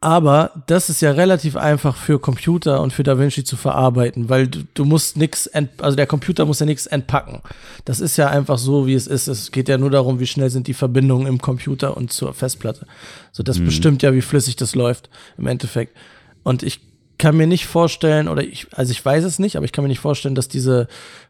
aber 0.00 0.50
das 0.66 0.90
ist 0.90 1.00
ja 1.00 1.12
relativ 1.12 1.56
einfach 1.56 1.96
für 1.96 2.18
Computer 2.18 2.82
und 2.82 2.92
für 2.92 3.04
DaVinci 3.04 3.42
zu 3.42 3.56
verarbeiten, 3.56 4.28
weil 4.28 4.48
du, 4.48 4.64
du 4.74 4.84
musst 4.84 5.16
nichts, 5.16 5.48
also 5.78 5.96
der 5.96 6.06
Computer 6.06 6.44
muss 6.44 6.60
ja 6.60 6.66
nichts 6.66 6.86
entpacken. 6.86 7.40
Das 7.86 8.00
ist 8.00 8.18
ja 8.18 8.28
einfach 8.28 8.58
so, 8.58 8.86
wie 8.86 8.92
es 8.92 9.06
ist. 9.06 9.28
Es 9.28 9.50
geht 9.50 9.66
ja 9.66 9.78
nur 9.78 9.88
darum, 9.88 10.20
wie 10.20 10.26
schnell 10.26 10.50
sind 10.50 10.66
die 10.66 10.74
Verbindungen 10.74 11.26
im 11.26 11.40
Computer 11.40 11.96
und 11.96 12.12
zur 12.12 12.34
Festplatte. 12.34 12.86
So, 13.32 13.42
das 13.42 13.58
mhm. 13.58 13.64
bestimmt 13.64 14.02
ja, 14.02 14.12
wie 14.12 14.20
flüssig 14.20 14.56
das 14.56 14.74
läuft 14.74 15.08
im 15.38 15.46
Endeffekt. 15.46 15.96
Und 16.42 16.62
ich 16.62 16.80
kann 17.24 17.38
mir 17.38 17.46
nicht 17.46 17.66
vorstellen, 17.66 18.28
oder 18.28 18.42
ich, 18.42 18.66
also 18.72 18.90
ich 18.90 19.02
weiß 19.02 19.24
es 19.24 19.38
nicht, 19.38 19.56
aber 19.56 19.64
ich 19.64 19.72
kann 19.72 19.82
mir 19.82 19.88
nicht 19.88 19.98
vorstellen, 19.98 20.34
dass 20.34 20.46
diese 20.46 20.88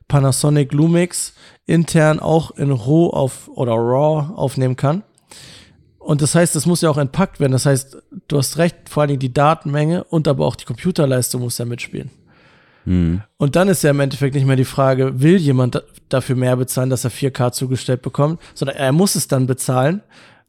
Panasonic 0.08 0.72
Lumix 0.72 1.34
intern 1.66 2.18
auch 2.18 2.50
in 2.50 2.72
RAW 2.72 3.10
auf 3.12 3.48
oder 3.54 3.74
RAW 3.74 4.34
aufnehmen 4.34 4.74
kann. 4.74 5.04
Und 6.00 6.20
das 6.20 6.34
heißt, 6.34 6.56
es 6.56 6.66
muss 6.66 6.80
ja 6.80 6.90
auch 6.90 6.98
entpackt 6.98 7.38
werden. 7.38 7.52
Das 7.52 7.64
heißt, 7.64 7.96
du 8.26 8.36
hast 8.36 8.58
recht, 8.58 8.88
vor 8.88 9.02
allen 9.02 9.10
Dingen 9.10 9.20
die 9.20 9.32
Datenmenge 9.32 10.02
und 10.02 10.26
aber 10.26 10.46
auch 10.46 10.56
die 10.56 10.64
Computerleistung 10.64 11.42
muss 11.42 11.58
ja 11.58 11.64
mitspielen. 11.64 12.10
Mhm. 12.86 13.22
Und 13.36 13.54
dann 13.54 13.68
ist 13.68 13.84
ja 13.84 13.90
im 13.90 14.00
Endeffekt 14.00 14.34
nicht 14.34 14.46
mehr 14.46 14.56
die 14.56 14.64
Frage, 14.64 15.20
will 15.20 15.36
jemand 15.36 15.80
dafür 16.08 16.34
mehr 16.34 16.56
bezahlen, 16.56 16.90
dass 16.90 17.04
er 17.04 17.12
4K 17.12 17.52
zugestellt 17.52 18.02
bekommt, 18.02 18.40
sondern 18.54 18.76
er 18.78 18.90
muss 18.90 19.14
es 19.14 19.28
dann 19.28 19.46
bezahlen, 19.46 20.02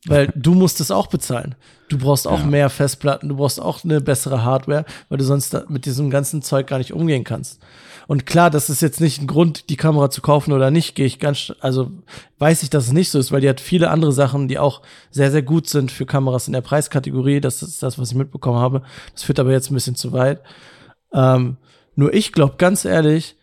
weil 0.08 0.32
du 0.36 0.54
musst 0.54 0.80
es 0.82 0.92
auch 0.92 1.08
bezahlen. 1.08 1.56
Du 1.90 1.98
brauchst 1.98 2.28
auch 2.28 2.40
ja. 2.40 2.46
mehr 2.46 2.70
Festplatten, 2.70 3.30
du 3.30 3.36
brauchst 3.36 3.62
auch 3.62 3.84
eine 3.84 4.02
bessere 4.02 4.44
Hardware, 4.44 4.86
weil 5.10 5.18
du 5.18 5.24
sonst 5.24 5.56
mit 5.70 5.86
diesem 5.86 6.10
ganzen 6.10 6.42
Zeug 6.42 6.68
gar 6.68 6.80
nicht 6.80 6.94
umgehen 6.94 7.24
kannst. 7.24 7.60
Und 8.08 8.26
klar, 8.26 8.50
das 8.50 8.70
ist 8.70 8.82
jetzt 8.82 9.02
nicht 9.02 9.22
ein 9.22 9.28
Grund, 9.28 9.70
die 9.70 9.78
Kamera 9.78 10.10
zu 10.10 10.22
kaufen 10.22 10.52
oder 10.52 10.70
nicht, 10.70 10.96
gehe 10.96 11.06
ich 11.06 11.20
ganz, 11.20 11.54
also 11.60 11.92
weiß 12.38 12.64
ich, 12.64 12.70
dass 12.70 12.88
es 12.88 12.94
nicht 12.94 13.10
so 13.10 13.20
ist, 13.20 13.32
weil 13.32 13.42
die 13.42 13.50
hat 13.50 13.60
viele 13.60 13.90
andere 13.90 14.12
Sachen, 14.12 14.48
die 14.48 14.60
auch 14.60 14.82
sehr, 15.10 15.32
sehr 15.32 15.42
gut 15.42 15.68
sind 15.68 15.92
für 15.92 16.06
Kameras 16.06 16.48
in 16.48 16.54
der 16.54 16.62
Preiskategorie. 16.62 17.42
Das 17.42 17.64
ist 17.64 17.82
das, 17.82 17.98
was 17.98 18.12
ich 18.12 18.18
mitbekommen 18.18 18.60
habe. 18.60 18.84
Das 19.14 19.24
führt 19.24 19.40
aber 19.40 19.52
jetzt 19.52 19.72
ein 19.72 19.76
bisschen 19.76 19.96
zu 19.96 20.12
weit. 20.12 20.42
Ähm, 21.14 21.58
nur 21.96 22.14
ich 22.14 22.32
glaube 22.32 22.56
ganz 22.58 22.86
ehrlich, 22.86 23.36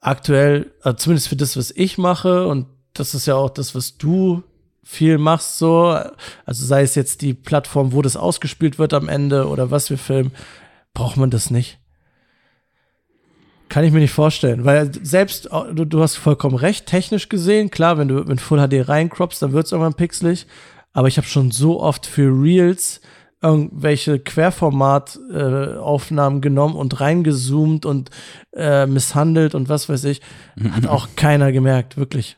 aktuell, 0.00 0.72
also 0.82 0.96
zumindest 0.96 1.28
für 1.28 1.36
das, 1.36 1.56
was 1.56 1.70
ich 1.70 1.98
mache, 1.98 2.46
und 2.46 2.66
das 2.94 3.14
ist 3.14 3.26
ja 3.26 3.34
auch 3.34 3.50
das, 3.50 3.74
was 3.74 3.96
du 3.96 4.42
viel 4.82 5.18
machst, 5.18 5.58
so, 5.58 5.98
also 6.46 6.64
sei 6.64 6.82
es 6.82 6.94
jetzt 6.94 7.22
die 7.22 7.34
Plattform, 7.34 7.92
wo 7.92 8.02
das 8.02 8.16
ausgespielt 8.16 8.78
wird 8.78 8.94
am 8.94 9.08
Ende 9.08 9.48
oder 9.48 9.70
was 9.70 9.90
wir 9.90 9.98
filmen, 9.98 10.32
braucht 10.94 11.16
man 11.16 11.30
das 11.30 11.50
nicht. 11.50 11.78
Kann 13.68 13.84
ich 13.84 13.92
mir 13.92 14.00
nicht 14.00 14.12
vorstellen, 14.12 14.64
weil 14.64 14.90
selbst, 15.04 15.50
du, 15.74 15.84
du 15.84 16.00
hast 16.00 16.16
vollkommen 16.16 16.56
recht, 16.56 16.86
technisch 16.86 17.28
gesehen, 17.28 17.70
klar, 17.70 17.98
wenn 17.98 18.08
du 18.08 18.24
mit 18.24 18.40
Full 18.40 18.66
HD 18.66 18.88
reinkroppst, 18.88 19.42
dann 19.42 19.52
wird 19.52 19.66
es 19.66 19.72
irgendwann 19.72 19.92
pixelig, 19.92 20.46
aber 20.94 21.08
ich 21.08 21.18
habe 21.18 21.26
schon 21.26 21.50
so 21.50 21.82
oft 21.82 22.06
für 22.06 22.30
Reels 22.30 23.02
irgendwelche 23.42 24.18
Querformat-Aufnahmen 24.18 26.38
äh, 26.38 26.40
genommen 26.40 26.76
und 26.76 26.98
reingezoomt 27.00 27.84
und 27.86 28.10
äh, 28.54 28.86
misshandelt 28.86 29.54
und 29.54 29.68
was 29.68 29.88
weiß 29.88 30.02
ich. 30.04 30.20
Hat 30.70 30.86
auch 30.88 31.08
keiner 31.14 31.52
gemerkt, 31.52 31.96
wirklich 31.96 32.36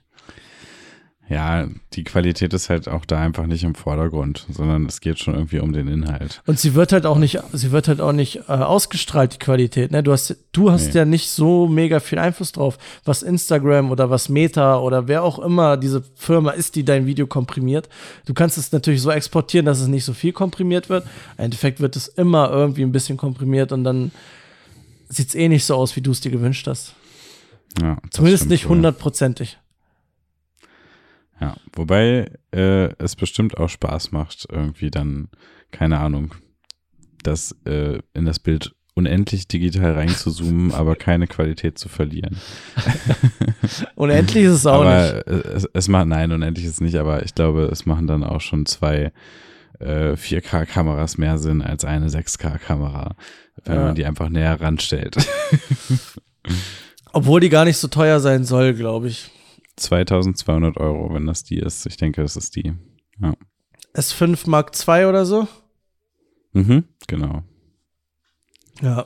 ja, 1.31 1.69
die 1.93 2.03
Qualität 2.03 2.53
ist 2.55 2.71
halt 2.71 2.89
auch 2.89 3.05
da 3.05 3.21
einfach 3.21 3.47
nicht 3.47 3.63
im 3.63 3.77
Vordergrund, 3.77 4.47
sondern 4.51 4.87
es 4.87 5.01
geht 5.01 5.21
schon 5.21 5.35
irgendwie 5.35 5.61
um 5.61 5.73
den 5.73 5.87
Inhalt. 5.87 6.43
Und 6.45 6.59
sie 6.59 6.75
wird 6.75 6.93
halt 6.93 7.07
auch 7.07 7.19
nicht, 7.19 7.39
sie 7.53 7.71
wird 7.71 7.87
halt 7.87 8.01
auch 8.01 8.11
nicht 8.11 8.49
äh, 8.49 8.53
ausgestrahlt, 8.53 9.35
die 9.35 9.39
Qualität. 9.39 9.93
Ne? 9.93 10.03
Du 10.03 10.11
hast, 10.11 10.37
du 10.51 10.73
hast 10.73 10.89
nee. 10.89 10.99
ja 10.99 11.05
nicht 11.05 11.31
so 11.31 11.69
mega 11.69 12.01
viel 12.01 12.19
Einfluss 12.19 12.51
drauf, 12.51 12.79
was 13.05 13.23
Instagram 13.23 13.93
oder 13.93 14.11
was 14.11 14.29
Meta 14.29 14.81
oder 14.81 15.07
wer 15.07 15.23
auch 15.23 15.39
immer 15.39 15.77
diese 15.77 16.03
Firma 16.17 16.51
ist, 16.51 16.75
die 16.75 16.85
dein 16.85 17.07
Video 17.07 17.29
komprimiert. 17.29 17.89
Du 18.27 18.35
kannst 18.35 18.59
es 18.59 18.73
natürlich 18.73 19.01
so 19.01 19.13
exportieren, 19.13 19.67
dass 19.67 19.79
es 19.79 19.87
nicht 19.87 20.05
so 20.05 20.15
viel 20.15 20.33
komprimiert 20.33 20.89
wird. 20.89 21.07
Im 21.39 21.45
Endeffekt 21.45 21.79
wird 21.79 21.95
es 21.95 22.09
immer 22.09 22.51
irgendwie 22.51 22.83
ein 22.83 22.93
bisschen 22.93 23.17
komprimiert 23.17 23.71
und 23.71 23.85
dann 23.85 24.11
sieht 25.09 25.29
es 25.29 25.37
eh 25.37 25.47
nicht 25.47 25.65
so 25.65 25.77
aus, 25.77 25.95
wie 25.95 26.01
du 26.01 26.11
es 26.11 26.21
dir 26.21 26.33
gewünscht 26.33 26.67
hast. 26.67 26.95
Ja, 27.81 27.99
Zumindest 28.11 28.49
nicht 28.49 28.67
hundertprozentig. 28.67 29.53
Ja, 29.53 29.70
wobei 31.75 32.31
äh, 32.53 32.95
es 32.99 33.17
bestimmt 33.17 33.57
auch 33.57 33.69
Spaß 33.69 34.13
macht, 34.13 34.47
irgendwie 34.51 34.91
dann, 34.91 35.29
keine 35.71 35.99
Ahnung, 35.99 36.35
das 37.23 37.57
äh, 37.65 38.01
in 38.15 38.27
das 38.27 38.39
Bild 38.39 38.75
unendlich 38.95 39.49
digital 39.49 39.93
reinzuzoomen, 39.93 40.73
aber 40.73 40.97
keine 40.97 41.27
Qualität 41.27 41.79
zu 41.79 41.89
verlieren. 41.89 42.37
unendlich 43.95 44.45
ist 44.45 44.53
es 44.53 44.67
auch 44.67 44.83
aber 44.83 45.15
nicht. 45.15 45.27
Es, 45.27 45.69
es 45.73 45.89
macht, 45.89 46.07
nein, 46.07 46.33
unendlich 46.33 46.67
ist 46.67 46.75
es 46.75 46.81
nicht, 46.81 46.97
aber 46.97 47.25
ich 47.25 47.35
glaube, 47.35 47.65
es 47.65 47.87
machen 47.87 48.07
dann 48.07 48.25
auch 48.25 48.41
schon 48.41 48.67
zwei 48.67 49.13
äh, 49.79 50.13
4K-Kameras 50.13 51.19
mehr 51.19 51.39
Sinn 51.39 51.63
als 51.63 51.85
eine 51.85 52.09
6K-Kamera, 52.09 53.15
wenn 53.65 53.75
ja. 53.75 53.85
man 53.85 53.95
die 53.95 54.05
einfach 54.05 54.29
näher 54.29 54.61
ranstellt. 54.61 55.17
Obwohl 57.13 57.41
die 57.41 57.49
gar 57.49 57.65
nicht 57.65 57.79
so 57.79 57.89
teuer 57.89 58.21
sein 58.21 58.45
soll, 58.45 58.75
glaube 58.75 59.09
ich. 59.09 59.31
2200 59.77 60.77
Euro, 60.77 61.13
wenn 61.15 61.27
das 61.27 61.45
die 61.45 61.59
ist. 61.59 61.87
Ich 61.87 61.97
denke, 61.97 62.23
das 62.23 62.37
ist 62.37 62.57
die. 62.57 62.75
Ja. 63.21 63.35
S5 63.95 64.49
Mark 64.49 64.73
II 64.87 65.07
oder 65.07 65.25
so? 65.25 65.49
Mhm, 66.53 66.85
genau. 67.07 67.43
Ja. 68.81 69.05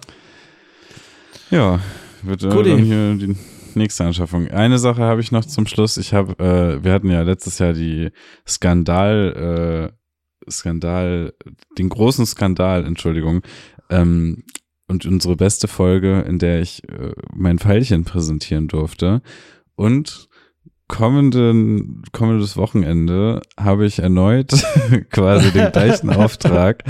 Ja, 1.51 1.81
wird 2.23 2.43
äh, 2.43 2.49
dann 2.49 2.79
hier 2.79 3.15
die 3.15 3.37
nächste 3.75 4.05
Anschaffung. 4.05 4.49
Eine 4.49 4.79
Sache 4.79 5.03
habe 5.03 5.21
ich 5.21 5.33
noch 5.33 5.45
zum 5.45 5.67
Schluss. 5.67 5.97
Ich 5.97 6.15
habe, 6.15 6.33
äh, 6.43 6.85
wir 6.85 6.93
hatten 6.93 7.11
ja 7.11 7.23
letztes 7.23 7.59
Jahr 7.59 7.73
die 7.73 8.11
Skandal, 8.47 9.93
äh, 10.47 10.51
Skandal, 10.51 11.35
den 11.79 11.89
großen 11.89 12.27
Skandal, 12.27 12.85
Entschuldigung, 12.85 13.43
ähm, 13.91 14.45
und 14.87 15.07
unsere 15.07 15.37
beste 15.37 15.67
Folge, 15.67 16.21
in 16.23 16.39
der 16.39 16.61
ich 16.61 16.87
äh, 16.89 17.13
mein 17.35 17.59
Pfeilchen 17.59 18.05
präsentieren 18.05 18.69
durfte. 18.69 19.23
Und 19.77 20.29
kommenden, 20.95 22.05
kommendes 22.13 22.57
Wochenende 22.57 23.43
habe 23.59 23.85
ich 23.85 23.99
erneut 23.99 24.53
quasi 25.11 25.51
den 25.51 25.73
gleichen 25.73 26.09
Auftrag 26.15 26.85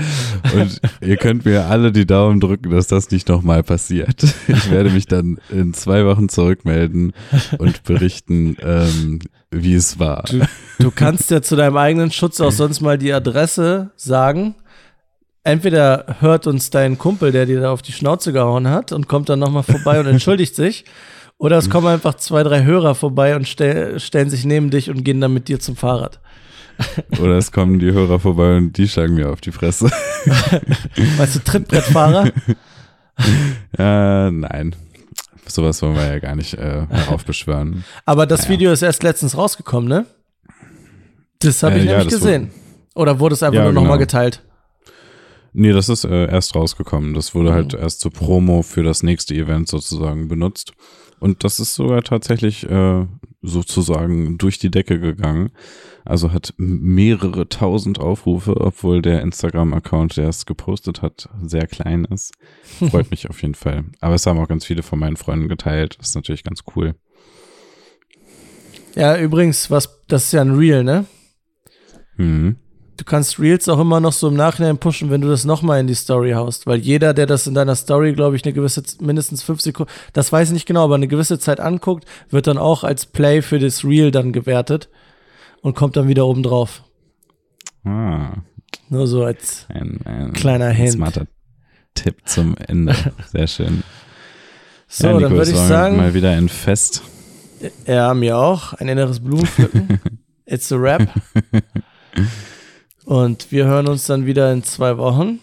und 0.53 0.79
ihr 1.01 1.17
könnt 1.17 1.45
mir 1.45 1.65
alle 1.65 1.91
die 1.91 2.05
Daumen 2.05 2.39
drücken, 2.39 2.69
dass 2.69 2.85
das 2.85 3.09
nicht 3.09 3.27
nochmal 3.29 3.63
passiert. 3.63 4.23
Ich 4.47 4.69
werde 4.69 4.91
mich 4.91 5.07
dann 5.07 5.39
in 5.49 5.73
zwei 5.73 6.05
Wochen 6.05 6.29
zurückmelden 6.29 7.13
und 7.57 7.83
berichten, 7.83 8.55
ähm, 8.61 9.19
wie 9.49 9.73
es 9.73 9.97
war. 9.97 10.23
Du, 10.29 10.41
du 10.77 10.91
kannst 10.91 11.31
ja 11.31 11.41
zu 11.41 11.55
deinem 11.55 11.77
eigenen 11.77 12.11
Schutz 12.11 12.39
auch 12.41 12.51
sonst 12.51 12.81
mal 12.81 12.99
die 12.99 13.11
Adresse 13.11 13.91
sagen. 13.95 14.53
Entweder 15.43 16.17
hört 16.19 16.45
uns 16.45 16.69
dein 16.69 16.99
Kumpel, 16.99 17.31
der 17.31 17.47
dir 17.47 17.59
da 17.59 17.71
auf 17.71 17.81
die 17.81 17.91
Schnauze 17.91 18.33
gehauen 18.33 18.69
hat 18.69 18.91
und 18.91 19.07
kommt 19.07 19.29
dann 19.29 19.39
nochmal 19.39 19.63
vorbei 19.63 19.99
und 19.99 20.05
entschuldigt 20.05 20.55
sich. 20.55 20.85
Oder 21.37 21.57
es 21.57 21.69
kommen 21.69 21.87
einfach 21.87 22.15
zwei, 22.15 22.43
drei 22.43 22.63
Hörer 22.63 22.95
vorbei 22.95 23.35
und 23.35 23.47
stell, 23.47 23.99
stellen 23.99 24.29
sich 24.29 24.45
neben 24.45 24.69
dich 24.69 24.89
und 24.89 25.03
gehen 25.03 25.19
dann 25.19 25.33
mit 25.33 25.47
dir 25.47 25.59
zum 25.59 25.75
Fahrrad. 25.75 26.19
Oder 27.19 27.37
es 27.37 27.51
kommen 27.51 27.79
die 27.79 27.91
Hörer 27.91 28.19
vorbei 28.19 28.57
und 28.57 28.73
die 28.77 28.87
schlagen 28.87 29.15
mir 29.15 29.29
auf 29.29 29.41
die 29.41 29.51
Fresse. 29.51 29.85
Weißt 31.17 31.35
du, 31.35 31.39
Trittbrettfahrer? 31.43 32.27
äh, 33.77 34.31
nein. 34.31 34.75
Sowas 35.47 35.81
wollen 35.81 35.95
wir 35.95 36.05
ja 36.07 36.19
gar 36.19 36.35
nicht 36.35 36.53
äh, 36.55 36.85
heraufbeschwören. 36.89 37.83
Aber 38.05 38.25
das 38.25 38.41
Naja. 38.41 38.51
Video 38.51 38.71
ist 38.71 38.81
erst 38.81 39.03
letztens 39.03 39.37
rausgekommen, 39.37 39.87
ne? 39.87 40.05
Das 41.39 41.61
habe 41.63 41.75
Äh, 41.75 41.79
ich 41.79 41.85
ja, 41.85 41.91
nämlich 41.97 42.09
gesehen. 42.13 42.51
Oder 42.95 43.19
wurde 43.19 43.33
es 43.33 43.43
einfach 43.43 43.57
Ja, 43.57 43.63
nur 43.65 43.73
nochmal 43.73 43.97
genau. 43.97 44.05
geteilt? 44.05 44.41
Nee, 45.53 45.71
das 45.71 45.87
ist 45.87 46.03
äh, 46.03 46.25
erst 46.29 46.55
rausgekommen. 46.55 47.13
Das 47.13 47.35
wurde 47.35 47.53
halt 47.53 47.73
Mhm. 47.73 47.79
erst 47.79 47.99
zur 48.01 48.11
Promo 48.11 48.61
für 48.63 48.83
das 48.83 49.03
nächste 49.03 49.35
Event 49.35 49.67
sozusagen 49.69 50.27
benutzt. 50.27 50.73
Und 51.19 51.43
das 51.43 51.59
ist 51.59 51.75
sogar 51.75 52.03
tatsächlich 52.03 52.69
äh, 52.69 53.05
sozusagen 53.41 54.37
durch 54.37 54.59
die 54.59 54.71
Decke 54.71 54.99
gegangen. 54.99 55.51
Also 56.03 56.31
hat 56.31 56.53
mehrere 56.57 57.49
tausend 57.49 57.99
Aufrufe, 57.99 58.59
obwohl 58.59 59.01
der 59.01 59.21
Instagram-Account, 59.21 60.17
der 60.17 60.29
es 60.29 60.45
gepostet 60.45 61.01
hat, 61.01 61.29
sehr 61.41 61.67
klein 61.67 62.05
ist. 62.05 62.33
Freut 62.89 63.11
mich 63.11 63.29
auf 63.29 63.41
jeden 63.41 63.55
Fall. 63.55 63.85
Aber 64.01 64.15
es 64.15 64.25
haben 64.25 64.39
auch 64.39 64.47
ganz 64.47 64.65
viele 64.65 64.83
von 64.83 64.99
meinen 64.99 65.17
Freunden 65.17 65.47
geteilt. 65.47 65.97
Das 65.99 66.09
ist 66.09 66.15
natürlich 66.15 66.43
ganz 66.43 66.63
cool. 66.75 66.95
Ja, 68.95 69.17
übrigens, 69.17 69.69
was, 69.71 70.05
das 70.07 70.25
ist 70.25 70.31
ja 70.33 70.41
ein 70.41 70.55
Reel, 70.55 70.83
ne? 70.83 71.05
Mhm. 72.17 72.57
Du 72.97 73.03
kannst 73.03 73.39
Reels 73.39 73.67
auch 73.67 73.79
immer 73.79 73.99
noch 73.99 74.13
so 74.13 74.29
im 74.29 74.35
Nachhinein 74.35 74.77
pushen, 74.77 75.09
wenn 75.09 75.19
du 75.19 75.27
das 75.27 75.43
nochmal 75.43 75.81
in 75.81 75.87
die 75.87 75.95
Story 75.95 76.31
haust. 76.31 76.65
Weil 76.65 76.79
jeder, 76.79 77.13
der 77.13 77.25
das 77.25 77.45
in 77.45 77.53
deiner 77.53 77.75
Story, 77.75 78.13
glaube 78.13 78.35
ich, 78.37 78.45
eine 78.45 78.53
gewisse, 78.53 78.83
mindestens 79.01 79.43
fünf 79.43 79.59
Sekunden, 79.61 79.91
das 80.13 80.31
weiß 80.31 80.47
ich 80.49 80.53
nicht 80.53 80.65
genau, 80.65 80.85
aber 80.85 80.95
eine 80.95 81.07
gewisse 81.09 81.37
Zeit 81.37 81.59
anguckt, 81.59 82.05
wird 82.29 82.47
dann 82.47 82.57
auch 82.57 82.83
als 82.85 83.05
Play 83.05 83.41
für 83.41 83.59
das 83.59 83.83
Reel 83.83 84.11
dann 84.11 84.31
gewertet 84.31 84.89
und 85.61 85.75
kommt 85.75 85.97
dann 85.97 86.07
wieder 86.07 86.25
oben 86.25 86.41
drauf. 86.41 86.83
Ah, 87.83 88.37
Nur 88.89 89.07
so 89.07 89.23
als, 89.25 89.65
ein, 89.69 89.99
ein 90.05 90.33
Kleiner 90.33 90.67
ein 90.67 90.75
Hint. 90.75 90.93
smarter 90.93 91.27
Tipp 91.95 92.15
zum 92.25 92.55
Ende. 92.57 92.95
Sehr 93.31 93.47
schön. 93.47 93.83
so, 94.87 95.07
ja, 95.07 95.13
Nico, 95.13 95.27
dann 95.27 95.37
würde 95.37 95.51
ich 95.51 95.57
sagen, 95.57 95.97
Mal 95.97 96.13
wieder 96.13 96.31
ein 96.31 96.47
Fest. 96.49 97.01
ja, 97.85 98.13
mir 98.13 98.37
auch, 98.37 98.73
ein 98.73 98.87
inneres 98.87 99.19
Blumenpflücken. 99.19 99.99
It's 100.45 100.71
a 100.71 100.77
rap. 100.77 101.09
Und 103.05 103.51
wir 103.51 103.65
hören 103.65 103.87
uns 103.87 104.05
dann 104.07 104.25
wieder 104.25 104.51
in 104.51 104.63
zwei 104.63 104.97
Wochen. 104.97 105.39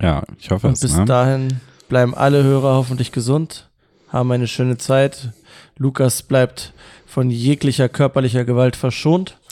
Ja, 0.00 0.22
ich 0.38 0.50
hoffe 0.50 0.66
Und 0.68 0.74
es. 0.74 0.80
bis 0.80 0.96
Ne? 0.96 1.04
dahin 1.06 1.60
bleiben 1.88 2.14
alle 2.14 2.42
Hörer 2.44 2.74
hoffentlich 2.74 3.12
gesund, 3.12 3.68
haben 4.10 4.30
eine 4.30 4.46
schöne 4.46 4.76
Zeit. 4.76 5.30
Lukas 5.76 6.22
bleibt 6.22 6.72
von 7.06 7.30
jeglicher 7.30 7.88
körperlicher 7.88 8.44
Gewalt 8.44 8.76
verschont. 8.76 9.38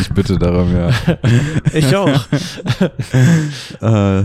Ich 0.00 0.08
bitte 0.10 0.38
darum, 0.38 0.74
ja. 0.74 0.90
Ich 1.72 1.94
auch. 1.94 2.08
äh, 3.80 4.24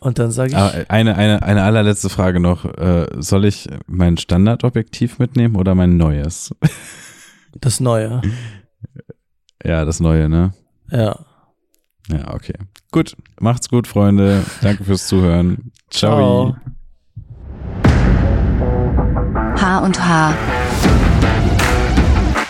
Und 0.00 0.18
dann 0.18 0.30
sage 0.30 0.50
ich, 0.50 0.56
aber 0.56 0.84
eine, 0.88 1.16
eine, 1.16 1.42
eine 1.42 1.62
allerletzte 1.62 2.08
Frage 2.08 2.38
noch. 2.38 2.64
Äh, 2.64 3.06
soll 3.18 3.46
ich 3.46 3.68
mein 3.86 4.18
Standardobjektiv 4.18 5.18
mitnehmen 5.18 5.56
oder 5.56 5.74
mein 5.74 5.96
neues? 5.96 6.54
das 7.54 7.80
Neue. 7.80 8.20
Ja, 9.64 9.84
das 9.84 10.00
neue, 10.00 10.28
ne? 10.28 10.52
Ja. 10.90 11.18
Ja, 12.08 12.34
okay. 12.34 12.54
Gut, 12.90 13.16
macht's 13.40 13.68
gut, 13.68 13.86
Freunde. 13.86 14.44
Danke 14.60 14.84
fürs 14.84 15.06
Zuhören. 15.06 15.72
Ciao. 15.90 16.56
H 19.60 19.78
und 19.78 20.04
H. 20.04 20.34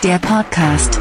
Der 0.03 0.17
Podcast. 0.19 0.99